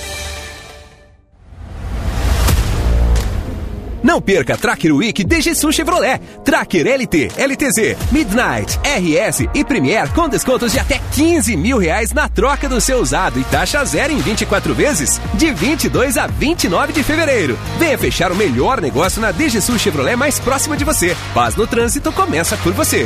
Não 4.08 4.22
perca 4.22 4.56
Tracker 4.56 4.96
Week 4.96 5.22
DG 5.22 5.54
Chevrolet, 5.54 6.22
Tracker 6.46 6.88
LT, 6.88 7.30
LTZ, 7.36 7.98
Midnight, 8.10 8.80
RS 8.80 9.50
e 9.54 9.66
Premier 9.66 10.08
com 10.14 10.30
descontos 10.30 10.72
de 10.72 10.80
até 10.80 10.98
15 11.12 11.58
mil 11.58 11.78
reais 11.78 12.14
na 12.14 12.30
troca 12.30 12.70
do 12.70 12.80
seu 12.80 13.00
usado 13.00 13.38
e 13.38 13.44
taxa 13.44 13.84
zero 13.84 14.14
em 14.14 14.20
24 14.20 14.74
vezes, 14.74 15.20
de 15.34 15.52
22 15.52 16.18
a 16.18 16.26
29 16.26 16.94
de 16.94 17.04
fevereiro. 17.04 17.60
Venha 17.78 17.98
fechar 17.98 18.32
o 18.32 18.36
melhor 18.38 18.80
negócio 18.80 19.20
na 19.20 19.34
DG 19.34 19.60
Chevrolet 19.78 20.16
mais 20.16 20.40
próxima 20.40 20.78
de 20.78 20.86
você. 20.86 21.14
Paz 21.34 21.58
no 21.58 21.68
trânsito 21.68 22.10
começa 22.14 22.56
por 22.56 22.72
você. 22.72 23.06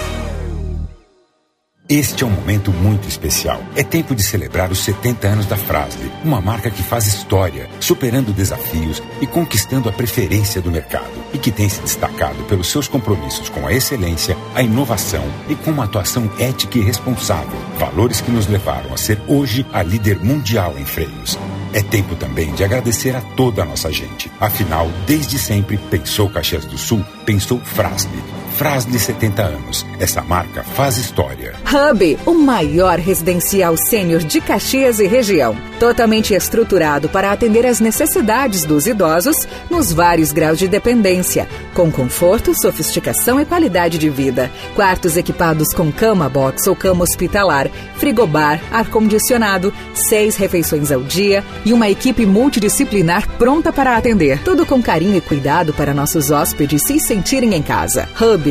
Este 1.91 2.23
é 2.23 2.25
um 2.25 2.29
momento 2.29 2.71
muito 2.71 3.09
especial. 3.09 3.61
É 3.75 3.83
tempo 3.83 4.15
de 4.15 4.23
celebrar 4.23 4.71
os 4.71 4.79
70 4.79 5.27
anos 5.27 5.45
da 5.45 5.57
Frasle, 5.57 6.09
uma 6.23 6.39
marca 6.39 6.71
que 6.71 6.81
faz 6.81 7.05
história, 7.05 7.69
superando 7.81 8.31
desafios 8.31 9.03
e 9.19 9.27
conquistando 9.27 9.89
a 9.89 9.91
preferência 9.91 10.61
do 10.61 10.71
mercado 10.71 11.11
e 11.33 11.37
que 11.37 11.51
tem 11.51 11.67
se 11.67 11.81
destacado 11.81 12.41
pelos 12.45 12.71
seus 12.71 12.87
compromissos 12.87 13.49
com 13.49 13.67
a 13.67 13.73
excelência, 13.73 14.37
a 14.55 14.63
inovação 14.63 15.25
e 15.49 15.55
com 15.55 15.71
uma 15.71 15.83
atuação 15.83 16.31
ética 16.39 16.77
e 16.77 16.81
responsável, 16.81 17.59
valores 17.77 18.21
que 18.21 18.31
nos 18.31 18.47
levaram 18.47 18.93
a 18.93 18.97
ser 18.97 19.21
hoje 19.27 19.65
a 19.73 19.83
líder 19.83 20.17
mundial 20.23 20.75
em 20.79 20.85
freios. 20.85 21.37
É 21.73 21.83
tempo 21.83 22.15
também 22.15 22.53
de 22.53 22.63
agradecer 22.63 23.13
a 23.17 23.21
toda 23.35 23.63
a 23.63 23.65
nossa 23.65 23.91
gente. 23.91 24.31
Afinal, 24.39 24.89
desde 25.05 25.37
sempre, 25.37 25.75
pensou 25.75 26.29
Caxias 26.29 26.63
do 26.63 26.77
Sul, 26.77 27.03
pensou 27.25 27.59
Frasle. 27.59 28.40
Frasle 28.51 28.99
70 28.99 29.41
anos. 29.41 29.85
Essa 29.99 30.21
marca 30.21 30.63
faz 30.63 30.97
história. 30.97 31.53
Hub, 31.65 32.19
o 32.25 32.33
maior 32.33 32.99
residencial 32.99 33.75
sênior 33.77 34.21
de 34.21 34.39
Caxias 34.39 34.99
e 34.99 35.07
região. 35.07 35.55
Totalmente 35.79 36.33
estruturado 36.33 37.09
para 37.09 37.31
atender 37.31 37.65
às 37.65 37.79
necessidades 37.79 38.65
dos 38.65 38.85
idosos 38.85 39.47
nos 39.69 39.91
vários 39.91 40.31
graus 40.31 40.59
de 40.59 40.67
dependência, 40.67 41.47
com 41.73 41.91
conforto, 41.91 42.53
sofisticação 42.53 43.39
e 43.41 43.45
qualidade 43.45 43.97
de 43.97 44.09
vida. 44.09 44.51
Quartos 44.75 45.17
equipados 45.17 45.73
com 45.73 45.91
cama 45.91 46.29
box 46.29 46.67
ou 46.67 46.75
cama 46.75 47.03
hospitalar, 47.03 47.67
frigobar, 47.95 48.61
ar-condicionado, 48.71 49.73
seis 49.93 50.35
refeições 50.35 50.91
ao 50.91 51.01
dia 51.01 51.43
e 51.65 51.73
uma 51.73 51.89
equipe 51.89 52.25
multidisciplinar 52.25 53.27
pronta 53.37 53.73
para 53.73 53.97
atender. 53.97 54.39
Tudo 54.43 54.65
com 54.65 54.81
carinho 54.81 55.17
e 55.17 55.21
cuidado 55.21 55.73
para 55.73 55.93
nossos 55.93 56.29
hóspedes 56.29 56.83
se 56.85 56.99
sentirem 56.99 57.55
em 57.55 57.61
casa. 57.61 58.07
Hub 58.19 58.50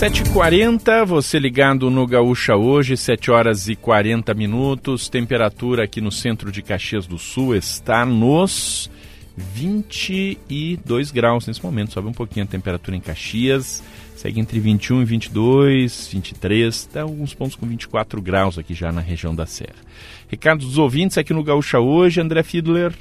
7h40, 0.00 1.04
você 1.04 1.38
ligado 1.38 1.90
no 1.90 2.06
Gaúcha 2.06 2.56
hoje, 2.56 2.96
7 2.96 3.30
horas 3.30 3.68
e 3.68 3.76
40 3.76 4.32
minutos. 4.32 5.10
Temperatura 5.10 5.84
aqui 5.84 6.00
no 6.00 6.10
centro 6.10 6.50
de 6.50 6.62
Caxias 6.62 7.06
do 7.06 7.18
Sul 7.18 7.54
está 7.54 8.06
nos 8.06 8.90
22 9.36 11.10
graus 11.10 11.46
nesse 11.46 11.62
momento. 11.62 11.92
Sobe 11.92 12.08
um 12.08 12.14
pouquinho 12.14 12.46
a 12.46 12.48
temperatura 12.48 12.96
em 12.96 13.00
Caxias. 13.00 13.82
Segue 14.16 14.40
entre 14.40 14.58
21 14.58 15.02
e 15.02 15.04
22, 15.04 16.08
23, 16.10 16.88
até 16.90 17.00
alguns 17.00 17.34
pontos 17.34 17.54
com 17.54 17.66
24 17.66 18.22
graus 18.22 18.56
aqui 18.56 18.72
já 18.72 18.90
na 18.90 19.02
região 19.02 19.34
da 19.34 19.44
Serra. 19.44 19.76
Recados 20.28 20.64
dos 20.64 20.78
ouvintes 20.78 21.18
aqui 21.18 21.34
no 21.34 21.44
Gaúcha 21.44 21.78
hoje, 21.78 22.22
André 22.22 22.42
Fiedler. 22.42 22.94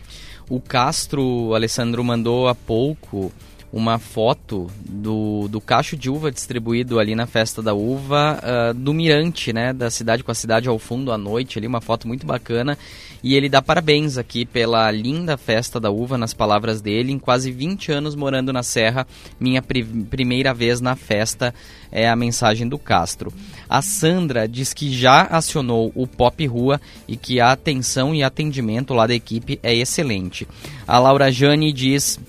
O 0.50 0.60
Castro, 0.60 1.24
o 1.24 1.56
Alessandro 1.56 2.04
mandou 2.04 2.50
há 2.50 2.56
pouco 2.56 3.32
uma 3.72 4.00
foto 4.00 4.68
do, 4.84 5.48
do 5.48 5.62
cacho 5.62 5.96
de 5.96 6.10
uva 6.10 6.32
distribuído 6.32 7.00
ali 7.00 7.14
na 7.14 7.28
festa 7.28 7.62
da 7.62 7.74
uva 7.74 8.40
uh, 8.42 8.74
do 8.74 8.94
Mirante, 8.94 9.54
né, 9.54 9.72
da 9.72 9.92
cidade 9.92 10.24
com 10.24 10.32
a 10.32 10.36
cidade 10.36 10.68
ao 10.68 10.80
fundo 10.80 11.12
à 11.12 11.18
noite, 11.18 11.58
ali 11.58 11.68
uma 11.68 11.82
foto 11.82 12.08
muito 12.08 12.26
bacana 12.26 12.78
e 13.24 13.36
ele 13.36 13.50
dá 13.50 13.62
parabéns 13.62 14.18
aqui 14.18 14.46
pela 14.46 14.90
linda 14.92 15.38
festa 15.38 15.80
da 15.80 15.92
uva 15.92 16.18
nas 16.18 16.34
palavras 16.34 16.82
dele, 16.82 17.12
em 17.12 17.20
quase 17.20 17.52
20 17.52 17.92
anos 17.92 18.16
morando 18.16 18.54
na 18.54 18.64
Serra, 18.64 19.06
minha 19.40 19.62
pri 19.62 19.84
primeira 19.84 20.54
vez 20.54 20.80
na 20.80 20.96
festa 20.96 21.54
é 21.92 22.08
a 22.08 22.16
mensagem 22.16 22.68
do 22.68 22.78
Castro. 22.78 23.34
A 23.68 23.82
Sandra 23.82 24.48
diz 24.48 24.74
que 24.74 24.92
já 24.92 25.24
acionou 25.24 25.92
o 25.96 26.08
Pop 26.08 26.46
Rua 26.46 26.80
e 27.08 27.18
que 27.18 27.40
a 27.40 27.52
atenção 27.52 28.16
e 28.16 28.24
atendimento 28.24 28.94
lá 28.94 29.06
da 29.06 29.14
equipe 29.14 29.60
é 29.62 29.76
excelente. 29.76 30.48
A 30.88 30.98
Laura 30.98 31.32
Jane 31.32 31.74
diz 31.74 32.20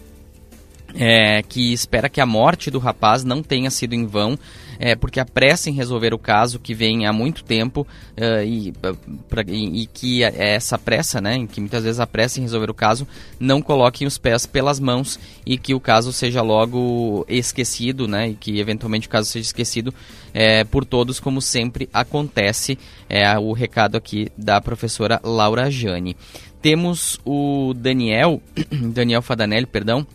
é, 0.94 1.42
que 1.42 1.72
espera 1.72 2.08
que 2.08 2.20
a 2.20 2.26
morte 2.26 2.70
do 2.70 2.78
rapaz 2.78 3.24
não 3.24 3.42
tenha 3.42 3.70
sido 3.70 3.94
em 3.94 4.06
vão, 4.06 4.38
é, 4.78 4.94
porque 4.96 5.20
a 5.20 5.26
pressa 5.26 5.68
em 5.68 5.74
resolver 5.74 6.14
o 6.14 6.18
caso 6.18 6.58
que 6.58 6.74
vem 6.74 7.06
há 7.06 7.12
muito 7.12 7.44
tempo 7.44 7.86
uh, 8.16 8.42
e, 8.42 8.72
pra, 9.28 9.44
e, 9.46 9.82
e, 9.82 9.86
que 9.86 10.22
essa 10.22 10.78
pressa, 10.78 11.20
né, 11.20 11.46
que 11.46 11.60
muitas 11.60 11.84
vezes 11.84 12.00
a 12.00 12.06
pressa 12.06 12.40
em 12.40 12.42
resolver 12.42 12.70
o 12.70 12.74
caso 12.74 13.06
não 13.38 13.60
coloquem 13.60 14.06
os 14.06 14.16
pés 14.16 14.46
pelas 14.46 14.80
mãos 14.80 15.20
e 15.44 15.58
que 15.58 15.74
o 15.74 15.80
caso 15.80 16.14
seja 16.14 16.40
logo 16.40 17.26
esquecido, 17.28 18.08
né, 18.08 18.30
e 18.30 18.34
que 18.34 18.58
eventualmente 18.58 19.06
o 19.06 19.10
caso 19.10 19.28
seja 19.28 19.44
esquecido 19.44 19.92
é, 20.32 20.64
por 20.64 20.86
todos, 20.86 21.20
como 21.20 21.42
sempre 21.42 21.88
acontece. 21.92 22.78
É 23.06 23.38
o 23.38 23.52
recado 23.52 23.96
aqui 23.96 24.28
da 24.36 24.60
professora 24.62 25.20
Laura 25.22 25.70
Jane. 25.70 26.16
Temos 26.62 27.18
o 27.24 27.74
Daniel, 27.74 28.40
Daniel 28.94 29.20
Fadanelli, 29.20 29.66
perdão, 29.66 30.06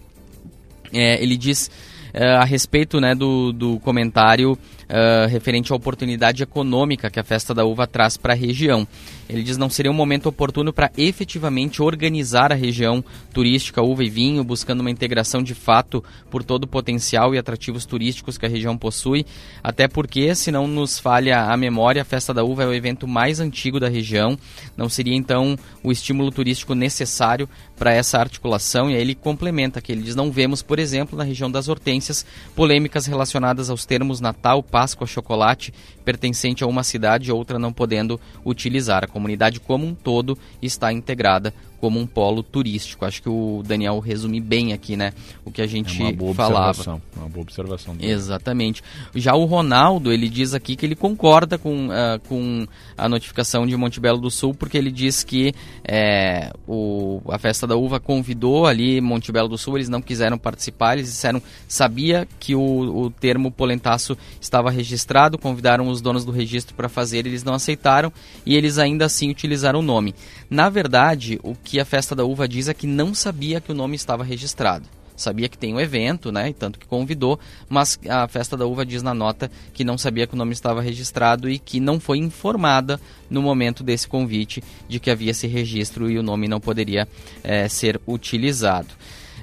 é, 0.93 1.21
ele 1.21 1.37
diz 1.37 1.69
uh, 2.13 2.41
a 2.41 2.43
respeito 2.43 2.99
né, 2.99 3.13
do, 3.15 3.51
do 3.51 3.79
comentário 3.79 4.57
uh, 4.89 5.27
referente 5.29 5.71
à 5.71 5.75
oportunidade 5.75 6.43
econômica 6.43 7.09
que 7.09 7.19
a 7.19 7.23
festa 7.23 7.53
da 7.53 7.65
uva 7.65 7.87
traz 7.87 8.17
para 8.17 8.33
a 8.33 8.35
região. 8.35 8.87
Ele 9.27 9.41
diz 9.41 9.57
não 9.57 9.69
seria 9.69 9.91
um 9.91 9.95
momento 9.95 10.27
oportuno 10.27 10.71
para 10.71 10.91
efetivamente 10.97 11.81
organizar 11.81 12.51
a 12.51 12.55
região 12.55 13.03
turística 13.33 13.81
uva 13.81 14.03
e 14.03 14.09
vinho, 14.09 14.43
buscando 14.43 14.81
uma 14.81 14.91
integração 14.91 15.41
de 15.41 15.55
fato 15.55 16.03
por 16.29 16.43
todo 16.43 16.65
o 16.65 16.67
potencial 16.67 17.33
e 17.33 17.37
atrativos 17.37 17.85
turísticos 17.85 18.37
que 18.37 18.45
a 18.45 18.49
região 18.49 18.77
possui, 18.77 19.25
até 19.63 19.87
porque, 19.87 20.35
se 20.35 20.51
não 20.51 20.67
nos 20.67 20.99
falha 20.99 21.41
a 21.41 21.57
memória, 21.57 22.01
a 22.01 22.05
Festa 22.05 22.33
da 22.33 22.43
Uva 22.43 22.63
é 22.63 22.67
o 22.67 22.73
evento 22.73 23.07
mais 23.07 23.39
antigo 23.39 23.79
da 23.79 23.89
região, 23.89 24.37
não 24.77 24.89
seria 24.89 25.15
então 25.15 25.57
o 25.83 25.91
estímulo 25.91 26.31
turístico 26.31 26.75
necessário 26.75 27.49
para 27.77 27.93
essa 27.93 28.19
articulação, 28.19 28.89
e 28.89 28.95
aí 28.95 29.01
ele 29.01 29.15
complementa 29.15 29.81
que 29.81 29.91
ele 29.91 30.01
diz 30.01 30.15
não 30.15 30.31
vemos, 30.31 30.61
por 30.61 30.79
exemplo, 30.79 31.17
na 31.17 31.23
região 31.23 31.49
das 31.49 31.67
hortênsias, 31.67 32.25
polêmicas 32.55 33.05
relacionadas 33.05 33.69
aos 33.69 33.85
termos 33.85 34.21
Natal, 34.21 34.61
Páscoa, 34.75 35.07
chocolate, 35.07 35.73
pertencente 36.03 36.61
a 36.61 36.67
uma 36.67 36.83
cidade 36.83 37.29
e 37.29 37.31
outra 37.31 37.57
não 37.57 37.71
podendo 37.71 38.19
utilizar. 38.43 39.05
A 39.05 39.07
comunidade 39.07 39.57
como 39.57 39.87
um 39.87 39.95
todo 39.95 40.37
está 40.61 40.91
integrada 40.91 41.53
como 41.79 41.99
um 41.99 42.07
polo 42.07 42.43
turístico. 42.43 43.05
Acho 43.05 43.21
que 43.21 43.29
o 43.29 43.61
Daniel 43.65 43.99
resume 43.99 44.39
bem 44.39 44.73
aqui, 44.73 44.95
né, 44.95 45.13
o 45.43 45.51
que 45.51 45.61
a 45.61 45.67
gente 45.67 46.01
é 46.01 46.05
uma 46.05 46.13
boa 46.13 46.33
falava. 46.33 46.69
Observação, 46.69 47.01
uma 47.15 47.29
boa 47.29 47.41
observação. 47.43 47.95
Exatamente. 47.99 48.83
Já 49.13 49.35
o 49.35 49.45
Ronaldo, 49.45 50.11
ele 50.11 50.29
diz 50.29 50.53
aqui 50.53 50.75
que 50.75 50.85
ele 50.85 50.95
concorda 50.95 51.57
com, 51.57 51.87
uh, 51.87 52.19
com 52.27 52.67
a 52.97 53.07
notificação 53.07 53.65
de 53.65 53.75
Montebello 53.75 54.19
do 54.19 54.31
Sul, 54.31 54.53
porque 54.53 54.77
ele 54.77 54.91
diz 54.91 55.23
que 55.23 55.53
é, 55.83 56.51
o, 56.67 57.21
a 57.29 57.37
Festa 57.37 57.67
da 57.67 57.75
Uva 57.75 57.99
convidou 57.99 58.65
ali 58.65 59.01
Montebello 59.01 59.47
do 59.47 59.57
Sul, 59.57 59.77
eles 59.77 59.89
não 59.89 60.01
quiseram 60.01 60.37
participar, 60.37 60.97
eles 60.97 61.07
disseram, 61.07 61.41
sabia 61.67 62.27
que 62.39 62.55
o, 62.55 62.61
o 62.61 63.09
termo 63.09 63.51
polentaço 63.51 64.17
estava 64.39 64.71
registrado, 64.71 65.37
convidaram 65.37 65.87
os 65.87 66.01
donos 66.01 66.25
do 66.25 66.31
registro 66.31 66.75
para 66.75 66.89
fazer, 66.89 67.25
eles 67.25 67.43
não 67.43 67.53
aceitaram 67.53 68.11
e 68.45 68.55
eles 68.55 68.77
ainda 68.77 69.05
assim 69.05 69.29
utilizaram 69.29 69.79
o 69.79 69.83
nome. 69.83 70.15
Na 70.55 70.69
verdade, 70.69 71.37
o 71.43 71.53
que 71.53 71.81
a 71.81 71.83
Festa 71.83 72.15
da 72.15 72.23
Uva 72.23 72.47
diz 72.47 72.69
é 72.69 72.73
que 72.73 72.87
não 72.87 73.13
sabia 73.13 73.59
que 73.59 73.73
o 73.73 73.75
nome 73.75 73.97
estava 73.97 74.23
registrado. 74.23 74.85
Sabia 75.13 75.49
que 75.49 75.57
tem 75.57 75.73
um 75.73 75.81
evento, 75.81 76.31
né? 76.31 76.55
Tanto 76.57 76.79
que 76.79 76.85
convidou, 76.85 77.37
mas 77.67 77.99
a 78.07 78.25
Festa 78.29 78.55
da 78.55 78.65
Uva 78.65 78.85
diz 78.85 79.03
na 79.03 79.13
nota 79.13 79.51
que 79.73 79.83
não 79.83 79.97
sabia 79.97 80.25
que 80.25 80.33
o 80.33 80.37
nome 80.37 80.53
estava 80.53 80.81
registrado 80.81 81.49
e 81.49 81.59
que 81.59 81.81
não 81.81 81.99
foi 81.99 82.19
informada 82.19 82.97
no 83.29 83.41
momento 83.41 83.83
desse 83.83 84.07
convite 84.07 84.63
de 84.87 84.97
que 84.97 85.11
havia 85.11 85.31
esse 85.31 85.45
registro 85.45 86.09
e 86.09 86.17
o 86.17 86.23
nome 86.23 86.47
não 86.47 86.61
poderia 86.61 87.05
é, 87.43 87.67
ser 87.67 87.99
utilizado. 88.07 88.93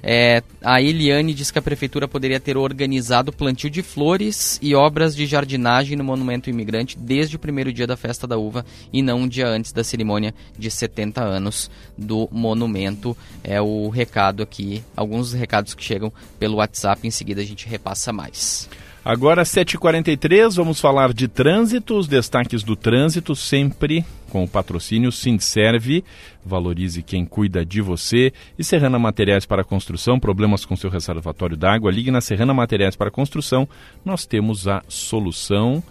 É, 0.02 0.42
a 0.60 0.82
Eliane 0.82 1.32
diz 1.32 1.50
que 1.50 1.58
a 1.58 1.62
prefeitura 1.62 2.08
poderia 2.08 2.40
ter 2.40 2.56
organizado 2.56 3.32
plantio 3.32 3.70
de 3.70 3.82
flores 3.82 4.58
e 4.60 4.74
obras 4.74 5.14
de 5.14 5.26
jardinagem 5.26 5.96
no 5.96 6.02
Monumento 6.02 6.50
Imigrante 6.50 6.98
desde 6.98 7.36
o 7.36 7.38
primeiro 7.38 7.72
dia 7.72 7.86
da 7.86 7.96
festa 7.96 8.26
da 8.26 8.36
uva 8.36 8.66
e 8.92 9.00
não 9.00 9.20
um 9.20 9.28
dia 9.28 9.46
antes 9.46 9.70
da 9.70 9.84
cerimônia 9.84 10.34
de 10.58 10.70
70 10.70 11.22
anos 11.22 11.70
do 11.96 12.28
monumento. 12.32 13.16
É 13.44 13.60
o 13.60 13.88
recado 13.88 14.42
aqui, 14.42 14.82
alguns 14.96 15.32
recados 15.32 15.74
que 15.74 15.84
chegam 15.84 16.12
pelo 16.38 16.56
WhatsApp, 16.56 17.06
em 17.06 17.10
seguida 17.10 17.40
a 17.40 17.44
gente 17.44 17.68
repassa 17.68 18.12
mais. 18.12 18.68
Agora 19.04 19.42
7h43, 19.42 20.54
vamos 20.54 20.80
falar 20.80 21.12
de 21.12 21.26
trânsito, 21.26 21.98
os 21.98 22.06
destaques 22.06 22.62
do 22.62 22.76
trânsito, 22.76 23.34
sempre 23.34 24.04
com 24.30 24.44
o 24.44 24.48
patrocínio 24.48 25.10
Sindserve, 25.10 26.04
valorize 26.46 27.02
quem 27.02 27.24
cuida 27.24 27.66
de 27.66 27.80
você. 27.80 28.32
E 28.56 28.62
Serrana 28.62 29.00
Materiais 29.00 29.44
para 29.44 29.64
Construção, 29.64 30.20
problemas 30.20 30.64
com 30.64 30.76
seu 30.76 30.88
reservatório 30.88 31.56
d'água, 31.56 31.90
ligue 31.90 32.12
na 32.12 32.20
Serrana 32.20 32.54
Materiais 32.54 32.94
para 32.94 33.10
Construção, 33.10 33.68
nós 34.04 34.24
temos 34.24 34.68
a 34.68 34.84
solução. 34.86 35.82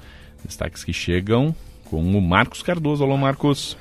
Destaques 0.45 0.85
que 0.85 0.93
chegam 0.93 1.53
com 1.83 2.01
o 2.17 2.21
Marcos 2.21 2.63
Cardoso. 2.63 3.03
Alô, 3.03 3.17
Marcos. 3.17 3.75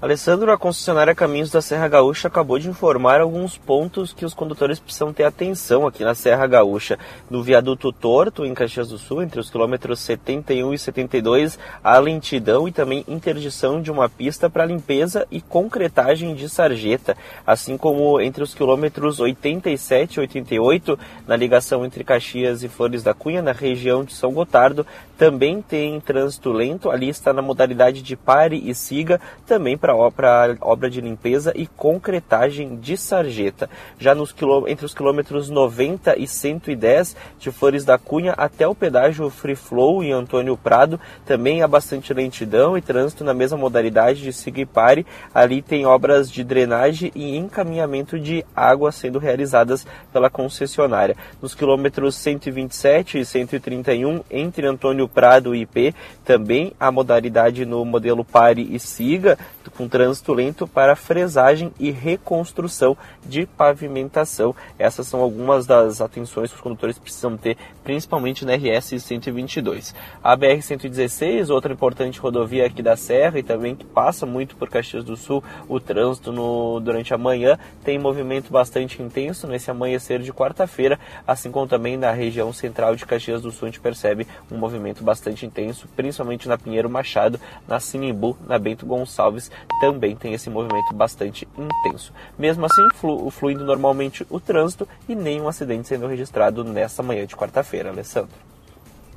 Alessandro, 0.00 0.52
a 0.52 0.56
concessionária 0.56 1.12
Caminhos 1.12 1.50
da 1.50 1.60
Serra 1.60 1.88
Gaúcha 1.88 2.28
acabou 2.28 2.56
de 2.56 2.68
informar 2.68 3.20
alguns 3.20 3.58
pontos 3.58 4.12
que 4.12 4.24
os 4.24 4.32
condutores 4.32 4.78
precisam 4.78 5.12
ter 5.12 5.24
atenção 5.24 5.88
aqui 5.88 6.04
na 6.04 6.14
Serra 6.14 6.46
Gaúcha. 6.46 6.96
No 7.28 7.42
viaduto 7.42 7.92
Torto, 7.92 8.46
em 8.46 8.54
Caxias 8.54 8.90
do 8.90 8.96
Sul, 8.96 9.24
entre 9.24 9.40
os 9.40 9.50
quilômetros 9.50 9.98
71 9.98 10.72
e 10.72 10.78
72, 10.78 11.58
há 11.82 11.98
lentidão 11.98 12.68
e 12.68 12.72
também 12.72 13.04
interdição 13.08 13.82
de 13.82 13.90
uma 13.90 14.08
pista 14.08 14.48
para 14.48 14.64
limpeza 14.64 15.26
e 15.32 15.40
concretagem 15.40 16.32
de 16.32 16.48
sarjeta, 16.48 17.16
assim 17.44 17.76
como 17.76 18.20
entre 18.20 18.44
os 18.44 18.54
quilômetros 18.54 19.18
87 19.18 20.14
e 20.14 20.20
88, 20.20 20.96
na 21.26 21.34
ligação 21.34 21.84
entre 21.84 22.04
Caxias 22.04 22.62
e 22.62 22.68
Flores 22.68 23.02
da 23.02 23.14
Cunha, 23.14 23.42
na 23.42 23.50
região 23.50 24.04
de 24.04 24.12
São 24.14 24.32
Gotardo, 24.32 24.86
também 25.18 25.60
tem 25.60 26.00
trânsito 26.00 26.52
lento. 26.52 26.90
Ali 26.90 27.08
está 27.08 27.32
na 27.32 27.42
modalidade 27.42 28.00
de 28.00 28.16
pare 28.16 28.56
e 28.64 28.72
siga, 28.72 29.20
também 29.44 29.76
para 29.76 29.94
obra, 29.94 30.88
de 30.88 31.00
limpeza 31.00 31.52
e 31.56 31.66
concretagem 31.66 32.76
de 32.76 32.96
sarjeta. 32.96 33.68
Já 33.98 34.14
nos 34.14 34.34
entre 34.68 34.86
os 34.86 34.94
quilômetros 34.94 35.50
90 35.50 36.16
e 36.16 36.26
110 36.26 37.16
de 37.38 37.50
Flores 37.50 37.84
da 37.84 37.98
Cunha 37.98 38.32
até 38.36 38.68
o 38.68 38.74
pedágio 38.74 39.28
Free 39.28 39.56
Flow 39.56 40.04
em 40.04 40.12
Antônio 40.12 40.56
Prado, 40.56 41.00
também 41.26 41.62
há 41.62 41.66
bastante 41.66 42.14
lentidão 42.14 42.78
e 42.78 42.80
trânsito 42.80 43.24
na 43.24 43.34
mesma 43.34 43.58
modalidade 43.58 44.22
de 44.22 44.32
siga 44.32 44.60
e 44.60 44.66
pare. 44.66 45.04
Ali 45.34 45.60
tem 45.60 45.84
obras 45.84 46.30
de 46.30 46.44
drenagem 46.44 47.10
e 47.14 47.36
encaminhamento 47.36 48.18
de 48.20 48.44
água 48.54 48.92
sendo 48.92 49.18
realizadas 49.18 49.84
pela 50.12 50.30
concessionária. 50.30 51.16
Nos 51.42 51.56
quilômetros 51.56 52.14
127 52.14 53.18
e 53.18 53.24
131 53.24 54.20
entre 54.30 54.66
Antônio 54.66 55.07
Prado 55.08 55.54
IP, 55.54 55.94
também 56.24 56.72
a 56.78 56.92
modalidade 56.92 57.64
no 57.64 57.84
modelo 57.84 58.24
pare 58.24 58.66
e 58.70 58.78
siga, 58.78 59.38
com 59.76 59.88
trânsito 59.88 60.32
lento 60.32 60.66
para 60.66 60.96
fresagem 60.96 61.72
e 61.78 61.90
reconstrução 61.90 62.96
de 63.24 63.46
pavimentação. 63.46 64.54
Essas 64.78 65.06
são 65.06 65.20
algumas 65.20 65.66
das 65.66 66.00
atenções 66.00 66.50
que 66.50 66.56
os 66.56 66.62
condutores 66.62 66.98
precisam 66.98 67.36
ter, 67.36 67.56
principalmente 67.84 68.44
na 68.44 68.54
RS 68.54 69.02
122. 69.02 69.94
A 70.22 70.36
BR 70.36 70.60
116, 70.60 71.50
outra 71.50 71.72
importante 71.72 72.20
rodovia 72.20 72.66
aqui 72.66 72.82
da 72.82 72.96
Serra 72.96 73.38
e 73.38 73.42
também 73.42 73.74
que 73.74 73.84
passa 73.84 74.26
muito 74.26 74.56
por 74.56 74.68
Caxias 74.68 75.04
do 75.04 75.16
Sul, 75.16 75.42
o 75.68 75.78
trânsito 75.80 76.32
no, 76.32 76.80
durante 76.80 77.14
a 77.14 77.18
manhã 77.18 77.58
tem 77.84 77.98
movimento 77.98 78.52
bastante 78.52 79.02
intenso 79.02 79.46
nesse 79.46 79.70
amanhecer 79.70 80.20
de 80.20 80.32
quarta-feira, 80.32 80.98
assim 81.26 81.50
como 81.50 81.66
também 81.66 81.96
na 81.96 82.12
região 82.12 82.52
central 82.52 82.96
de 82.96 83.06
Caxias 83.06 83.42
do 83.42 83.50
Sul 83.50 83.66
a 83.66 83.70
gente 83.70 83.80
percebe 83.80 84.26
um 84.50 84.56
movimento 84.56 84.97
bastante 85.02 85.46
intenso, 85.46 85.88
principalmente 85.96 86.48
na 86.48 86.58
Pinheiro 86.58 86.88
Machado, 86.88 87.40
na 87.66 87.80
Sinimbu, 87.80 88.36
na 88.46 88.58
Bento 88.58 88.86
Gonçalves, 88.86 89.50
também 89.80 90.16
tem 90.16 90.32
esse 90.32 90.50
movimento 90.50 90.94
bastante 90.94 91.46
intenso. 91.56 92.12
Mesmo 92.38 92.66
assim, 92.66 92.86
flu 92.94 93.30
fluindo 93.30 93.64
normalmente 93.64 94.26
o 94.30 94.40
trânsito 94.40 94.88
e 95.08 95.14
nenhum 95.14 95.48
acidente 95.48 95.88
sendo 95.88 96.06
registrado 96.06 96.64
nessa 96.64 97.02
manhã 97.02 97.26
de 97.26 97.36
quarta-feira, 97.36 97.90
Alessandro. 97.90 98.48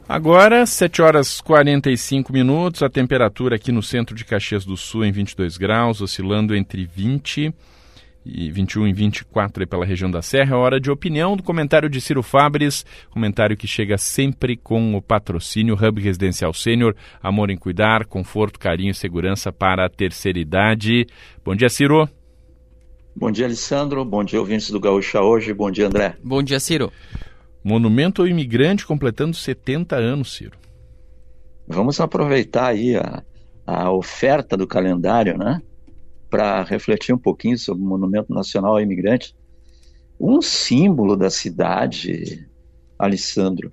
Agora, 0.07 0.65
7 0.65 1.01
horas 1.01 1.39
45 1.39 2.34
minutos, 2.34 2.84
a 2.84 2.89
temperatura 2.89 3.55
aqui 3.55 3.71
no 3.71 3.82
centro 3.82 4.13
de 4.13 4.25
Caxias 4.25 4.65
do 4.65 4.75
Sul 4.75 5.05
em 5.05 5.11
22 5.11 5.57
graus, 5.57 6.01
oscilando 6.01 6.55
entre 6.55 6.86
20 6.86 7.53
e 8.26 8.51
21 8.51 8.88
e 8.88 8.93
24 8.93 9.67
pela 9.67 9.86
região 9.86 10.09
da 10.09 10.22
Serra. 10.22 10.55
É 10.55 10.57
hora 10.57 10.80
de 10.80 10.91
opinião 10.91 11.36
do 11.36 11.43
comentário 11.43 11.89
de 11.89 11.99
Ciro 11.99 12.22
Fabres, 12.22 12.86
comentário 13.09 13.57
que 13.57 13.67
chega 13.67 13.97
sempre 13.97 14.55
com 14.55 14.95
o 14.95 15.01
patrocínio 15.01 15.76
Hub 15.76 16.01
Residencial 16.01 16.53
Sênior, 16.53 16.95
amor 17.22 17.49
em 17.49 17.57
cuidar, 17.57 18.05
conforto, 18.05 18.59
carinho 18.59 18.91
e 18.91 18.95
segurança 18.95 19.51
para 19.51 19.86
a 19.86 19.89
terceira 19.89 20.39
idade. 20.39 21.07
Bom 21.43 21.55
dia, 21.55 21.69
Ciro. 21.69 22.07
Bom 23.15 23.32
dia, 23.32 23.45
Alessandro. 23.45 24.05
Bom 24.05 24.24
dia, 24.24 24.39
ouvintes 24.39 24.69
do 24.72 24.80
Gaúcha 24.80 25.22
hoje. 25.22 25.53
Bom 25.53 25.69
dia, 25.69 25.88
André. 25.88 26.15
Bom 26.24 26.41
dia, 26.41 26.59
Ciro. 26.59 26.91
Monumento 27.63 28.22
ao 28.22 28.28
imigrante 28.28 28.86
completando 28.86 29.36
70 29.36 29.95
anos, 29.95 30.34
Ciro. 30.34 30.57
Vamos 31.67 31.99
aproveitar 31.99 32.67
aí 32.67 32.95
a, 32.95 33.24
a 33.65 33.91
oferta 33.91 34.57
do 34.57 34.65
calendário, 34.65 35.38
né? 35.38 35.61
Para 36.32 36.63
refletir 36.63 37.13
um 37.13 37.17
pouquinho 37.17 37.59
sobre 37.59 37.84
o 37.84 37.86
Monumento 37.86 38.34
Nacional 38.34 38.73
ao 38.73 38.82
Imigrante. 38.82 39.36
Um 40.17 40.41
símbolo 40.41 41.17
da 41.17 41.29
cidade, 41.29 42.49
Alessandro, 42.97 43.71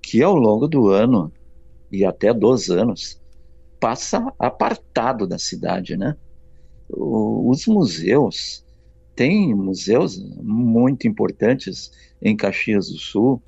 que 0.00 0.22
ao 0.22 0.36
longo 0.36 0.68
do 0.68 0.88
ano 0.88 1.32
e 1.90 2.04
até 2.04 2.32
dos 2.32 2.70
anos 2.70 3.20
passa 3.80 4.32
apartado 4.38 5.26
da 5.26 5.36
cidade, 5.36 5.96
né? 5.96 6.16
os 6.88 7.66
museus 7.66 8.64
tem 9.16 9.52
museus 9.52 10.16
muito 10.40 11.08
importantes 11.08 11.90
em 12.22 12.36
Caxias 12.36 12.88
do 12.88 12.98
Sul. 12.98 13.42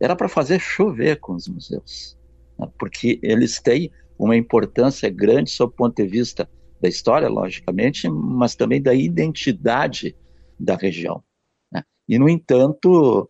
Era 0.00 0.16
para 0.16 0.28
fazer 0.28 0.58
chover 0.58 1.20
com 1.20 1.34
os 1.34 1.46
museus, 1.46 2.18
né? 2.58 2.66
porque 2.76 3.20
eles 3.22 3.60
têm 3.60 3.92
uma 4.18 4.36
importância 4.36 5.08
grande 5.08 5.50
sob 5.50 5.72
o 5.72 5.76
ponto 5.76 5.94
de 5.94 6.08
vista 6.08 6.48
da 6.84 6.88
história, 6.88 7.28
logicamente, 7.28 8.10
mas 8.10 8.54
também 8.54 8.80
da 8.80 8.92
identidade 8.92 10.14
da 10.60 10.76
região. 10.76 11.24
Né? 11.72 11.82
E, 12.06 12.18
no 12.18 12.28
entanto, 12.28 13.22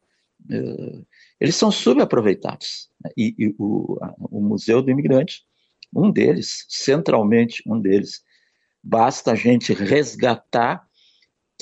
uh, 0.51 1.06
eles 1.40 1.55
são 1.55 1.70
subaproveitados. 1.70 2.90
Né? 3.01 3.10
E, 3.16 3.35
e 3.39 3.55
o, 3.56 3.97
o, 4.18 4.40
Museu 4.40 4.82
do 4.82 4.90
Imigrante, 4.90 5.44
um 5.94 6.10
deles, 6.10 6.66
centralmente 6.68 7.62
um 7.64 7.81
deles, 7.81 8.24
basta 8.82 9.31
a 9.31 9.35
gente 9.36 9.72
resgatar 9.72 10.85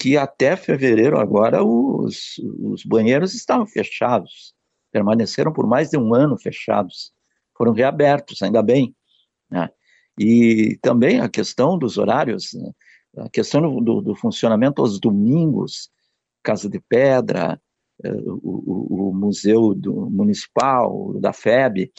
que 0.01 0.17
até 0.17 0.57
fevereiro 0.57 1.21
agora 1.21 1.63
os, 1.63 2.39
os 2.59 2.85
banheiros 2.87 3.35
estavam 3.35 3.67
fechados, 3.67 4.55
permaneceram 4.91 5.53
por 5.53 5.67
mais 5.67 5.91
de 5.91 5.99
um 5.99 6.15
ano 6.15 6.39
fechados, 6.39 7.13
foram 7.55 7.73
reabertos, 7.73 8.41
ainda 8.41 8.63
bem. 8.63 8.97
Né? 9.51 9.69
E 10.19 10.79
também 10.83 11.21
a 11.21 11.29
questão 11.29 11.79
dos 11.79 11.99
horários, 11.99 12.53
né? 12.55 12.71
a 13.19 13.29
questão 13.29 13.61
do, 13.83 14.01
do, 14.01 14.15
funcionamento 14.15 14.81
aos 14.81 14.99
domingos, 14.99 15.91
Casa 16.43 16.69
de 16.69 16.81
Pedra, 16.81 17.61
eh, 18.03 18.23
o, 18.27 19.11
o, 19.11 19.15
Museu 19.15 19.75
do, 19.75 20.11
Municipal, 20.11 21.15
da 21.21 21.33
FEB, 21.33 21.93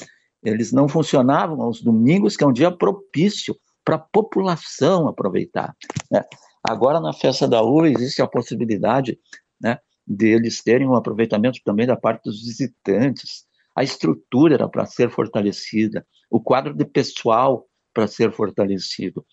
eles 0.44 0.72
não 0.72 0.88
funcionavam 0.88 1.62
aos 1.62 1.82
domingos, 1.82 2.36
que 2.36 2.44
é 2.44 2.48
um 2.48 2.54
dia 2.54 2.72
propício 2.72 3.56
para 3.86 3.96
a 3.96 4.00
população 4.00 5.08
aproveitar. 5.08 5.76
Né? 6.12 6.24
Agora, 6.64 7.00
na 7.00 7.14
festa 7.14 7.48
da 7.48 7.62
uva, 7.62 7.90
existe 7.90 8.22
a 8.22 8.28
possibilidade 8.28 9.20
né, 9.62 9.78
deles 10.06 10.62
terem 10.62 10.88
um 10.88 10.96
aproveitamento 10.96 11.60
também 11.64 11.86
da 11.86 11.96
parte 11.96 12.24
dos 12.24 12.42
visitantes. 12.44 13.46
A 13.76 13.84
estrutura 13.84 14.56
era 14.56 14.70
para 14.70 14.86
ser 14.86 15.10
fortalecida, 15.10 16.06
o 16.30 16.40
quadro 16.40 16.74
de 16.74 16.86
pessoal 16.86 17.68
para 17.94 18.08
ser 18.08 18.32
fortalecido. 18.32 19.26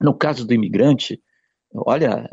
No 0.00 0.14
caso 0.14 0.46
do 0.46 0.54
imigrante, 0.54 1.20
olha, 1.74 2.28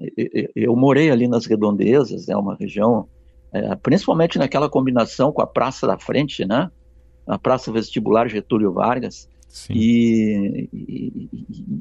eu 0.56 0.76
morei 0.76 1.10
ali 1.10 1.28
nas 1.28 1.46
redondezas, 1.46 2.28
é 2.28 2.32
né, 2.32 2.38
uma 2.38 2.56
região, 2.56 3.08
é, 3.52 3.76
principalmente 3.76 4.38
naquela 4.38 4.70
combinação 4.70 5.32
com 5.32 5.42
a 5.42 5.48
Praça 5.48 5.88
da 5.88 5.98
Frente, 5.98 6.46
né? 6.46 6.70
A 7.26 7.38
Praça 7.38 7.72
Vestibular 7.72 8.28
Getúlio 8.28 8.74
Vargas. 8.74 9.30
E, 9.70 10.68
e, 10.74 11.30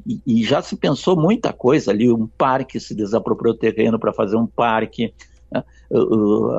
e, 0.05 0.21
e, 0.27 0.43
já 0.43 0.61
se 0.61 0.77
pensou 0.77 1.19
muita 1.19 1.51
coisa 1.51 1.89
ali, 1.89 2.11
um 2.11 2.27
parque 2.27 2.79
se 2.79 2.93
desapropriou 2.93 3.57
terreno 3.57 3.97
para 3.97 4.13
fazer 4.13 4.35
um 4.35 4.45
parque, 4.45 5.11
né? 5.51 5.63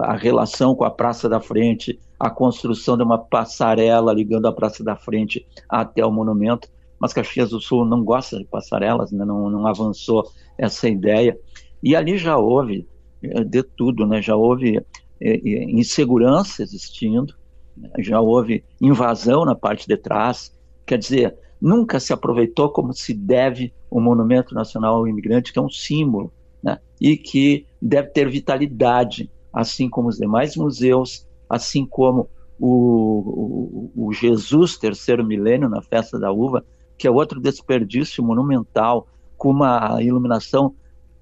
a 0.02 0.16
relação 0.16 0.74
com 0.74 0.84
a 0.84 0.90
Praça 0.90 1.28
da 1.28 1.40
Frente, 1.40 2.00
a 2.18 2.28
construção 2.30 2.96
de 2.96 3.04
uma 3.04 3.16
passarela 3.16 4.12
ligando 4.12 4.46
a 4.46 4.52
Praça 4.52 4.82
da 4.82 4.96
Frente 4.96 5.46
até 5.68 6.04
o 6.04 6.10
monumento 6.10 6.68
mas 7.04 7.12
Caxias 7.12 7.50
do 7.50 7.60
Sul 7.60 7.84
não 7.84 8.02
gosta 8.02 8.38
de 8.38 8.46
passarelas, 8.46 9.12
né? 9.12 9.26
não, 9.26 9.50
não 9.50 9.66
avançou 9.66 10.26
essa 10.56 10.88
ideia. 10.88 11.38
E 11.82 11.94
ali 11.94 12.16
já 12.16 12.38
houve 12.38 12.88
eh, 13.22 13.44
de 13.44 13.62
tudo, 13.62 14.06
né? 14.06 14.22
já 14.22 14.34
houve 14.34 14.82
é, 15.20 15.64
insegurança 15.70 16.62
existindo, 16.62 17.34
né? 17.76 17.90
já 17.98 18.18
houve 18.22 18.64
invasão 18.80 19.44
na 19.44 19.54
parte 19.54 19.86
de 19.86 19.98
trás, 19.98 20.50
quer 20.86 20.96
dizer, 20.96 21.36
nunca 21.60 22.00
se 22.00 22.10
aproveitou 22.10 22.70
como 22.70 22.94
se 22.94 23.12
deve 23.12 23.70
o 23.90 24.00
Monumento 24.00 24.54
Nacional 24.54 24.96
ao 24.96 25.06
Imigrante, 25.06 25.52
que 25.52 25.58
é 25.58 25.62
um 25.62 25.68
símbolo, 25.68 26.32
né? 26.62 26.78
e 26.98 27.18
que 27.18 27.66
deve 27.82 28.08
ter 28.12 28.30
vitalidade, 28.30 29.30
assim 29.52 29.90
como 29.90 30.08
os 30.08 30.16
demais 30.16 30.56
museus, 30.56 31.28
assim 31.50 31.84
como 31.84 32.30
o, 32.58 33.90
o, 33.94 34.06
o 34.06 34.12
Jesus 34.14 34.78
Terceiro 34.78 35.22
Milênio, 35.22 35.68
na 35.68 35.82
Festa 35.82 36.18
da 36.18 36.32
Uva, 36.32 36.64
que 36.96 37.06
é 37.06 37.10
outro 37.10 37.40
desperdício 37.40 38.22
monumental, 38.22 39.08
com 39.36 39.50
uma 39.50 40.02
iluminação 40.02 40.74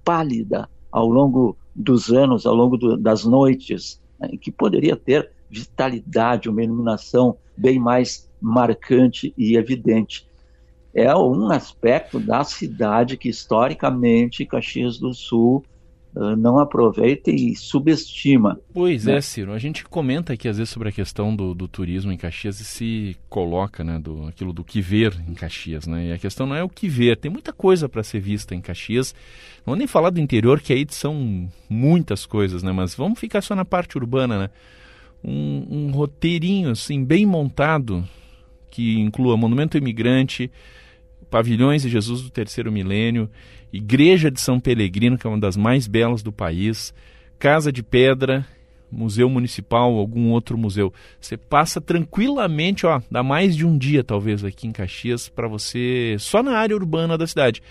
pálida 0.05 0.69
ao 0.90 1.09
longo 1.09 1.57
dos 1.74 2.11
anos, 2.11 2.47
ao 2.47 2.55
longo 2.55 2.77
do, 2.77 2.97
das 2.97 3.24
noites, 3.24 4.01
né, 4.20 4.28
que 4.40 4.53
poderia 4.53 4.97
ter 4.97 5.31
vitalidade, 5.51 6.49
uma 6.49 6.62
iluminação 6.62 7.36
bem 7.57 7.78
mais 7.78 8.31
marcante 8.40 9.32
e 9.36 9.57
evidente. 9.57 10.27
É 10.94 11.15
um 11.16 11.51
aspecto 11.51 12.20
da 12.20 12.44
cidade 12.44 13.16
que, 13.16 13.28
historicamente, 13.28 14.44
Caxias 14.44 14.99
do 14.99 15.15
Sul 15.15 15.65
não 16.14 16.59
aproveita 16.59 17.30
e 17.30 17.56
subestima. 17.56 18.60
Pois 18.72 19.06
né? 19.06 19.16
é, 19.16 19.20
Ciro. 19.20 19.52
A 19.52 19.59
gente 19.59 19.84
comenta 19.84 20.34
aqui 20.34 20.47
às 20.47 20.59
vezes 20.59 20.70
sobre 20.70 20.90
a 20.90 20.93
questão 20.93 21.34
do, 21.34 21.55
do, 21.55 21.66
turismo 21.66 22.12
em 22.12 22.16
Caxias 22.18 22.60
e 22.60 22.64
se 22.64 23.16
coloca, 23.28 23.82
né, 23.82 23.98
do, 23.98 24.26
aquilo 24.26 24.52
do 24.52 24.62
que 24.62 24.80
ver 24.80 25.14
em 25.26 25.32
Caxias, 25.32 25.86
né? 25.86 26.09
E 26.09 26.12
a 26.12 26.18
questão 26.18 26.47
não 26.47 26.55
é 26.55 26.62
o 26.62 26.68
que 26.68 26.86
ver, 26.89 27.16
tem 27.16 27.30
muita 27.30 27.52
coisa 27.52 27.89
para 27.89 28.02
ser 28.02 28.20
vista 28.20 28.55
em 28.55 28.60
Caxias. 28.60 29.14
Não 29.59 29.72
vou 29.72 29.76
nem 29.76 29.86
falar 29.86 30.10
do 30.10 30.20
interior, 30.20 30.60
que 30.60 30.72
aí 30.72 30.86
são 30.90 31.48
muitas 31.68 32.26
coisas, 32.26 32.62
né? 32.62 32.72
Mas 32.72 32.94
vamos 32.94 33.18
ficar 33.18 33.40
só 33.40 33.55
na 33.55 33.64
parte 33.64 33.97
urbana, 33.97 34.39
né? 34.39 34.51
Um, 35.24 35.66
um 35.70 35.90
roteirinho, 35.93 36.70
assim, 36.70 37.02
bem 37.02 37.24
montado, 37.24 38.05
que 38.70 38.98
inclua 38.98 39.36
Monumento 39.36 39.78
Imigrante, 39.78 40.51
Pavilhões 41.30 41.82
de 41.82 41.89
Jesus 41.89 42.20
do 42.20 42.28
Terceiro 42.28 42.70
Milênio, 42.70 43.30
Igreja 43.73 44.31
de 44.31 44.40
São 44.40 44.61
Pelegrino, 44.61 45.16
que 45.16 45.27
é 45.27 45.31
uma 45.31 45.40
das 45.40 45.57
mais 45.57 45.86
belas 45.86 46.23
do 46.23 46.31
país, 46.31 46.93
Casa 47.39 47.73
de 47.73 47.82
Pedra, 47.82 48.47
Museu 48.90 49.28
Municipal, 49.31 49.97
algum 49.97 50.31
outro 50.31 50.59
museu. 50.59 50.93
Você 51.19 51.36
passa 51.36 51.81
tranquilamente, 51.81 52.86
ó, 52.86 53.01
dá 53.11 53.23
mais 53.23 53.57
de 53.57 53.66
um 53.66 53.78
dia 53.78 54.05
talvez 54.05 54.44
aqui 54.44 54.66
em 54.66 54.73
Caxias 54.73 55.28
para 55.28 55.49
você 55.49 56.16
só 56.19 56.43
na 56.43 56.59
área 56.59 56.77
urbana 56.77 57.16
da 57.16 57.27
cidade. 57.27 57.62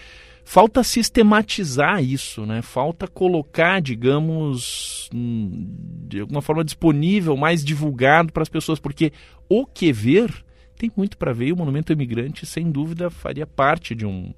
Falta 0.44 0.84
sistematizar 0.84 2.04
isso, 2.04 2.48
né? 2.48 2.64
Falta 2.64 3.08
colocar, 3.08 3.80
digamos, 3.80 5.08
hum, 5.14 5.68
de 6.08 6.22
alguma 6.22 6.42
forma 6.42 6.64
disponível, 6.64 7.38
mais 7.38 7.64
divulgado 7.64 8.34
para 8.34 8.42
as 8.42 8.50
pessoas, 8.50 8.80
porque 8.80 9.14
o 9.48 9.68
que 9.68 9.94
ver 9.94 10.34
tem 10.76 10.92
muito 10.98 11.16
para 11.16 11.32
ver 11.32 11.50
e 11.50 11.54
o 11.54 11.56
Monumento 11.56 11.94
Imigrante, 11.94 12.44
sem 12.44 12.72
dúvida, 12.72 13.12
faria 13.12 13.46
parte 13.46 13.94
de, 13.94 14.04
um, 14.04 14.34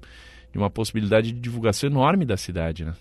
de 0.54 0.58
uma 0.58 0.70
possibilidade 0.70 1.32
de 1.32 1.40
divulgação 1.40 1.90
enorme 1.90 2.24
da 2.24 2.36
cidade, 2.36 2.84
né? 2.84 2.94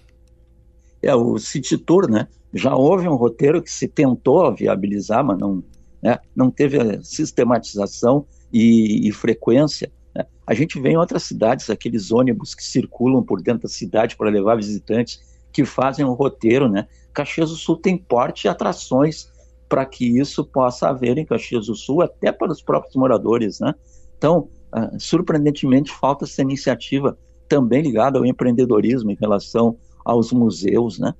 É, 1.03 1.13
o 1.13 1.38
City 1.38 1.77
Tour, 1.77 2.09
né? 2.09 2.27
Já 2.51 2.73
houve 2.73 3.07
um 3.07 3.13
roteiro 3.13 3.61
que 3.61 3.69
se 3.69 3.88
tentou 3.88 4.55
viabilizar, 4.55 5.23
mas 5.23 5.38
não, 5.38 5.63
né, 6.01 6.17
não 6.35 6.49
teve 6.49 6.80
sistematização 7.03 8.25
e, 8.51 9.07
e 9.07 9.11
frequência. 9.11 9.91
Né? 10.15 10.25
A 10.47 10.55
gente 10.55 10.81
vê 10.81 10.89
em 10.89 10.97
outras 10.97 11.23
cidades 11.23 11.69
aqueles 11.69 12.11
ônibus 12.11 12.55
que 12.55 12.63
circulam 12.63 13.21
por 13.21 13.39
dentro 13.39 13.63
da 13.63 13.69
cidade 13.69 14.15
para 14.17 14.31
levar 14.31 14.55
visitantes 14.55 15.21
que 15.51 15.63
fazem 15.63 16.03
um 16.03 16.13
roteiro, 16.13 16.67
né? 16.67 16.88
Caxias 17.13 17.51
do 17.51 17.55
Sul 17.55 17.77
tem 17.77 17.95
porte 17.95 18.45
e 18.45 18.49
atrações 18.49 19.31
para 19.69 19.85
que 19.85 20.19
isso 20.19 20.43
possa 20.43 20.89
haver 20.89 21.19
em 21.19 21.25
Caxias 21.25 21.67
do 21.67 21.75
Sul, 21.75 22.01
até 22.01 22.31
para 22.31 22.51
os 22.51 22.63
próprios 22.63 22.95
moradores, 22.95 23.59
né? 23.59 23.75
Então, 24.17 24.49
uh, 24.75 24.99
surpreendentemente, 24.99 25.91
falta 25.91 26.25
essa 26.25 26.41
iniciativa 26.41 27.15
também 27.53 27.84
ligada 27.84 28.17
ao 28.17 28.25
empreendedorismo 28.25 29.11
em 29.11 29.17
relação 29.19 29.77
aos 30.03 30.31
museus, 30.31 30.97
né? 30.97 31.13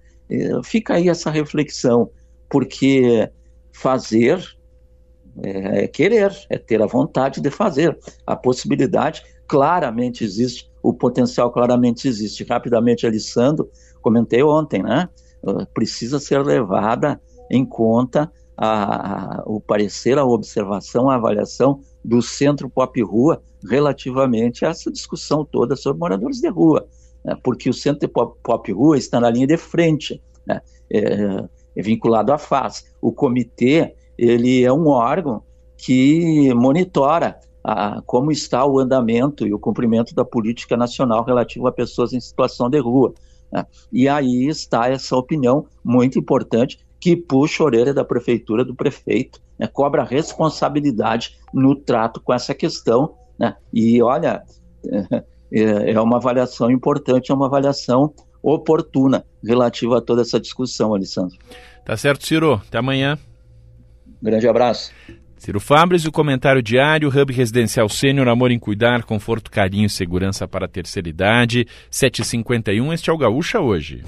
fica 0.64 0.96
aí 0.96 1.10
essa 1.10 1.30
reflexão, 1.30 2.10
porque 2.50 3.30
fazer 3.72 4.44
é, 5.44 5.84
é 5.84 5.88
querer, 5.88 6.36
é 6.50 6.58
ter 6.58 6.82
a 6.82 6.88
vontade 6.88 7.40
de 7.40 7.52
fazer. 7.52 7.96
A 8.26 8.36
possibilidade 8.36 9.24
claramente 9.48 10.24
existe, 10.24 10.72
o 10.82 10.92
potencial 10.92 11.52
claramente 11.52 12.08
existe. 12.08 12.44
Rapidamente, 12.44 13.06
Alessandro, 13.06 13.70
comentei 14.02 14.42
ontem, 14.42 14.82
né? 14.82 15.08
Uh, 15.44 15.68
precisa 15.72 16.20
ser 16.20 16.44
levada 16.44 17.22
em 17.52 17.64
conta 17.64 18.32
a, 18.58 19.44
o 19.46 19.60
parecer, 19.60 20.18
a 20.18 20.26
observação, 20.26 21.10
a 21.10 21.16
avaliação 21.16 21.82
do 22.04 22.22
Centro 22.22 22.70
Pop 22.70 23.02
Rua 23.02 23.42
relativamente 23.70 24.66
a 24.66 24.70
essa 24.70 24.92
discussão 24.92 25.46
toda 25.46 25.76
sobre 25.76 26.00
moradores 26.00 26.40
de 26.40 26.50
rua, 26.50 26.86
né? 27.24 27.36
porque 27.44 27.70
o 27.70 27.74
Centro 27.74 28.08
Pop, 28.10 28.38
Pop 28.44 28.72
Rua 28.72 28.98
está 28.98 29.20
na 29.20 29.30
linha 29.30 29.48
de 29.48 29.58
frente, 29.58 30.22
né? 30.46 30.62
é, 30.92 31.46
é 31.76 31.82
vinculado 31.82 32.32
à 32.32 32.38
FAS. 32.38 32.86
O 33.02 33.12
comitê 33.12 33.96
ele 34.18 34.64
é 34.64 34.72
um 34.72 34.88
órgão 34.88 35.42
que 35.78 36.54
monitora 36.54 37.40
a, 37.64 38.02
como 38.06 38.32
está 38.32 38.66
o 38.66 38.80
andamento 38.80 39.48
e 39.48 39.54
o 39.54 39.60
cumprimento 39.60 40.14
da 40.14 40.26
política 40.26 40.76
nacional 40.76 41.24
relativa 41.24 41.70
a 41.70 41.72
pessoas 41.72 42.14
em 42.14 42.20
situação 42.20 42.70
de 42.70 42.80
rua. 42.80 43.14
Né? 43.52 43.66
E 43.92 44.08
aí 44.08 44.48
está 44.48 44.90
essa 44.90 45.16
opinião 45.16 45.66
muito 45.84 46.20
importante 46.20 46.78
que 47.04 47.18
puxa 47.18 47.62
a 47.62 47.66
orelha 47.66 47.94
da 47.94 48.06
prefeitura, 48.06 48.64
do 48.64 48.74
prefeito, 48.74 49.42
né? 49.60 49.68
cobra 49.68 50.06
responsabilidade 50.06 51.38
no 51.54 51.76
trato 51.76 52.22
com 52.22 52.34
essa 52.34 52.56
questão. 52.56 53.16
Né? 53.38 53.54
E 53.74 54.02
olha, 54.02 54.42
é, 55.52 55.92
é 55.92 56.00
uma 56.00 56.16
avaliação 56.16 56.72
importante, 56.72 57.30
é 57.30 57.36
uma 57.36 57.48
avaliação 57.48 58.14
oportuna 58.42 59.26
relativa 59.44 59.98
a 59.98 60.02
toda 60.02 60.22
essa 60.22 60.40
discussão, 60.40 60.96
Alessandro. 60.96 61.38
Tá 61.84 61.98
certo, 61.98 62.26
Ciro. 62.26 62.54
Até 62.54 62.78
amanhã. 62.78 63.18
Grande 64.22 64.48
abraço. 64.48 64.94
Ciro 65.36 65.60
Fabres, 65.60 66.06
o 66.06 66.12
comentário 66.12 66.64
diário, 66.64 67.10
Hub 67.10 67.34
Residencial 67.34 67.90
Sênior, 67.90 68.30
Amor 68.30 68.50
em 68.50 68.58
Cuidar, 68.58 69.04
Conforto, 69.04 69.52
Carinho 69.52 69.88
e 69.88 69.90
Segurança 69.90 70.48
para 70.48 70.68
a 70.68 70.70
Terceira 70.70 71.10
Idade, 71.10 71.68
751, 71.92 72.94
este 72.94 73.10
é 73.10 73.14
o 73.14 73.18
Gaúcha 73.18 73.60
hoje. 73.60 74.04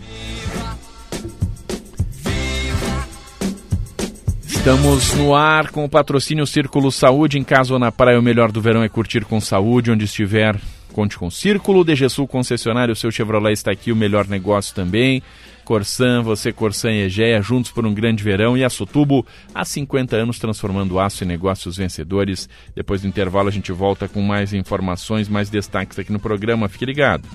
Estamos 4.65 5.13
no 5.13 5.35
ar 5.35 5.69
com 5.69 5.85
o 5.85 5.89
patrocínio 5.89 6.47
Círculo 6.47 6.91
Saúde. 6.91 7.37
Em 7.37 7.43
casa 7.43 7.71
ou 7.71 7.79
na 7.79 7.91
praia, 7.91 8.19
o 8.19 8.23
melhor 8.23 8.51
do 8.51 8.59
verão 8.59 8.81
é 8.81 8.89
curtir 8.89 9.23
com 9.23 9.39
saúde. 9.39 9.91
Onde 9.91 10.05
estiver, 10.05 10.59
conte 10.91 11.19
com 11.19 11.27
o 11.27 11.31
Círculo. 11.31 11.83
DGSul 11.83 12.27
concessionário, 12.27 12.93
o 12.93 12.95
seu 12.95 13.11
Chevrolet 13.11 13.53
está 13.53 13.69
aqui, 13.69 13.91
o 13.91 13.95
melhor 13.95 14.27
negócio 14.27 14.73
também. 14.73 15.21
Corsan, 15.63 16.23
você 16.23 16.51
Corsan 16.51 16.93
e 16.93 17.01
Egea, 17.03 17.43
juntos 17.43 17.69
por 17.69 17.85
um 17.85 17.93
grande 17.93 18.23
verão 18.23 18.57
e 18.57 18.63
a 18.63 18.69
Sotubo, 18.69 19.23
há 19.53 19.63
50 19.63 20.15
anos 20.15 20.39
transformando 20.39 20.99
aço 20.99 21.23
em 21.23 21.27
negócios 21.27 21.77
vencedores. 21.77 22.49
Depois 22.75 23.03
do 23.03 23.07
intervalo 23.07 23.49
a 23.49 23.51
gente 23.51 23.71
volta 23.71 24.07
com 24.07 24.19
mais 24.23 24.51
informações, 24.51 25.29
mais 25.29 25.47
destaques 25.47 25.99
aqui 25.99 26.11
no 26.11 26.19
programa. 26.19 26.67
Fique 26.67 26.87
ligado. 26.87 27.29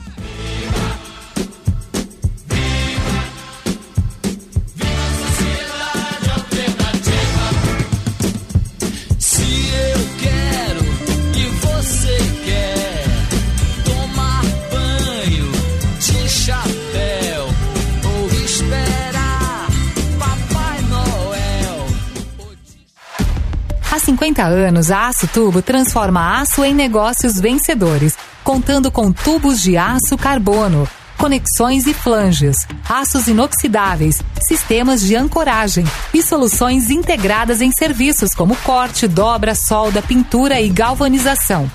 Há 24.40 24.44
50 24.44 24.44
anos, 24.44 24.90
a 24.90 25.08
Aço 25.08 25.28
Tubo 25.28 25.60
transforma 25.60 26.40
aço 26.40 26.64
em 26.64 26.74
negócios 26.74 27.38
vencedores, 27.38 28.16
contando 28.42 28.90
com 28.90 29.12
tubos 29.12 29.60
de 29.60 29.76
aço 29.76 30.16
carbono, 30.16 30.88
conexões 31.18 31.86
e 31.86 31.92
flanges, 31.92 32.66
aços 32.88 33.28
inoxidáveis, 33.28 34.22
sistemas 34.48 35.02
de 35.02 35.14
ancoragem 35.14 35.84
e 36.14 36.22
soluções 36.22 36.90
integradas 36.90 37.60
em 37.60 37.70
serviços 37.70 38.34
como 38.34 38.56
corte, 38.56 39.06
dobra, 39.06 39.54
solda, 39.54 40.00
pintura 40.00 40.58
e 40.58 40.70
galvanização. 40.70 41.70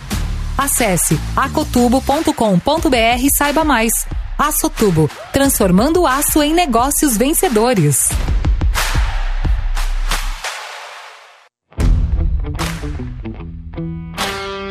Acesse 0.57 1.19
acotubo.com.br 1.35 3.21
e 3.21 3.29
saiba 3.29 3.63
mais. 3.63 3.91
Açotubo, 4.39 5.09
transformando 5.31 6.07
aço 6.07 6.41
em 6.41 6.53
negócios 6.53 7.15
vencedores. 7.15 8.09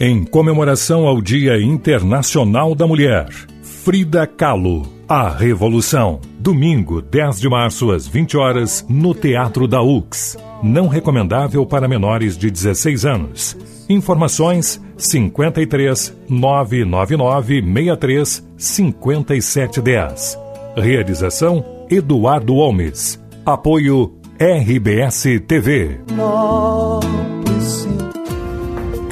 Em 0.00 0.22
comemoração 0.24 1.08
ao 1.08 1.20
Dia 1.20 1.60
Internacional 1.60 2.72
da 2.72 2.86
Mulher, 2.86 3.26
Frida 3.62 4.28
Kahlo, 4.28 4.86
A 5.08 5.28
Revolução. 5.28 6.20
Domingo, 6.38 7.02
10 7.02 7.40
de 7.40 7.48
março, 7.48 7.90
às 7.90 8.06
20 8.06 8.36
horas, 8.36 8.86
no 8.88 9.12
Teatro 9.12 9.66
da 9.66 9.82
UX. 9.82 10.36
Não 10.62 10.86
recomendável 10.86 11.66
para 11.66 11.88
menores 11.88 12.38
de 12.38 12.48
16 12.48 13.04
anos. 13.04 13.56
Informações 13.88 14.80
53 14.96 16.16
999 16.28 17.60
63 17.60 18.48
5710. 18.56 20.38
Realização 20.76 21.64
Eduardo 21.90 22.54
Holmes. 22.54 23.20
Apoio 23.44 24.14
RBS 24.38 25.24
TV. 25.44 25.98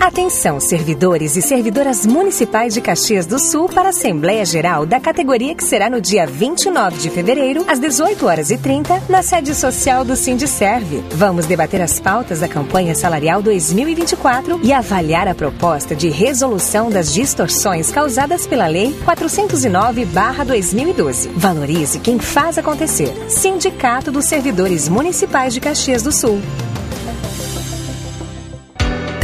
Atenção, 0.07 0.61
servidores 0.61 1.35
e 1.35 1.43
servidoras 1.43 2.07
municipais 2.07 2.73
de 2.73 2.81
Caxias 2.81 3.27
do 3.27 3.41
Sul 3.41 3.69
para 3.69 3.89
a 3.89 3.91
Assembleia 3.91 4.45
Geral 4.45 4.87
da 4.87 5.01
categoria 5.01 5.53
que 5.53 5.65
será 5.65 5.91
no 5.91 6.01
dia 6.01 6.25
29 6.25 6.99
de 6.99 7.11
fevereiro, 7.11 7.65
às 7.67 7.81
18 7.81 8.25
horas 8.25 8.53
e 8.53 8.57
30, 8.57 9.03
na 9.09 9.21
sede 9.21 9.53
social 9.53 10.05
do 10.05 10.15
Sindicerve. 10.15 11.03
Vamos 11.11 11.47
debater 11.47 11.83
as 11.83 11.99
pautas 11.99 12.39
da 12.39 12.47
campanha 12.47 12.95
salarial 12.95 13.43
2024 13.43 14.61
e 14.63 14.73
avaliar 14.73 15.27
a 15.27 15.35
proposta 15.35 15.97
de 15.97 16.09
resolução 16.09 16.89
das 16.89 17.13
distorções 17.13 17.91
causadas 17.91 18.47
pela 18.47 18.69
Lei 18.69 18.97
409/2012. 19.05 21.31
Valorize 21.35 21.99
quem 21.99 22.21
faz 22.21 22.59
acontecer. 22.59 23.13
Sindicato 23.29 24.13
dos 24.13 24.27
Servidores 24.27 24.89
Municipais 24.89 25.53
de 25.53 25.59
Caxias 25.59 26.05
do 26.05 26.13
Sul. 26.13 26.41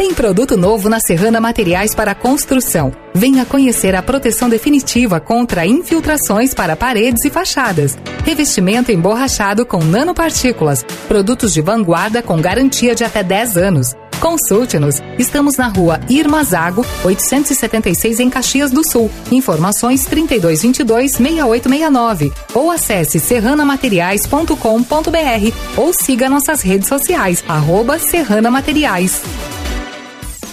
Tem 0.03 0.12
produto 0.12 0.57
novo 0.57 0.89
na 0.89 0.99
Serrana 0.99 1.41
Materiais 1.41 1.95
para 1.95 2.12
Construção. 2.12 2.93
Venha 3.15 3.47
conhecer 3.47 3.95
a 3.95 4.03
proteção 4.03 4.49
definitiva 4.49 5.20
contra 5.20 5.65
infiltrações 5.65 6.53
para 6.53 6.74
paredes 6.74 7.24
e 7.24 7.31
fachadas. 7.31 7.97
Revestimento 8.24 8.91
emborrachado 8.91 9.65
com 9.65 9.79
nanopartículas. 9.79 10.85
Produtos 11.07 11.55
de 11.55 11.61
vanguarda 11.61 12.20
com 12.20 12.41
garantia 12.41 12.97
de 12.97 13.05
até 13.05 13.23
10 13.23 13.57
anos. 13.57 13.95
Consulte-nos. 14.19 15.01
Estamos 15.20 15.57
na 15.57 15.69
rua 15.69 16.01
Irma 16.09 16.43
Zago, 16.43 16.85
876 17.05 18.19
em 18.19 18.29
Caxias 18.29 18.73
do 18.73 18.83
Sul. 18.83 19.09
Informações 19.31 20.05
3222-6869. 20.09 22.33
Ou 22.55 22.73
acesse 22.73 23.20
serranamateriais.com.br 23.20 25.57
ou 25.77 25.93
siga 25.93 26.29
nossas 26.29 26.61
redes 26.61 26.89
sociais, 26.89 27.45
arroba 27.47 28.01
Serrana 28.01 28.51
Materiais. 28.51 29.23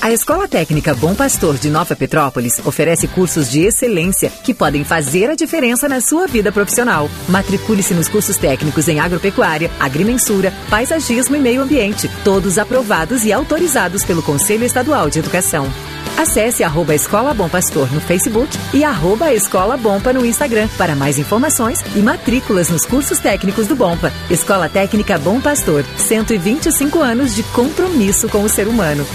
A 0.02 0.14
Escola 0.14 0.48
Técnica 0.48 0.96
Bom 0.96 1.14
Pastor 1.14 1.58
de 1.58 1.70
Nova 1.70 1.94
Petrópolis 1.94 2.58
oferece 2.66 3.06
cursos 3.06 3.52
de 3.52 3.64
excelência 3.64 4.30
que 4.30 4.54
podem 4.54 4.86
fazer 4.86 5.30
a 5.30 5.36
diferença 5.36 5.90
na 5.90 6.00
sua 6.00 6.26
vida 6.26 6.54
profissional. 6.54 7.10
Matricule-se 7.28 7.94
nos 7.94 8.08
cursos 8.08 8.38
técnicos 8.38 8.88
em 8.88 9.02
agropecuária, 9.02 9.70
agrimensura, 9.78 10.54
paisagismo 10.70 11.36
e 11.36 11.40
meio 11.40 11.62
ambiente, 11.62 12.10
todos 12.24 12.58
aprovados 12.58 13.26
e 13.26 13.34
autorizados 13.34 14.06
pelo 14.06 14.24
Conselho 14.24 14.64
Estadual 14.64 15.10
de 15.10 15.20
Educação. 15.20 15.70
Acesse 16.18 16.64
arroba 16.64 16.96
Escola 16.96 17.34
Bom 17.34 17.50
Pastor 17.50 17.92
no 17.92 18.00
Facebook 18.00 18.58
e 18.74 18.86
arroba 18.86 19.34
Escola 19.34 19.76
Bompa 19.76 20.14
no 20.14 20.26
Instagram 20.26 20.70
para 20.78 20.96
mais 20.96 21.20
informações 21.20 21.82
e 21.94 22.00
matrículas 22.00 22.70
nos 22.70 22.86
cursos 22.86 23.20
técnicos 23.20 23.68
do 23.68 23.76
Bompa. 23.76 24.14
Escola 24.30 24.70
Técnica 24.70 25.18
Bom 25.18 25.42
Pastor, 25.42 25.84
125 25.98 27.02
anos 27.02 27.36
de 27.36 27.44
compromisso 27.44 28.30
com 28.30 28.44
o 28.44 28.50
ser 28.50 28.70
humano. 28.70 29.06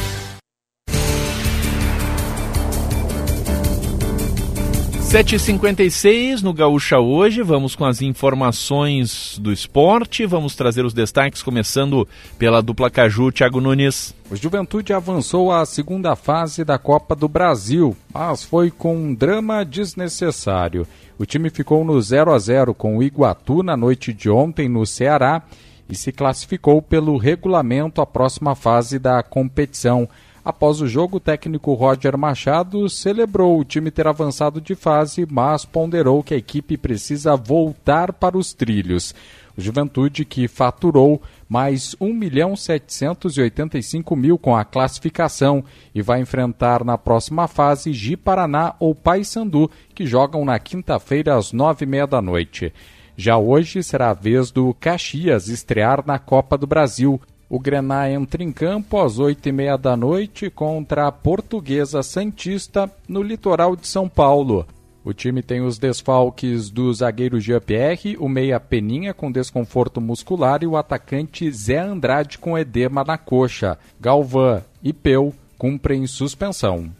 7h56 5.15 6.43
no 6.43 6.53
Gaúcha 6.53 6.99
hoje, 6.99 7.41
vamos 7.41 7.77
com 7.77 7.85
as 7.85 8.03
informações 8.03 9.39
do 9.39 9.53
esporte, 9.53 10.27
vamos 10.27 10.57
trazer 10.57 10.85
os 10.85 10.93
destaques, 10.93 11.41
começando 11.41 12.09
pela 12.36 12.61
dupla 12.61 12.91
Caju, 12.91 13.31
Thiago 13.31 13.61
Nunes. 13.61 14.12
O 14.28 14.35
Juventude 14.35 14.93
avançou 14.93 15.53
à 15.53 15.65
segunda 15.65 16.16
fase 16.16 16.65
da 16.65 16.81
Copa 16.81 17.15
do 17.15 17.28
Brasil, 17.28 17.97
mas 18.12 18.43
foi 18.43 18.73
com 18.73 18.97
um 18.97 19.15
drama 19.15 19.65
desnecessário. 19.65 20.85
O 21.16 21.24
time 21.24 21.49
ficou 21.49 21.85
no 21.85 22.03
0 22.03 22.32
a 22.32 22.39
0 22.41 22.74
com 22.74 22.99
o 22.99 23.03
Iguatu 23.03 23.62
na 23.62 23.77
noite 23.77 24.12
de 24.12 24.28
ontem 24.28 24.69
no 24.69 24.85
Ceará 24.85 25.45
e 25.89 25.95
se 25.95 26.11
classificou 26.11 26.82
pelo 26.82 27.16
regulamento 27.19 28.01
à 28.01 28.07
próxima 28.07 28.57
fase 28.57 28.99
da 28.99 29.23
competição. 29.23 30.09
Após 30.44 30.82
o 30.82 30.86
jogo, 30.86 31.16
o 31.16 31.20
técnico 31.20 31.72
Roger 31.72 32.18
Machado 32.18 32.86
celebrou 32.90 33.58
o 33.58 33.64
time 33.64 33.90
ter 33.90 34.06
avançado 34.06 34.60
de 34.60 34.74
fase, 34.74 35.26
mas 35.30 35.64
ponderou 35.64 36.22
que 36.22 36.34
a 36.34 36.36
equipe 36.36 36.76
precisa 36.76 37.34
voltar 37.34 38.12
para 38.12 38.36
os 38.36 38.52
trilhos. 38.52 39.14
O 39.56 39.60
Juventude, 39.60 40.22
que 40.24 40.46
faturou 40.46 41.22
mais 41.48 41.96
1 41.98 42.12
milhão 42.12 42.54
785 42.54 44.14
mil 44.14 44.36
com 44.36 44.54
a 44.54 44.66
classificação 44.66 45.64
e 45.94 46.02
vai 46.02 46.20
enfrentar 46.20 46.84
na 46.84 46.98
próxima 46.98 47.48
fase 47.48 47.94
Ji 47.94 48.14
Paraná 48.14 48.74
ou 48.78 48.94
Paysandu, 48.94 49.70
que 49.94 50.04
jogam 50.04 50.44
na 50.44 50.58
quinta-feira 50.58 51.36
às 51.36 51.52
nove 51.52 51.84
e 51.84 51.88
meia 51.88 52.06
da 52.06 52.20
noite. 52.20 52.70
Já 53.16 53.38
hoje 53.38 53.82
será 53.82 54.10
a 54.10 54.14
vez 54.14 54.50
do 54.50 54.74
Caxias 54.74 55.48
estrear 55.48 56.02
na 56.04 56.18
Copa 56.18 56.58
do 56.58 56.66
Brasil. 56.66 57.20
O 57.55 57.60
Grená 57.60 58.10
entra 58.10 58.43
em 58.43 58.51
campo 58.51 59.01
às 59.01 59.20
oito 59.20 59.48
e 59.48 59.52
meia 59.52 59.76
da 59.76 59.97
noite 59.97 60.51
contra 60.51 61.06
a 61.06 61.12
Portuguesa 61.12 62.02
Santista 62.02 62.90
no 63.09 63.22
litoral 63.22 63.76
de 63.76 63.86
São 63.86 64.09
Paulo. 64.09 64.66
O 65.05 65.12
time 65.12 65.40
tem 65.40 65.60
os 65.60 65.78
desfalques 65.78 66.68
do 66.68 66.93
zagueiro 66.93 67.39
Jean-Pierre, 67.39 68.16
o 68.18 68.28
meia 68.28 68.59
Peninha 68.59 69.14
com 69.14 69.31
desconforto 69.31 70.01
muscular 70.01 70.64
e 70.64 70.66
o 70.66 70.76
atacante 70.76 71.48
Zé 71.52 71.78
Andrade 71.78 72.39
com 72.39 72.59
edema 72.59 73.05
na 73.05 73.16
coxa. 73.16 73.78
Galvão 74.01 74.60
e 74.82 74.93
Peu 74.93 75.32
cumprem 75.56 76.09
suspensão. 76.09 76.90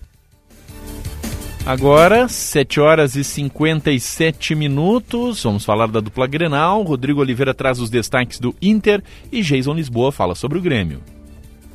Agora, 1.67 2.29
7 2.29 2.79
horas 2.79 3.17
e 3.17 3.25
57 3.25 4.55
minutos. 4.55 5.43
Vamos 5.43 5.65
falar 5.65 5.87
da 5.89 5.99
dupla 5.99 6.27
Grenal. 6.27 6.83
Rodrigo 6.83 7.23
Oliveira 7.23 7.55
traz 7.55 7.81
os 7.81 7.89
destaques 7.89 8.39
do 8.39 8.55
Inter 8.61 9.03
e 9.33 9.41
Jason 9.41 9.73
Lisboa 9.73 10.13
fala 10.13 10.35
sobre 10.35 10.59
o 10.59 10.61
Grêmio. 10.61 11.01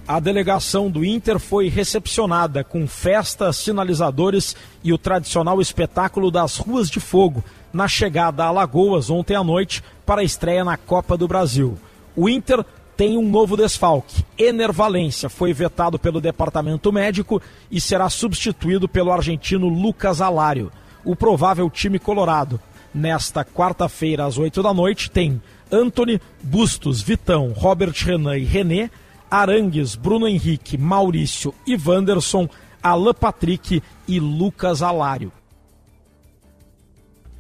A 0.08 0.20
delegação 0.20 0.92
do 0.92 1.04
Inter 1.04 1.40
foi 1.40 1.70
recepcionada 1.70 2.64
com 2.64 2.88
festas, 2.88 3.58
sinalizadores 3.58 4.56
e 4.84 4.94
o 4.94 4.98
tradicional 4.98 5.60
espetáculo 5.60 6.30
das 6.30 6.58
Ruas 6.58 6.88
de 6.88 7.00
Fogo 7.00 7.44
na 7.74 7.88
chegada 7.88 8.44
a 8.44 8.48
Alagoas 8.48 9.10
ontem 9.10 9.36
à 9.36 9.44
noite 9.44 9.84
para 10.06 10.22
a 10.22 10.24
estreia 10.24 10.64
na 10.64 10.78
Copa 10.78 11.18
do 11.18 11.28
Brasil. 11.28 11.76
O 12.16 12.30
Inter 12.30 12.64
tem 13.00 13.18
um 13.18 13.30
novo 13.30 13.56
desfalque. 13.56 14.26
Enervalência 14.38 15.30
foi 15.30 15.54
vetado 15.54 15.98
pelo 15.98 16.20
departamento 16.20 16.92
médico 16.92 17.42
e 17.72 17.80
será 17.80 18.10
substituído 18.10 18.90
pelo 18.90 19.10
argentino 19.10 19.70
Lucas 19.70 20.20
Alário. 20.20 20.70
O 21.06 21.16
provável 21.16 21.70
time 21.70 21.98
colorado, 21.98 22.60
nesta 22.94 23.46
quarta-feira 23.46 24.26
às 24.26 24.38
8 24.38 24.62
da 24.62 24.74
noite, 24.74 25.10
tem 25.10 25.42
Anthony, 25.72 26.20
Bustos, 26.44 27.02
Vitão, 27.02 27.54
Robert 27.56 27.94
Renan 27.96 28.38
e 28.38 28.44
René, 28.44 28.92
Arangues, 29.32 29.96
Bruno 29.96 30.28
Henrique, 30.28 30.78
Maurício 30.78 31.56
e 31.66 31.78
Wanderson, 31.78 32.50
Alan 32.84 33.14
Patrick 33.14 33.82
e 34.10 34.20
Lucas 34.20 34.82
Alário. 34.82 35.32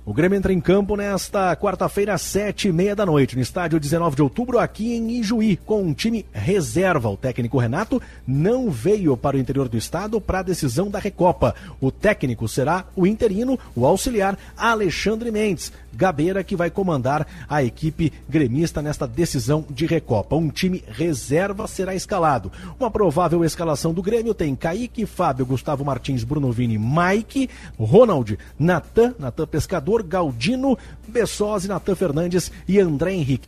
O 0.09 0.13
Grêmio 0.13 0.35
entra 0.35 0.51
em 0.51 0.59
campo 0.59 0.95
nesta 0.95 1.55
quarta-feira, 1.55 2.15
às 2.15 2.23
sete 2.23 2.67
e 2.67 2.71
meia 2.71 2.95
da 2.95 3.05
noite, 3.05 3.35
no 3.35 3.43
estádio 3.43 3.79
19 3.79 4.15
de 4.15 4.23
outubro, 4.23 4.57
aqui 4.57 4.95
em 4.95 5.11
Ijuí, 5.19 5.55
com 5.55 5.83
um 5.83 5.93
time 5.93 6.25
reserva. 6.33 7.09
O 7.09 7.15
técnico 7.15 7.59
Renato 7.59 8.01
não 8.25 8.71
veio 8.71 9.15
para 9.15 9.37
o 9.37 9.39
interior 9.39 9.69
do 9.69 9.77
estado 9.77 10.19
para 10.19 10.39
a 10.39 10.41
decisão 10.41 10.89
da 10.89 10.97
Recopa. 10.97 11.53
O 11.79 11.91
técnico 11.91 12.47
será 12.47 12.85
o 12.95 13.05
interino, 13.05 13.59
o 13.75 13.85
auxiliar 13.85 14.35
Alexandre 14.57 15.31
Mendes. 15.31 15.71
Gabeira 15.93 16.43
que 16.43 16.55
vai 16.55 16.69
comandar 16.71 17.27
a 17.47 17.63
equipe 17.63 18.11
gremista 18.27 18.81
nesta 18.81 19.07
decisão 19.07 19.65
de 19.69 19.85
Recopa. 19.85 20.35
Um 20.35 20.49
time 20.49 20.83
reserva 20.87 21.67
será 21.67 21.93
escalado. 21.93 22.51
Uma 22.79 22.89
provável 22.89 23.43
escalação 23.45 23.93
do 23.93 24.01
Grêmio 24.01 24.33
tem 24.33 24.55
Kaique, 24.55 25.05
Fábio, 25.05 25.45
Gustavo 25.45 25.85
Martins, 25.85 26.23
Bruno 26.23 26.51
Vini, 26.51 26.79
Mike, 26.79 27.49
Ronald, 27.77 28.39
Natan, 28.57 29.13
Natan 29.19 29.45
Pescador, 29.45 29.98
Galdino, 30.03 30.77
Bessosi, 31.07 31.67
Natan 31.67 31.95
Fernandes 31.95 32.51
e 32.67 32.79
André 32.79 33.13
Henrique. 33.13 33.47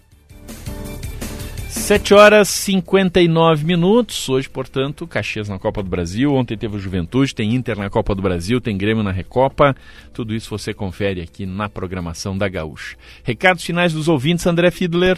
7 1.71 2.13
horas 2.13 2.49
e 2.49 2.71
59 2.71 3.65
minutos. 3.65 4.29
Hoje, 4.29 4.49
portanto, 4.49 5.07
Caxias 5.07 5.49
na 5.49 5.57
Copa 5.57 5.81
do 5.81 5.89
Brasil. 5.89 6.33
Ontem 6.33 6.57
teve 6.57 6.75
o 6.75 6.79
Juventude, 6.79 7.33
tem 7.33 7.55
Inter 7.55 7.77
na 7.77 7.89
Copa 7.89 8.13
do 8.13 8.21
Brasil, 8.21 8.61
tem 8.61 8.77
Grêmio 8.77 9.03
na 9.03 9.11
Recopa. 9.11 9.75
Tudo 10.13 10.35
isso 10.35 10.49
você 10.49 10.73
confere 10.73 11.21
aqui 11.21 11.45
na 11.45 11.69
programação 11.69 12.37
da 12.37 12.47
Gaúcha. 12.47 12.97
Recados 13.23 13.63
finais 13.63 13.93
dos 13.93 14.07
ouvintes, 14.07 14.45
André 14.45 14.69
Fiedler. 14.69 15.17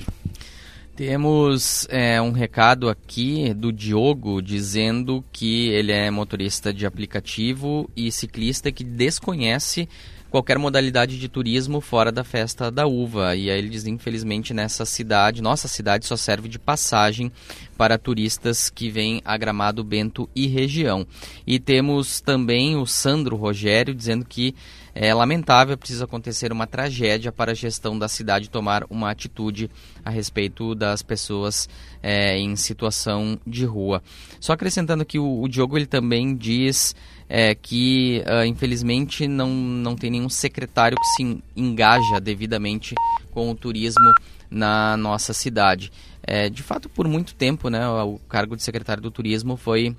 Temos 0.96 1.88
é, 1.90 2.22
um 2.22 2.32
recado 2.32 2.88
aqui 2.88 3.52
do 3.56 3.74
Diogo 3.74 4.40
dizendo 4.42 5.26
que 5.34 5.70
ele 5.70 5.92
é 5.92 6.12
motorista 6.12 6.72
de 6.72 6.86
aplicativo 6.86 7.90
e 7.96 8.12
ciclista 8.12 8.72
que 8.72 8.84
desconhece 8.84 9.90
qualquer 10.34 10.58
modalidade 10.58 11.20
de 11.20 11.30
turismo 11.30 11.80
fora 11.80 12.12
da 12.12 12.24
festa 12.24 12.72
da 12.72 12.88
uva. 12.88 13.36
E 13.36 13.52
aí 13.52 13.60
ele 13.60 13.70
diz, 13.70 13.86
infelizmente, 13.86 14.52
nessa 14.52 14.84
cidade, 14.84 15.44
nossa 15.44 15.68
cidade 15.68 16.08
só 16.08 16.18
serve 16.18 16.50
de 16.50 16.58
passagem 16.58 17.32
para 17.78 18.00
turistas 18.00 18.68
que 18.68 18.90
vêm 18.90 19.22
a 19.24 19.38
Gramado, 19.38 19.84
Bento 19.84 20.28
e 20.36 20.48
região. 20.48 21.06
E 21.46 21.60
temos 21.60 22.20
também 22.20 22.76
o 22.76 22.84
Sandro 22.88 23.36
Rogério 23.36 23.94
dizendo 23.94 24.26
que 24.26 24.56
é 24.96 25.14
lamentável, 25.14 25.78
precisa 25.78 26.06
acontecer 26.06 26.52
uma 26.52 26.66
tragédia 26.66 27.32
para 27.32 27.52
a 27.52 27.56
gestão 27.56 27.98
da 27.98 28.08
cidade 28.08 28.50
tomar 28.50 28.86
uma 28.90 29.12
atitude 29.12 29.70
a 30.04 30.10
respeito 30.10 30.74
das 30.74 31.04
pessoas 31.04 31.70
é, 32.02 32.40
em 32.40 32.56
situação 32.56 33.40
de 33.46 33.66
rua. 33.66 34.02
Só 34.40 34.54
acrescentando 34.54 35.06
que 35.06 35.20
o, 35.20 35.42
o 35.42 35.48
Diogo 35.48 35.78
ele 35.78 35.86
também 35.86 36.36
diz 36.36 36.96
é, 37.28 37.56
que 37.56 38.24
uh, 38.28 38.45
infelizmente 38.45 39.28
não, 39.28 39.50
não 39.50 39.95
tem 39.95 40.12
nenhum 40.12 40.30
secretário 40.30 40.98
que 40.98 41.08
se 41.16 41.44
engaja 41.56 42.20
devidamente 42.22 42.95
com 43.32 43.50
o 43.50 43.56
turismo 43.56 44.14
na 44.50 44.95
nossa 44.98 45.34
cidade. 45.34 45.91
É, 46.22 46.50
de 46.50 46.64
fato, 46.64 46.88
por 46.88 47.08
muito 47.08 47.36
tempo, 47.36 47.70
né, 47.70 47.88
o 47.88 48.20
cargo 48.30 48.56
de 48.56 48.64
secretário 48.64 49.02
do 49.02 49.12
turismo 49.12 49.58
foi 49.58 49.95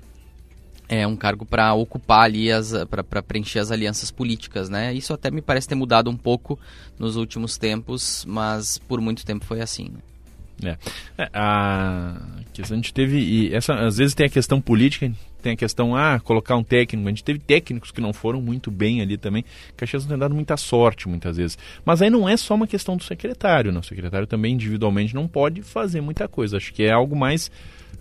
é 0.87 1.05
um 1.05 1.15
cargo 1.15 1.45
para 1.45 1.73
ocupar 1.73 2.25
ali 2.25 2.47
para 2.89 3.21
preencher 3.23 3.59
as 3.59 3.71
alianças 3.71 4.11
políticas, 4.11 4.69
né? 4.69 4.93
Isso 4.93 5.13
até 5.13 5.31
me 5.31 5.41
parece 5.41 5.67
ter 5.67 5.75
mudado 5.75 6.11
um 6.11 6.17
pouco 6.17 6.59
nos 6.99 7.15
últimos 7.15 7.57
tempos, 7.57 8.23
mas 8.27 8.77
por 8.77 9.01
muito 9.01 9.25
tempo 9.25 9.45
foi 9.45 9.61
assim. 9.61 9.89
Né? 10.61 10.77
É. 11.17 11.23
é. 11.23 11.29
a 11.33 12.15
questão 12.53 12.75
a 12.75 12.77
gente 12.77 12.93
teve 12.93 13.17
e 13.17 13.53
essa 13.53 13.73
às 13.73 13.97
vezes 13.97 14.13
tem 14.13 14.25
a 14.25 14.29
questão 14.29 14.61
política, 14.61 15.11
tem 15.45 15.53
a 15.53 15.55
questão 15.55 15.95
ah 15.95 16.19
colocar 16.19 16.55
um 16.55 16.63
técnico. 16.63 17.07
A 17.07 17.11
gente 17.11 17.23
teve 17.23 17.37
técnicos 17.37 17.91
que 17.91 18.01
não 18.01 18.11
foram 18.11 18.41
muito 18.41 18.71
bem 18.71 19.01
ali 19.01 19.15
também. 19.15 19.45
Caxias 19.77 20.03
não 20.03 20.09
tem 20.09 20.17
dado 20.17 20.33
muita 20.33 20.57
sorte 20.57 21.07
muitas 21.07 21.37
vezes. 21.37 21.57
Mas 21.85 22.01
aí 22.01 22.09
não 22.09 22.27
é 22.27 22.35
só 22.35 22.55
uma 22.55 22.65
questão 22.65 22.97
do 22.97 23.03
secretário, 23.03 23.71
não. 23.71 23.81
O 23.81 23.83
secretário 23.83 24.25
também 24.25 24.55
individualmente 24.55 25.13
não 25.13 25.27
pode 25.27 25.61
fazer 25.61 26.01
muita 26.01 26.27
coisa. 26.27 26.57
Acho 26.57 26.73
que 26.73 26.83
é 26.83 26.91
algo 26.91 27.15
mais 27.15 27.51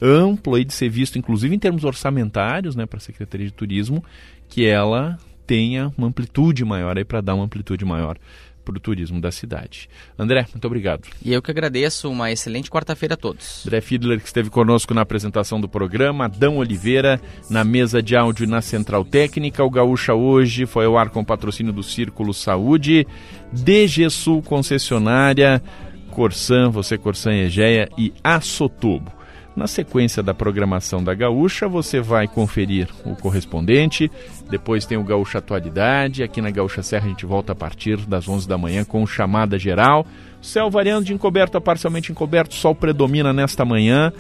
amplo 0.01 0.55
aí 0.55 0.65
de 0.65 0.73
ser 0.73 0.89
visto, 0.89 1.19
inclusive 1.19 1.55
em 1.55 1.59
termos 1.59 1.85
orçamentários, 1.85 2.75
né, 2.75 2.87
para 2.87 2.97
a 2.97 3.01
Secretaria 3.01 3.47
de 3.47 3.53
Turismo, 3.53 4.03
que 4.49 4.67
ela 4.67 5.19
tenha 5.47 5.93
uma 5.99 6.07
amplitude 6.07 6.65
maior 6.65 6.97
aí 6.97 7.05
para 7.05 7.21
dar 7.21 7.35
uma 7.35 7.45
amplitude 7.45 7.85
maior 7.85 8.17
para 8.65 8.77
o 8.77 8.81
turismo 8.81 9.21
da 9.21 9.31
cidade. 9.31 9.89
André, 10.19 10.47
muito 10.53 10.65
obrigado. 10.67 11.09
E 11.23 11.33
eu 11.33 11.43
que 11.43 11.51
agradeço, 11.51 12.11
uma 12.11 12.33
excelente 12.33 12.71
quarta-feira 12.71 13.15
a 13.15 13.17
todos. 13.17 13.65
André 13.67 13.81
Fiedler, 13.81 14.21
que 14.21 14.27
esteve 14.27 14.51
conosco 14.51 14.95
na 14.95 15.03
apresentação 15.03 15.61
do 15.61 15.69
programa, 15.69 16.25
Adão 16.25 16.57
Oliveira, 16.57 17.21
na 17.51 17.63
mesa 17.63 18.03
de 18.03 18.17
áudio 18.17 18.47
na 18.49 18.61
central 18.63 19.05
técnica, 19.05 19.63
o 19.63 19.71
Gaúcha 19.71 20.15
hoje 20.15 20.67
foi 20.67 20.87
ao 20.87 20.97
ar 20.97 21.11
com 21.11 21.25
patrocínio 21.25 21.73
do 21.73 21.83
Círculo 21.83 22.33
Saúde, 22.33 23.07
DG 23.53 24.09
Sul 24.11 24.43
Concessionária, 24.43 25.63
Corsan, 26.11 26.71
você 26.71 26.97
Corsan 26.97 27.33
Egeia 27.35 27.89
e 27.99 28.13
Assotubo. 28.23 29.24
Na 29.57 29.69
sequência 29.69 30.21
da 30.21 30.35
programação 30.35 31.03
da 31.03 31.15
Gaúcha, 31.15 31.69
você 31.69 32.01
vai 32.01 32.27
conferir 32.27 32.89
o 33.05 33.15
correspondente, 33.15 34.11
depois 34.51 34.85
tem 34.85 34.99
o 34.99 35.05
Gaúcha 35.05 35.39
Atualidade, 35.39 36.25
aqui 36.25 36.43
na 36.43 36.51
Gaúcha 36.51 36.83
Serra 36.83 37.07
a 37.07 37.09
gente 37.09 37.25
volta 37.25 37.53
a 37.53 37.55
partir 37.55 37.99
das 37.99 38.29
11 38.29 38.49
da 38.49 38.59
manhã 38.59 38.85
com 38.85 39.07
chamada 39.07 39.57
geral. 39.57 40.05
Céu 40.43 40.69
variando 40.69 41.05
de 41.05 41.15
encoberto 41.15 41.57
a 41.57 41.61
parcialmente 41.61 42.11
encoberto, 42.11 42.53
sol 42.55 42.75
predomina 42.75 43.33
nesta 43.33 43.65
manhã. 43.65 44.13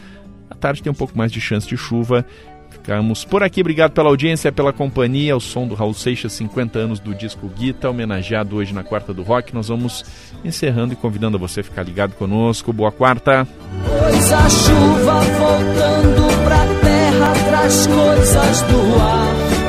À 0.48 0.54
tarde 0.54 0.82
tem 0.82 0.92
um 0.92 0.94
pouco 0.94 1.18
mais 1.18 1.32
de 1.32 1.40
chance 1.40 1.66
de 1.66 1.76
chuva 1.76 2.24
Ficamos 2.74 3.24
por 3.24 3.42
aqui, 3.42 3.60
obrigado 3.60 3.92
pela 3.92 4.08
audiência, 4.08 4.50
pela 4.50 4.72
companhia. 4.72 5.36
O 5.36 5.40
som 5.40 5.66
do 5.66 5.74
Raul 5.74 5.94
Seixas, 5.94 6.32
50 6.32 6.78
anos 6.78 6.98
do 6.98 7.14
disco 7.14 7.48
Guita, 7.48 7.88
homenageado 7.88 8.56
hoje 8.56 8.74
na 8.74 8.82
Quarta 8.82 9.14
do 9.14 9.22
Rock. 9.22 9.54
Nós 9.54 9.68
vamos 9.68 10.04
encerrando 10.44 10.92
e 10.92 10.96
convidando 10.96 11.38
você 11.38 11.60
a 11.60 11.64
ficar 11.64 11.84
ligado 11.84 12.14
conosco. 12.14 12.72
Boa 12.72 12.90
quarta. 12.90 13.46
Pois 13.86 14.32
a 14.32 14.50
chuva 14.50 15.20
voltando 15.20 16.44
pra 16.44 16.66
terra 16.82 17.32
traz 17.48 17.86
coisas 17.86 18.62
do 18.62 19.00
ar. 19.00 19.63